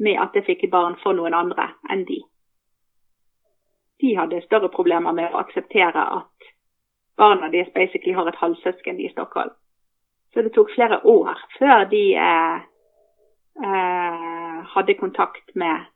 med 0.02 0.18
at 0.18 0.36
jeg 0.36 0.48
fikk 0.48 0.70
barn 0.72 0.98
for 1.04 1.14
noen 1.14 1.38
andre 1.38 1.70
enn 1.94 2.06
de. 2.10 2.22
De 4.02 4.16
hadde 4.18 4.42
større 4.48 4.72
problemer 4.74 5.14
med 5.14 5.30
å 5.30 5.42
akseptere 5.44 6.06
at 6.18 6.52
barna 7.22 7.52
deres 7.54 7.70
basically 7.76 8.16
har 8.18 8.30
et 8.32 8.42
halvsøsken 8.42 9.00
i 9.00 9.12
Stockholm. 9.14 9.54
Så 10.34 10.42
det 10.42 10.54
tok 10.56 10.72
flere 10.76 11.02
år 11.06 11.40
før 11.60 11.84
de 11.92 12.04
eh, 12.16 12.62
eh, 13.66 14.62
hadde 14.74 15.00
kontakt 15.00 15.56
med 15.56 15.90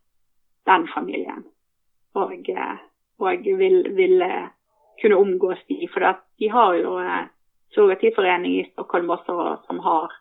den 0.66 0.88
familien. 0.94 1.46
Og, 2.16 2.50
eh, 2.50 2.76
og 3.20 3.46
ville 3.46 3.96
vil, 3.96 4.24
kunne 5.02 5.16
omgås 5.16 5.64
de. 5.68 5.88
For 5.94 6.04
de 6.40 6.50
har 6.52 6.74
jo 6.74 6.98
eh, 7.00 7.26
surrogatiforening 7.74 8.60
i 8.60 8.70
Stockholm 8.72 9.10
også 9.10 9.58
som 9.68 9.80
har 9.80 10.12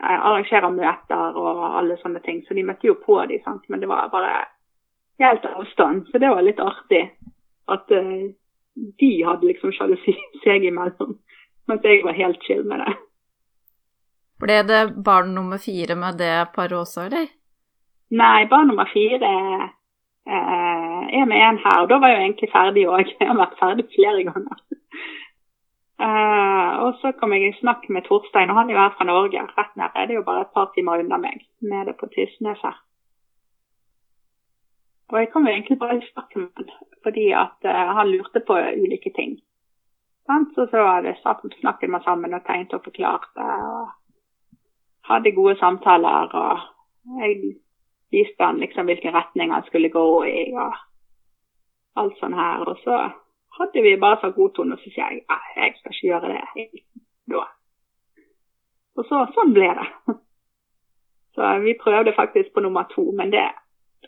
arrangerer 0.00 0.70
møter 0.72 1.36
og 1.36 1.64
alle 1.78 1.96
sånne 2.00 2.22
ting. 2.24 2.42
Så 2.46 2.54
de 2.54 2.64
møtte 2.64 2.88
jo 2.88 2.96
på 3.04 3.18
de, 3.28 3.40
sant? 3.44 3.64
men 3.68 3.80
det 3.80 3.88
var 3.88 4.08
bare 4.12 4.46
helt 5.20 5.44
avstand. 5.44 6.06
Så 6.08 6.18
det 6.18 6.30
var 6.30 6.42
litt 6.42 6.60
artig 6.60 7.02
at 7.70 7.92
uh, 7.92 8.30
de 8.74 9.10
hadde 9.26 9.46
liksom 9.46 9.74
sjalusi 9.76 10.16
seg 10.44 10.64
imellom, 10.64 11.18
mens 11.68 11.84
jeg 11.86 12.04
var 12.06 12.16
helt 12.16 12.42
chill 12.46 12.64
med 12.64 12.84
det. 12.84 12.96
Ble 14.40 14.62
det 14.64 14.80
barn 15.04 15.34
nummer 15.36 15.60
fire 15.60 15.96
med 15.98 16.18
det 16.20 16.32
paret 16.54 16.78
også, 16.78 17.06
eller? 17.08 17.28
Nei, 18.10 18.46
barn 18.50 18.70
nummer 18.70 18.88
fire 18.90 19.30
eh, 20.26 21.02
er 21.20 21.26
med 21.28 21.44
en 21.44 21.60
her. 21.64 21.82
Og 21.82 21.90
da 21.90 22.00
var 22.00 22.12
jeg 22.12 22.18
jo 22.18 22.26
egentlig 22.26 22.50
ferdig 22.54 22.86
òg. 22.88 23.12
Jeg 23.20 23.28
har 23.28 23.38
vært 23.38 23.58
ferdig 23.60 23.86
flere 23.94 24.24
ganger. 24.30 24.62
Uh, 26.00 26.70
og 26.86 26.94
så 27.02 27.10
kom 27.12 27.34
jeg 27.36 27.42
i 27.44 27.56
snakk 27.58 27.82
med 27.92 28.06
Torstein, 28.06 28.48
og 28.48 28.56
han 28.56 28.70
er 28.70 28.72
jo 28.72 28.80
her 28.80 28.94
fra 28.96 29.04
Norge. 29.04 29.42
Rett 29.58 29.74
nede. 29.76 30.06
Det 30.08 30.14
er 30.14 30.16
jo 30.16 30.28
bare 30.30 30.46
et 30.46 30.54
par 30.56 30.70
timer 30.72 31.02
unna 31.02 31.18
meg, 31.20 31.42
nede 31.60 31.92
på 32.00 32.08
Tysnes 32.14 32.62
her. 32.64 32.78
Og 35.12 35.18
jeg 35.20 35.28
kom 35.32 35.44
jo 35.44 35.52
egentlig 35.52 35.76
bare 35.78 35.98
i 35.98 36.06
snakk 36.06 36.36
med 36.38 36.48
han 36.56 36.72
fordi 37.04 37.26
at 37.36 37.68
uh, 37.68 37.92
han 37.98 38.08
lurte 38.08 38.40
på 38.46 38.56
ulike 38.56 39.12
ting. 39.16 39.36
Så 40.54 40.66
så 40.70 40.82
hadde 40.86 41.08
jeg 41.08 41.20
snakket 41.60 41.90
med 41.90 42.04
sammen 42.04 42.34
og 42.34 42.44
tegnet 42.46 42.74
og 42.76 42.84
forklart 42.84 43.30
og 43.36 43.88
hadde 45.08 45.34
gode 45.36 45.56
samtaler. 45.58 46.34
Og 46.34 47.20
jeg 47.20 47.54
viste 48.12 48.44
han 48.44 48.60
liksom 48.62 48.90
hvilken 48.90 49.14
retning 49.14 49.52
han 49.54 49.66
skulle 49.66 49.92
gå 49.92 50.06
i 50.28 50.44
og 50.54 50.74
alt 52.00 52.18
sånn 52.20 52.36
her. 52.36 52.66
Og 52.68 52.80
så 52.84 52.98
hadde 53.60 53.84
vi 53.84 53.96
bare 54.00 54.20
så 54.22 54.32
god 54.34 54.54
tone, 54.56 54.76
og 54.76 54.82
så 54.82 54.92
sier 54.92 55.06
jeg 55.06 55.24
ja, 55.24 55.38
jeg 55.56 55.76
skal 55.78 55.96
ikke 55.96 56.10
gjøre 56.10 56.34
det 56.34 56.68
da. 57.30 57.46
Og 58.98 59.06
så, 59.06 59.24
sånn 59.36 59.54
ble 59.56 59.70
det. 59.78 59.88
Så 61.38 61.46
vi 61.62 61.76
prøvde 61.78 62.12
faktisk 62.16 62.50
på 62.52 62.60
nummer 62.64 62.88
to, 62.90 63.04
men 63.16 63.30
det, 63.30 63.44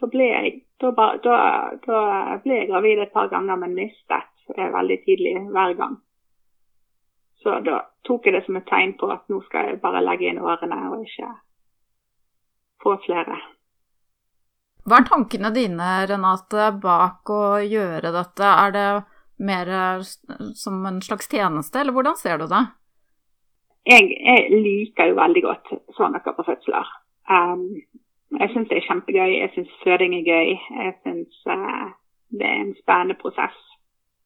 da, 0.00 0.06
ble 0.10 0.24
jeg, 0.26 0.48
da, 0.82 0.90
da, 1.22 1.36
da 1.86 1.98
ble 2.42 2.56
jeg 2.56 2.68
gravid 2.68 2.98
et 3.04 3.12
par 3.14 3.28
ganger, 3.30 3.60
men 3.60 3.76
mistet 3.78 4.26
veldig 4.58 4.96
tidlig 5.04 5.36
hver 5.54 5.76
gang. 5.78 5.94
Så 7.42 7.58
da 7.66 7.80
tok 8.06 8.26
jeg 8.26 8.36
det 8.36 8.44
som 8.46 8.58
et 8.58 8.68
tegn 8.70 8.94
på 8.98 9.08
at 9.10 9.24
nå 9.30 9.40
skal 9.46 9.72
jeg 9.72 9.80
bare 9.82 10.02
legge 10.04 10.30
inn 10.30 10.42
årene 10.42 10.78
og 10.90 11.02
ikke 11.06 11.30
få 12.82 12.96
flere. 13.06 13.38
Hva 14.82 14.98
er 14.98 15.06
tankene 15.06 15.52
dine, 15.54 15.90
Renate, 16.10 16.70
bak 16.82 17.30
å 17.30 17.42
gjøre 17.62 18.10
dette? 18.14 18.46
Er 18.46 18.74
det 18.74 18.86
mer 19.42 19.68
eh, 19.70 20.06
som 20.58 20.86
en 20.86 21.02
slags 21.02 21.30
tjeneste, 21.30 21.78
eller 21.80 21.94
hvordan 21.94 22.18
ser 22.18 22.42
du 22.42 22.48
det? 22.50 22.62
Jeg, 23.86 24.08
jeg 24.10 24.62
liker 24.62 25.10
jo 25.10 25.18
veldig 25.18 25.42
godt 25.42 25.72
svangerskap 25.96 26.38
og 26.38 26.46
fødsler. 26.46 26.90
Um, 27.30 27.66
jeg 28.38 28.50
syns 28.52 28.68
det 28.70 28.78
er 28.78 28.86
kjempegøy. 28.86 29.32
Jeg 29.40 29.50
syns 29.54 29.72
føding 29.82 30.14
er 30.18 30.26
gøy. 30.26 30.52
Jeg 30.84 30.94
syns 31.02 31.40
uh, 31.50 31.88
det 32.30 32.46
er 32.46 32.60
en 32.62 32.74
spennende 32.78 33.18
prosess. 33.22 33.58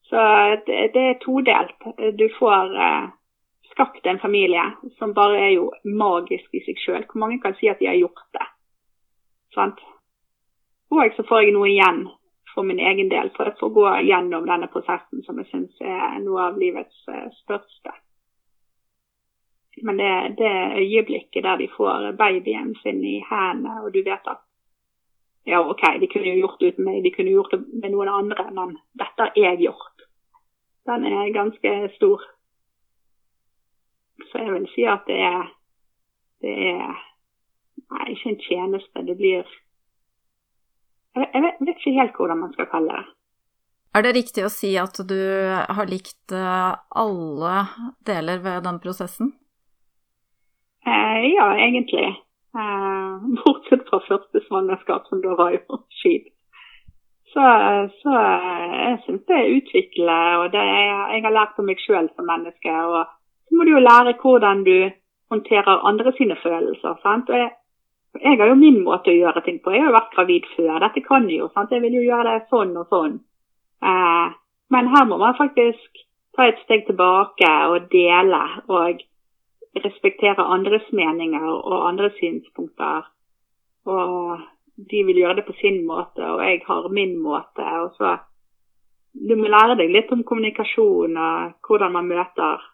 Så 0.09 0.23
det, 0.67 0.91
det 0.95 1.05
er 1.11 1.19
todelt. 1.23 1.75
Du 2.19 2.29
får 2.39 2.77
uh, 2.77 3.09
skapt 3.71 4.07
en 4.07 4.21
familie 4.23 4.63
som 4.99 5.15
bare 5.15 5.41
er 5.49 5.51
jo 5.57 5.71
magisk 5.85 6.55
i 6.55 6.63
seg 6.67 6.79
sjøl. 6.83 7.05
Hvor 7.11 7.25
mange 7.25 7.41
kan 7.43 7.57
si 7.59 7.69
at 7.69 7.83
de 7.83 7.91
har 7.91 7.99
gjort 7.99 8.23
det? 8.39 8.47
Sant? 9.55 9.83
Og 10.95 11.13
så 11.17 11.27
får 11.27 11.43
jeg 11.43 11.57
noe 11.57 11.69
igjen 11.73 12.07
for 12.55 12.65
min 12.65 12.81
egen 12.81 13.11
del 13.13 13.33
for 13.37 13.51
å 13.51 13.71
gå 13.75 13.87
gjennom 14.07 14.47
denne 14.49 14.71
prosessen, 14.73 15.25
som 15.27 15.39
jeg 15.43 15.51
syns 15.51 15.83
er 15.83 16.21
noe 16.23 16.47
av 16.49 16.61
livets 16.61 17.03
største. 17.43 17.93
Men 19.83 19.99
det, 20.01 20.13
det 20.39 20.53
øyeblikket 20.81 21.45
der 21.45 21.59
de 21.61 21.69
får 21.69 22.13
babyen 22.17 22.73
sin 22.81 23.03
i 23.05 23.19
hendene, 23.29 23.83
og 23.83 23.93
du 23.93 24.01
vet 24.07 24.31
at 24.31 24.46
ja, 25.47 25.61
OK, 25.63 25.83
de 26.01 26.09
kunne 26.11 26.33
jo 26.33 26.41
gjort 26.43 26.61
det 26.61 26.73
uten 26.75 26.89
meg, 26.89 27.03
de 27.05 27.13
kunne 27.15 27.35
gjort 27.35 27.53
det 27.55 27.61
med 27.83 27.93
noen 27.95 28.11
andre, 28.11 28.49
men 28.55 28.79
dette 28.99 29.29
har 29.29 29.37
jeg 29.39 29.61
gjort. 29.63 30.07
Den 30.87 31.07
er 31.07 31.35
ganske 31.35 31.75
stor. 31.97 32.25
Så 34.31 34.43
jeg 34.43 34.55
vil 34.55 34.67
si 34.75 34.87
at 34.91 35.07
det 35.07 35.21
er 35.23 35.45
det 36.43 36.57
er 36.73 36.97
Nei, 37.87 38.07
ikke 38.17 38.33
en 38.33 38.41
tjeneste. 38.43 39.03
Det 39.07 39.15
blir 39.15 39.45
jeg 41.17 41.43
vet, 41.43 41.61
vet 41.63 41.79
ikke 41.79 41.95
helt 41.97 42.17
hvordan 42.19 42.41
man 42.43 42.53
skal 42.57 42.67
kalle 42.73 42.97
det. 42.97 43.05
Er 43.97 44.05
det 44.05 44.13
riktig 44.17 44.43
å 44.45 44.53
si 44.53 44.75
at 44.77 44.99
du 45.09 45.21
har 45.79 45.89
likt 45.89 46.35
eh, 46.35 46.73
alle 47.01 47.53
deler 48.05 48.43
ved 48.45 48.67
den 48.67 48.81
prosessen? 48.83 49.31
Eh, 50.85 51.23
ja, 51.31 51.47
egentlig. 51.57 52.11
Eh, 52.57 53.17
bortsett 53.45 53.85
fra 53.89 54.01
første 54.09 54.41
svangerskap, 54.47 55.07
som 55.09 55.21
da 55.25 55.37
var 55.39 55.53
jo 55.57 55.81
skid. 56.01 56.33
Så, 57.33 57.45
så 58.01 58.13
jeg 58.17 59.01
syns 59.05 59.25
det 59.29 59.37
er 59.37 59.55
utviklende, 59.59 60.39
og 60.41 60.53
det 60.55 60.63
er, 60.63 60.87
jeg 61.13 61.25
har 61.27 61.35
lært 61.35 61.59
om 61.61 61.67
meg 61.69 61.83
sjøl 61.83 62.09
som 62.15 62.29
menneske. 62.31 62.73
Og 62.73 63.03
så 63.49 63.59
må 63.59 63.67
du 63.67 63.75
jo 63.75 63.83
lære 63.83 64.17
hvordan 64.23 64.63
du 64.65 64.77
håndterer 65.35 65.85
andre 65.91 66.13
sine 66.17 66.37
følelser. 66.43 66.97
sant? 67.03 67.29
Og 67.29 67.37
jeg, 67.43 67.51
jeg 68.23 68.41
har 68.41 68.49
jo 68.49 68.57
min 68.63 68.81
måte 68.87 69.13
å 69.13 69.19
gjøre 69.19 69.43
ting 69.45 69.59
på. 69.61 69.75
Jeg 69.75 69.85
har 69.85 69.91
jo 69.91 69.99
vært 69.99 70.15
gravid 70.15 70.49
før. 70.55 70.79
Dette 70.87 71.03
kan 71.05 71.29
jeg 71.29 71.43
jo. 71.43 71.51
sant? 71.53 71.75
Jeg 71.75 71.85
vil 71.85 71.99
jo 71.99 72.07
gjøre 72.07 72.31
det 72.31 72.49
sånn 72.55 72.73
og 72.81 72.95
sånn. 72.95 73.19
Eh, 73.85 74.27
men 74.73 74.91
her 74.95 75.05
må 75.11 75.19
man 75.21 75.37
faktisk 75.37 76.05
ta 76.37 76.49
et 76.49 76.63
steg 76.65 76.87
tilbake 76.89 77.51
og 77.73 77.91
dele 77.93 78.43
og 78.71 79.03
respektere 79.85 80.45
andres 80.57 80.87
meninger 80.93 81.47
og 81.47 81.89
andres 81.89 82.15
synspunkter. 82.21 83.07
Og 83.87 84.39
de 84.77 85.03
vil 85.09 85.21
gjøre 85.23 85.37
det 85.41 85.47
på 85.47 85.57
sin 85.61 85.85
måte, 85.87 86.23
og 86.25 86.43
jeg 86.45 86.63
har 86.67 86.89
min 86.89 87.19
måte. 87.23 87.65
og 87.83 87.91
så 87.97 88.17
Du 89.29 89.37
må 89.37 89.49
lære 89.49 89.77
deg 89.81 89.91
litt 89.91 90.11
om 90.13 90.25
kommunikasjon 90.25 91.17
og 91.17 91.53
hvordan 91.67 91.93
man 91.93 92.09
møter 92.09 92.65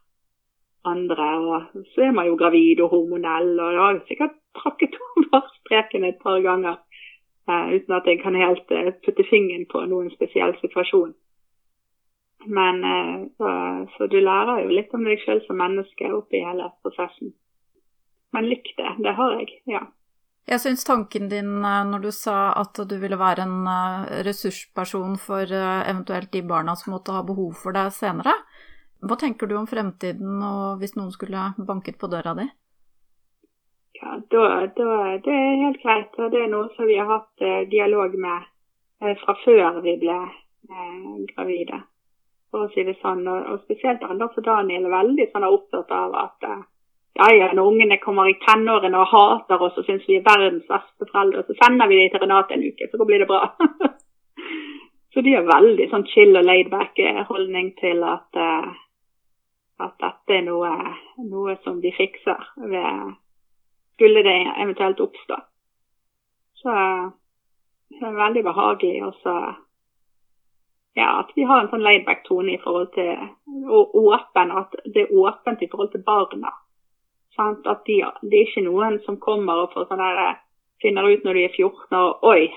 andre. 0.85 1.29
Og 1.39 1.85
så 1.95 2.09
er 2.09 2.13
man 2.13 2.27
jo 2.27 2.37
gravid 2.37 2.81
og 2.81 2.91
hormonell, 2.91 3.61
og 3.61 3.73
jeg 3.73 3.81
har 3.81 4.01
sikkert 4.09 4.39
trakket 4.59 4.97
over 5.17 5.47
streken 5.61 6.05
et 6.05 6.19
par 6.23 6.41
ganger 6.41 6.77
uh, 7.49 7.67
uten 7.75 7.95
at 7.95 8.07
jeg 8.07 8.21
kan 8.23 8.35
helt 8.35 8.71
uh, 8.71 8.93
putte 9.05 9.25
fingeren 9.31 9.67
på 9.73 9.85
noen 9.87 10.11
spesiell 10.11 10.57
situasjon. 10.61 11.15
Men 12.47 12.85
uh, 12.85 13.25
så, 13.39 13.51
så, 13.97 14.07
du 14.11 14.19
lærer 14.21 14.65
jo 14.65 14.75
litt 14.75 14.95
om 14.95 15.05
deg 15.07 15.21
selv 15.25 15.45
som 15.47 15.61
menneske 15.61 16.13
oppi 16.13 16.43
hele 16.43 16.71
prosessen. 16.83 17.35
Men 18.33 18.49
lik 18.49 18.73
det, 18.79 18.95
det 19.05 19.13
har 19.19 19.37
jeg, 19.39 19.61
ja. 19.69 19.83
Jeg 20.49 20.59
syns 20.59 20.83
tanken 20.85 21.29
din 21.31 21.63
eh, 21.63 21.83
når 21.87 22.01
du 22.03 22.11
sa 22.11 22.51
at 22.59 22.81
du 22.91 22.97
ville 22.99 23.19
være 23.19 23.45
en 23.47 23.69
eh, 23.71 24.23
ressursperson 24.27 25.15
for 25.23 25.47
eh, 25.47 25.83
eventuelt 25.91 26.33
de 26.33 26.43
barna 26.43 26.75
som 26.77 26.97
måtte 26.97 27.15
ha 27.15 27.23
behov 27.27 27.55
for 27.61 27.77
deg 27.77 27.93
senere. 27.95 28.35
Hva 29.03 29.19
tenker 29.21 29.47
du 29.47 29.55
om 29.59 29.69
fremtiden 29.71 30.43
og 30.43 30.83
hvis 30.83 30.97
noen 30.99 31.13
skulle 31.15 31.53
banket 31.69 31.99
på 32.01 32.11
døra 32.11 32.35
di? 32.39 32.49
Ja, 34.01 34.19
da, 34.35 34.45
da, 34.77 34.91
Det 35.23 35.31
er 35.31 35.63
helt 35.63 35.83
greit. 35.83 36.19
og 36.19 36.35
Det 36.35 36.43
er 36.43 36.51
noe 36.51 36.71
som 36.75 36.91
vi 36.91 36.99
har 36.99 37.11
hatt 37.11 37.47
eh, 37.47 37.63
dialog 37.71 38.19
med 38.19 38.51
eh, 39.03 39.15
fra 39.23 39.37
før 39.45 39.79
vi 39.87 39.95
ble 40.03 40.19
eh, 40.19 41.11
gravide. 41.35 41.85
For 42.53 42.67
å 42.67 42.73
si 42.75 42.85
det 42.85 42.99
sånn. 43.01 43.25
Og, 43.25 43.49
og 43.49 43.65
spesielt 43.65 44.05
Anders 44.05 44.37
og 44.37 44.45
Daniel 44.45 44.87
er 44.87 44.95
veldig 44.99 45.29
sånn 45.33 45.49
opptatt 45.49 45.93
av 45.97 46.17
at 46.21 46.49
eh, 46.49 46.61
ja, 47.17 47.29
ja, 47.37 47.49
når 47.53 47.71
ungene 47.71 47.99
kommer 48.01 48.29
i 48.29 48.39
tenårene 48.45 49.01
og 49.01 49.11
hater 49.11 49.65
oss 49.67 49.79
og 49.81 49.89
syns 49.89 50.05
vi 50.09 50.19
er 50.19 50.27
verdens 50.27 50.69
beste 50.69 51.09
foreldre, 51.11 51.45
så 51.45 51.57
sender 51.59 51.91
vi 51.91 51.99
dem 52.01 52.13
til 52.13 52.23
Renate 52.23 52.57
en 52.57 52.65
uke, 52.65 52.89
så 52.89 53.09
blir 53.09 53.21
det 53.21 53.29
bra. 53.29 53.43
så 55.13 55.25
de 55.25 55.35
har 55.37 55.49
veldig 55.49 55.89
sånn 55.91 56.07
chill 56.09 56.33
og 56.41 56.47
laidback 56.49 57.03
holdning 57.29 57.75
til 57.81 58.01
at, 58.09 58.41
uh, 58.41 58.71
at 59.85 59.99
dette 60.01 60.39
er 60.39 60.47
noe, 60.47 60.73
noe, 61.27 61.59
som 61.67 61.83
de 61.85 61.93
fikser 61.97 62.49
ved 62.57 63.13
skulle 63.93 64.25
det 64.25 64.39
eventuelt 64.65 65.01
oppstå. 65.05 65.37
Så 66.63 66.73
det 67.93 68.09
er 68.09 68.17
veldig 68.17 68.43
behagelig 68.49 69.05
også 69.05 69.37
ja, 70.95 71.19
at 71.21 71.33
vi 71.37 71.45
har 71.49 71.63
en 71.63 71.71
sånn 71.73 71.85
laidback 71.85 72.25
tone 72.27 72.55
i 72.55 72.61
forhold 72.61 72.91
til 72.97 73.17
og 73.69 73.95
åpen, 73.97 74.53
at 74.53 74.75
det 74.85 75.07
er 75.07 75.15
åpent 75.17 75.63
i 75.65 75.69
forhold 75.73 75.93
til 75.95 76.05
barna. 76.05 76.53
Sant? 77.37 77.67
At 77.67 77.87
de, 77.89 78.03
det 78.21 78.39
er 78.39 78.49
ikke 78.49 78.67
noen 78.67 78.99
som 79.07 79.21
kommer 79.21 79.63
og 79.63 79.73
får 79.73 79.89
sånn 79.89 80.03
eh, 80.05 80.35
finner 80.83 81.09
ut 81.09 81.25
når 81.25 81.39
de 81.39 81.47
er 81.47 81.57
14 81.57 81.97
og 81.97 82.27
Oi, 82.29 82.51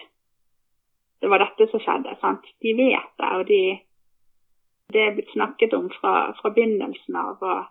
det 1.24 1.32
var 1.32 1.44
dette 1.46 1.70
som 1.72 1.80
skjedde. 1.80 2.18
Sant? 2.20 2.44
De 2.62 2.76
vet 2.76 3.08
det, 3.22 3.32
og 3.40 3.48
de, 3.48 3.62
det 4.92 5.06
er 5.06 5.16
blitt 5.16 5.32
snakket 5.32 5.78
om 5.78 5.88
fra, 5.96 6.34
fra 6.42 6.52
begynnelsen 6.52 7.16
av. 7.16 7.40
og 7.40 7.64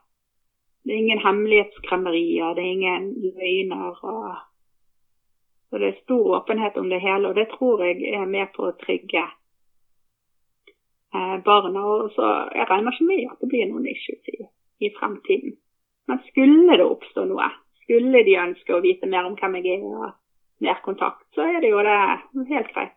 Det 0.85 0.95
er 0.95 1.05
ingen 1.05 1.25
hemmelighetskremmerier, 1.27 2.57
det 2.57 2.65
er 2.65 2.73
ingen 2.79 3.13
løgner. 3.37 3.87
og 3.91 4.01
så 4.01 5.79
Det 5.79 5.89
er 5.93 6.03
stor 6.03 6.37
åpenhet 6.41 6.77
om 6.81 6.89
det 6.89 7.05
hele, 7.05 7.29
og 7.29 7.35
det 7.35 7.51
tror 7.53 7.85
jeg 7.85 8.15
er 8.15 8.25
med 8.25 8.49
på 8.57 8.71
å 8.71 8.77
trygge 8.81 9.29
eh, 11.15 11.37
barna. 11.45 11.85
så 12.15 12.31
Jeg 12.55 12.69
regner 12.71 12.93
ikke 12.93 13.09
med 13.11 13.31
at 13.31 13.41
det 13.41 13.51
blir 13.53 13.71
noen 13.71 13.87
issues 13.91 14.33
i, 14.35 14.49
i 14.87 14.91
fremtiden. 14.99 15.57
Men 16.09 16.21
skulle 16.29 16.77
det 16.77 16.85
oppstå 16.85 17.25
noe, 17.31 17.49
skulle 17.85 18.25
de 18.27 18.37
ønske 18.41 18.75
å 18.75 18.83
vite 18.85 19.09
mer 19.09 19.25
om 19.29 19.39
hvem 19.39 19.57
jeg 19.61 19.79
er 19.79 19.89
og 19.89 20.13
mer 20.65 20.81
kontakt, 20.85 21.25
så 21.35 21.47
er 21.49 21.61
det 21.65 21.73
jo 21.73 21.81
det 21.85 21.99
helt 22.51 22.71
greit. 22.75 22.95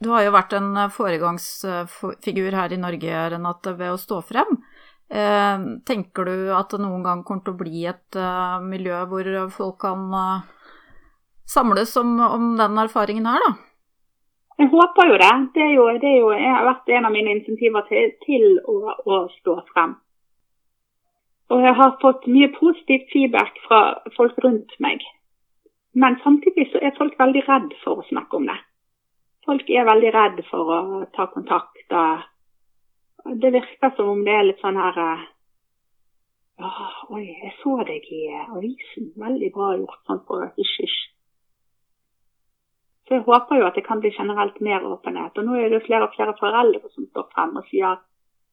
Du 0.00 0.08
har 0.14 0.24
jo 0.24 0.32
vært 0.32 0.54
en 0.56 0.76
foregangsfigur 0.90 2.54
her 2.56 2.72
i 2.72 2.78
Norge, 2.80 3.24
Renate, 3.34 3.74
ved 3.76 3.92
å 3.92 4.00
stå 4.00 4.22
frem. 4.24 4.56
Eh, 5.10 5.64
tenker 5.86 6.28
du 6.28 6.52
at 6.56 6.72
det 6.72 6.80
noen 6.80 7.02
gang 7.04 7.24
kommer 7.26 7.44
til 7.44 7.56
å 7.56 7.60
bli 7.60 7.82
et 7.90 8.16
uh, 8.16 8.62
miljø 8.62 9.00
hvor 9.10 9.26
folk 9.50 9.80
kan 9.82 10.04
uh, 10.14 10.44
samles 11.50 11.96
om, 11.98 12.12
om, 12.22 12.52
den 12.60 12.78
erfaringen 12.78 13.26
her, 13.26 13.42
da? 13.42 13.69
Jeg 14.60 14.68
håper 14.68 15.08
jo 15.08 15.16
det. 15.24 15.34
Det, 15.54 15.66
jo, 15.74 15.84
det 16.02 16.10
jo, 16.18 16.32
har 16.36 16.66
vært 16.66 16.90
en 16.92 17.06
av 17.08 17.14
mine 17.14 17.32
insentiver 17.38 17.86
til, 17.88 18.10
til 18.26 18.58
å, 18.68 18.94
å, 19.08 19.20
stå 19.38 19.54
frem. 19.72 19.94
Og 21.50 21.64
jeg 21.64 21.76
har 21.78 21.96
fått 22.02 22.28
mye 22.28 22.50
positiv 22.58 23.06
feedback 23.12 23.56
fra 23.64 23.80
folk 24.18 24.36
rundt 24.44 24.74
meg. 24.84 25.06
Men 25.96 26.18
samtidig 26.24 26.68
så 26.70 26.82
er 26.84 26.92
folk 26.98 27.16
veldig 27.18 27.42
redd 27.48 27.72
for 27.84 28.02
å 28.02 28.08
snakke 28.10 28.36
om 28.36 28.50
det. 28.50 28.58
Folk 29.48 29.72
er 29.72 29.88
veldig 29.88 30.12
redd 30.14 30.42
for 30.50 30.72
å 30.76 30.80
ta 31.16 31.26
kontakt. 31.32 31.80
Det 33.40 33.52
virker 33.56 33.96
som 33.96 34.12
om 34.12 34.20
det 34.28 34.36
er 34.36 34.46
litt 34.50 34.60
sånn 34.62 34.78
her 34.78 35.00
Oi, 36.60 37.24
jeg 37.24 37.54
så 37.62 37.78
deg 37.88 38.04
i 38.12 38.26
avisen. 38.36 39.08
Veldig 39.16 39.48
bra 39.54 39.72
gjort 39.78 40.04
sånn 40.04 40.20
på 40.28 40.42
hysj-hysj. 40.44 40.98
Så 43.10 43.16
jeg 43.16 43.26
håper 43.26 43.58
jo 43.58 43.66
at 43.66 43.74
det 43.74 43.82
kan 43.82 43.98
bli 44.00 44.12
generelt 44.14 44.60
mer 44.62 44.84
åpenhet. 44.86 45.38
Og 45.38 45.44
nå 45.44 45.56
er 45.58 45.64
det 45.68 45.80
jo 45.80 45.86
flere 45.86 46.06
og 46.06 46.12
flere 46.14 46.34
foreldre 46.38 46.90
som 46.94 47.08
står 47.08 47.24
frem 47.34 47.56
og 47.58 47.64
sier 47.66 47.96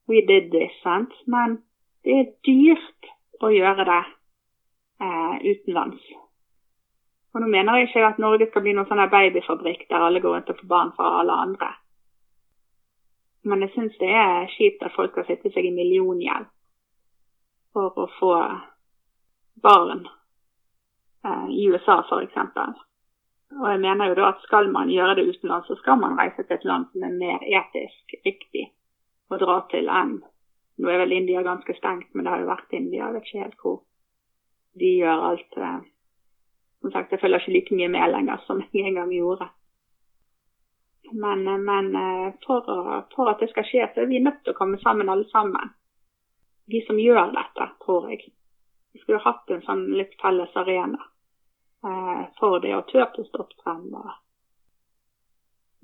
we 0.09 0.23
did 0.25 0.47
this, 0.49 0.73
sant. 0.81 1.13
Men 1.29 1.59
det 2.01 2.15
er 2.17 2.31
dyrt 2.47 3.11
å 3.45 3.51
gjøre 3.53 3.85
det 3.85 3.99
eh, 5.05 5.35
utenlands. 5.51 6.07
Og 7.35 7.43
nå 7.43 7.51
mener 7.53 7.77
jeg 7.77 7.91
ikke 7.91 8.07
at 8.07 8.23
Norge 8.23 8.47
skal 8.49 8.65
bli 8.65 8.73
noen 8.73 8.89
sånn 8.89 9.03
babyfabrikk 9.13 9.85
der 9.91 10.07
alle 10.07 10.23
går 10.25 10.39
rundt 10.39 10.49
og 10.49 10.57
får 10.63 10.71
barn 10.73 10.95
fra 10.97 11.13
alle 11.19 11.37
andre. 11.45 11.69
Men 13.45 13.61
jeg 13.61 13.75
syns 13.75 14.01
det 14.01 14.09
er 14.09 14.49
kjipt 14.57 14.81
at 14.89 14.97
folk 14.97 15.13
skal 15.13 15.29
sitte 15.29 15.53
seg 15.53 15.69
i 15.69 15.75
milliongjeld 15.77 16.49
for 17.77 17.93
å 17.93 18.09
få 18.17 18.33
barn 19.61 20.07
eh, 21.21 21.47
i 21.53 21.69
USA 21.69 22.01
f.eks. 22.01 22.86
Og 23.55 23.67
jeg 23.71 23.79
mener 23.79 24.09
jo 24.09 24.17
da 24.19 24.31
at 24.33 24.41
skal 24.43 24.67
man 24.71 24.89
gjøre 24.91 25.15
det 25.15 25.27
utenlands, 25.29 25.67
så 25.67 25.77
skal 25.79 25.99
man 26.01 26.17
reise 26.19 26.43
til 26.43 26.57
et 26.57 26.65
land 26.67 26.89
som 26.91 27.05
er 27.07 27.19
mer 27.19 27.45
etisk 27.47 28.17
riktig 28.25 28.65
å 29.31 29.39
dra 29.39 29.61
til 29.71 29.87
enn 29.91 30.17
nå 30.77 30.89
er 30.93 31.01
vel 31.01 31.15
India 31.15 31.41
ganske 31.41 31.73
stengt, 31.73 32.09
men 32.13 32.25
det 32.25 32.31
har 32.33 32.41
jo 32.43 32.51
vært 32.51 32.73
India. 32.77 33.07
Jeg 33.07 33.13
vet 33.15 33.27
ikke 33.29 33.43
helt 33.43 33.61
hvor 33.63 33.77
de 34.77 34.91
gjør 34.99 35.23
alt. 35.31 35.57
Eh, 35.57 35.79
som 36.81 36.93
sagt, 36.93 37.11
jeg 37.11 37.21
følger 37.21 37.41
ikke 37.41 37.53
like 37.55 37.77
mye 37.79 37.93
med 37.95 38.11
lenger 38.13 38.43
som 38.45 38.61
jeg 38.61 38.85
en 38.85 38.99
gang 38.99 39.13
gjorde. 39.15 39.47
Men, 41.13 41.47
eh, 41.47 41.63
men 41.69 41.89
eh, 42.03 42.27
for, 42.45 42.69
for, 43.15 43.31
at 43.31 43.41
det 43.41 43.49
skal 43.49 43.65
skje, 43.65 43.89
så 43.93 44.03
er 44.03 44.11
vi 44.11 44.21
nødt 44.21 44.43
til 44.43 44.53
å 44.53 44.59
komme 44.59 44.77
sammen 44.83 45.09
alle 45.09 45.25
sammen. 45.33 45.73
De 46.69 46.83
som 46.85 46.99
gjør 47.01 47.33
dette, 47.33 47.69
tror 47.85 48.09
jeg. 48.11 48.29
Vi 48.93 49.01
skulle 49.01 49.23
hatt 49.25 49.49
en 49.49 49.65
sånn 49.65 49.85
litt 49.97 50.13
felles 50.21 50.53
arena 50.61 51.09
for 52.39 52.59
det, 52.63 52.73
og 52.75 52.87
turt 52.89 53.19
å 53.19 53.25
stå 53.27 53.45
frem. 53.63 53.85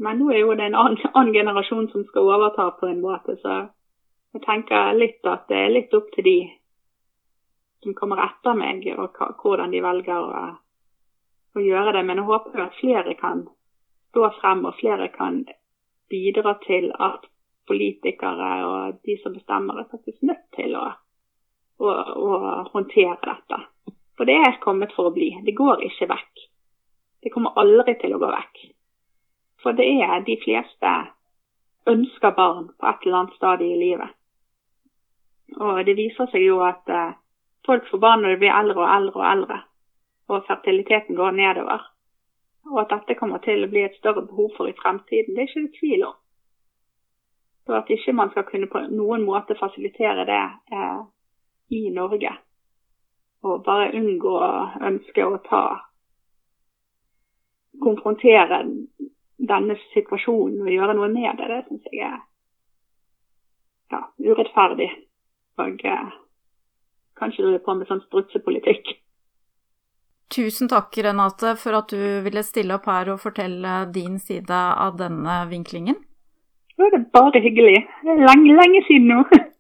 Men 0.04 0.20
nå 0.20 0.32
er 0.34 0.42
jo 0.42 0.56
det 0.58 0.68
en 0.68 0.76
annen, 0.80 0.98
annen 1.14 1.34
generasjon 1.36 1.90
som 1.92 2.06
skal 2.10 2.30
overta 2.34 2.72
på 2.80 2.90
en 2.90 3.02
måte, 3.04 3.38
så 3.42 3.60
jeg 4.34 4.42
tenker 4.46 4.96
litt 4.98 5.26
at 5.30 5.46
det 5.52 5.60
er 5.60 5.74
litt 5.74 5.94
opp 5.94 6.10
til 6.16 6.26
de 6.26 6.38
som 7.84 7.94
kommer 7.94 8.22
etter 8.24 8.56
meg, 8.58 8.86
og 8.98 9.20
hvordan 9.44 9.74
de 9.74 9.82
velger 9.84 10.18
å, 10.18 10.46
å 11.54 11.62
gjøre 11.62 11.94
det. 11.98 12.04
Men 12.08 12.22
jeg 12.22 12.30
håper 12.30 12.64
at 12.66 12.80
flere 12.80 13.14
kan 13.20 13.46
stå 14.10 14.32
frem, 14.40 14.66
og 14.66 14.80
flere 14.80 15.10
kan 15.14 15.44
bidra 16.10 16.56
til 16.66 16.90
at 16.98 17.28
politikere 17.68 18.50
og 18.68 19.00
de 19.08 19.18
som 19.22 19.36
bestemmer, 19.36 19.80
er 19.80 19.92
faktisk 19.92 20.24
nødt 20.28 20.48
til 20.56 20.76
å, 20.80 20.88
å, 21.80 21.94
å 21.94 22.32
håndtere 22.74 23.20
dette. 23.24 23.62
For 24.18 24.30
det 24.30 24.36
er 24.46 24.62
kommet 24.62 24.94
for 24.96 25.10
å 25.10 25.16
bli. 25.16 25.32
Det 25.46 25.56
går 25.58 25.84
ikke 25.88 26.10
vekk. 26.12 26.48
Det 27.24 27.32
kommer 27.34 27.58
aldri 27.60 27.96
til 28.02 28.14
å 28.14 28.22
gå 28.22 28.30
vekk. 28.30 28.64
For 29.64 29.78
det 29.78 29.88
er 30.04 30.26
de 30.28 30.36
fleste 30.44 30.92
ønsker 31.90 32.36
barn 32.36 32.68
på 32.80 32.88
et 32.88 33.06
eller 33.06 33.20
annet 33.20 33.38
stadium 33.40 33.74
i 33.74 33.80
livet. 33.80 34.12
Og 35.60 35.86
det 35.86 35.96
viser 35.98 36.30
seg 36.32 36.46
jo 36.46 36.60
at 36.66 36.90
eh, 36.90 37.16
folk 37.68 37.88
får 37.90 38.02
barn 38.04 38.24
når 38.24 38.36
de 38.36 38.42
blir 38.44 38.56
eldre 38.56 38.84
og 38.84 38.90
eldre 38.90 39.20
og 39.22 39.28
eldre, 39.30 39.60
og 40.32 40.46
fertiliteten 40.48 41.20
går 41.20 41.36
nedover. 41.40 41.84
Og 42.72 42.80
at 42.84 42.94
dette 42.94 43.18
kommer 43.20 43.44
til 43.44 43.66
å 43.66 43.72
bli 43.72 43.84
et 43.84 43.98
større 44.00 44.24
behov 44.28 44.54
for 44.58 44.72
i 44.72 44.78
fremtiden, 44.78 45.36
det 45.36 45.44
er 45.44 45.50
ikke 45.52 45.66
det 45.66 45.80
tvil 45.80 46.06
om. 46.08 46.16
Så 47.64 47.76
at 47.80 47.92
ikke 47.92 48.16
man 48.16 48.32
skal 48.32 48.48
kunne 48.48 48.72
på 48.72 48.82
noen 48.92 49.24
måte 49.28 49.56
fasilitere 49.60 50.26
det 50.28 50.42
eh, 50.76 51.04
i 51.76 51.86
Norge, 51.96 52.34
og 53.44 53.64
bare 53.66 53.92
unngå 53.98 54.34
å 54.40 54.52
ønske 54.90 55.26
å 55.26 55.40
ta 55.48 55.64
konfrontere 57.84 58.62
denne 59.44 59.76
situasjonen 59.94 60.64
og 60.64 60.72
gjøre 60.72 60.96
noe 60.98 61.10
med 61.12 61.40
det, 61.40 61.50
det 61.52 61.62
syns 61.68 61.90
jeg 61.92 62.06
er 62.08 62.20
ja, 63.92 64.02
urettferdig 64.24 64.90
og 65.62 65.84
eh, 65.86 66.14
kanskje 67.20 67.56
er 67.56 67.64
på 67.66 67.76
med 67.78 67.90
sånn 67.90 68.02
strutsepolitikk. 68.08 68.96
Tusen 70.34 70.70
takk, 70.72 70.96
Renate, 71.06 71.54
for 71.62 71.78
at 71.78 71.92
du 71.94 72.24
ville 72.26 72.42
stille 72.46 72.80
opp 72.80 72.88
her 72.90 73.12
og 73.14 73.22
fortelle 73.22 73.84
din 73.94 74.18
side 74.18 74.50
av 74.86 74.96
denne 74.98 75.44
vinklingen. 75.52 76.00
Det 76.74 76.88
er 76.90 77.04
bare 77.14 77.42
hyggelig. 77.44 77.84
Det 78.02 78.16
er 78.16 78.24
lenge, 78.24 78.56
lenge 78.58 78.82
siden 78.88 79.12
nå. 79.12 79.20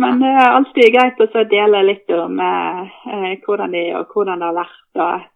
Men 0.00 0.22
det 0.22 0.30
er 0.32 0.54
alltid 0.54 0.94
greit 0.94 1.20
å 1.20 1.44
dele 1.50 1.82
litt 1.84 2.10
om 2.16 2.38
eh, 2.40 2.80
eh, 3.12 3.32
hvordan 3.44 3.74
de 3.74 3.82
og 3.98 4.14
hvordan 4.14 4.40
det 4.40 4.48
har 4.48 4.56
vært. 4.56 4.86
og 4.96 5.28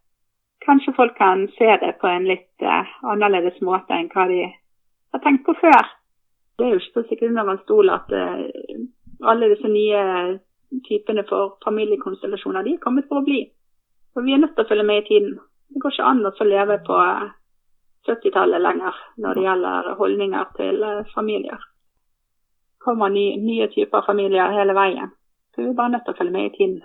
Kanskje 0.65 0.95
folk 0.97 1.19
kan 1.19 1.45
se 1.59 1.69
det 1.83 1.93
på 2.01 2.09
en 2.09 2.25
litt 2.29 2.65
eh, 2.65 2.95
annerledes 3.13 3.61
måte 3.61 3.93
enn 3.97 4.09
hva 4.15 4.25
de 4.31 4.41
har 4.47 5.23
tenkt 5.25 5.45
på 5.45 5.57
før. 5.61 5.91
Det 6.57 6.65
er 6.65 6.73
jo 6.73 6.81
ikke 6.81 7.03
så 7.03 7.09
sikkert 7.09 7.35
under 7.35 7.53
en 7.53 7.63
stol 7.65 7.93
at 7.93 8.15
eh, 8.17 8.81
alle 9.29 9.51
disse 9.53 9.69
nye 9.69 10.01
typene 10.89 11.27
for 11.29 11.59
familiekonstellasjoner 11.65 12.65
de 12.65 12.77
er 12.79 12.83
kommet 12.83 13.09
for 13.11 13.21
å 13.21 13.27
bli. 13.27 13.43
Og 14.15 14.25
Vi 14.25 14.33
er 14.33 14.41
nødt 14.41 14.55
til 14.57 14.65
å 14.65 14.71
følge 14.71 14.87
med 14.87 15.03
i 15.03 15.07
tiden. 15.09 15.39
det 15.69 15.83
går 15.83 15.93
ikke 15.93 16.09
an 16.09 16.27
å 16.27 16.49
leve 16.49 16.79
på 16.87 16.99
70-tallet 18.09 18.61
lenger 18.61 18.97
når 19.19 19.35
det 19.35 19.47
gjelder 19.47 19.95
holdninger 20.01 20.51
til 20.57 20.83
eh, 20.83 21.07
familier. 21.15 21.61
Kommer 22.85 23.09
ny, 23.09 23.27
nye 23.41 23.69
typer 23.73 24.05
familier 24.07 24.53
hele 24.53 24.75
veien. 24.77 25.13
Så 25.55 25.63
vi 25.63 25.69
er 25.71 25.79
bare 25.79 25.95
nødt 25.95 26.05
til 26.05 26.15
å 26.15 26.19
følge 26.19 26.35
med 26.35 26.51
i 26.51 26.57
tiden. 26.57 26.83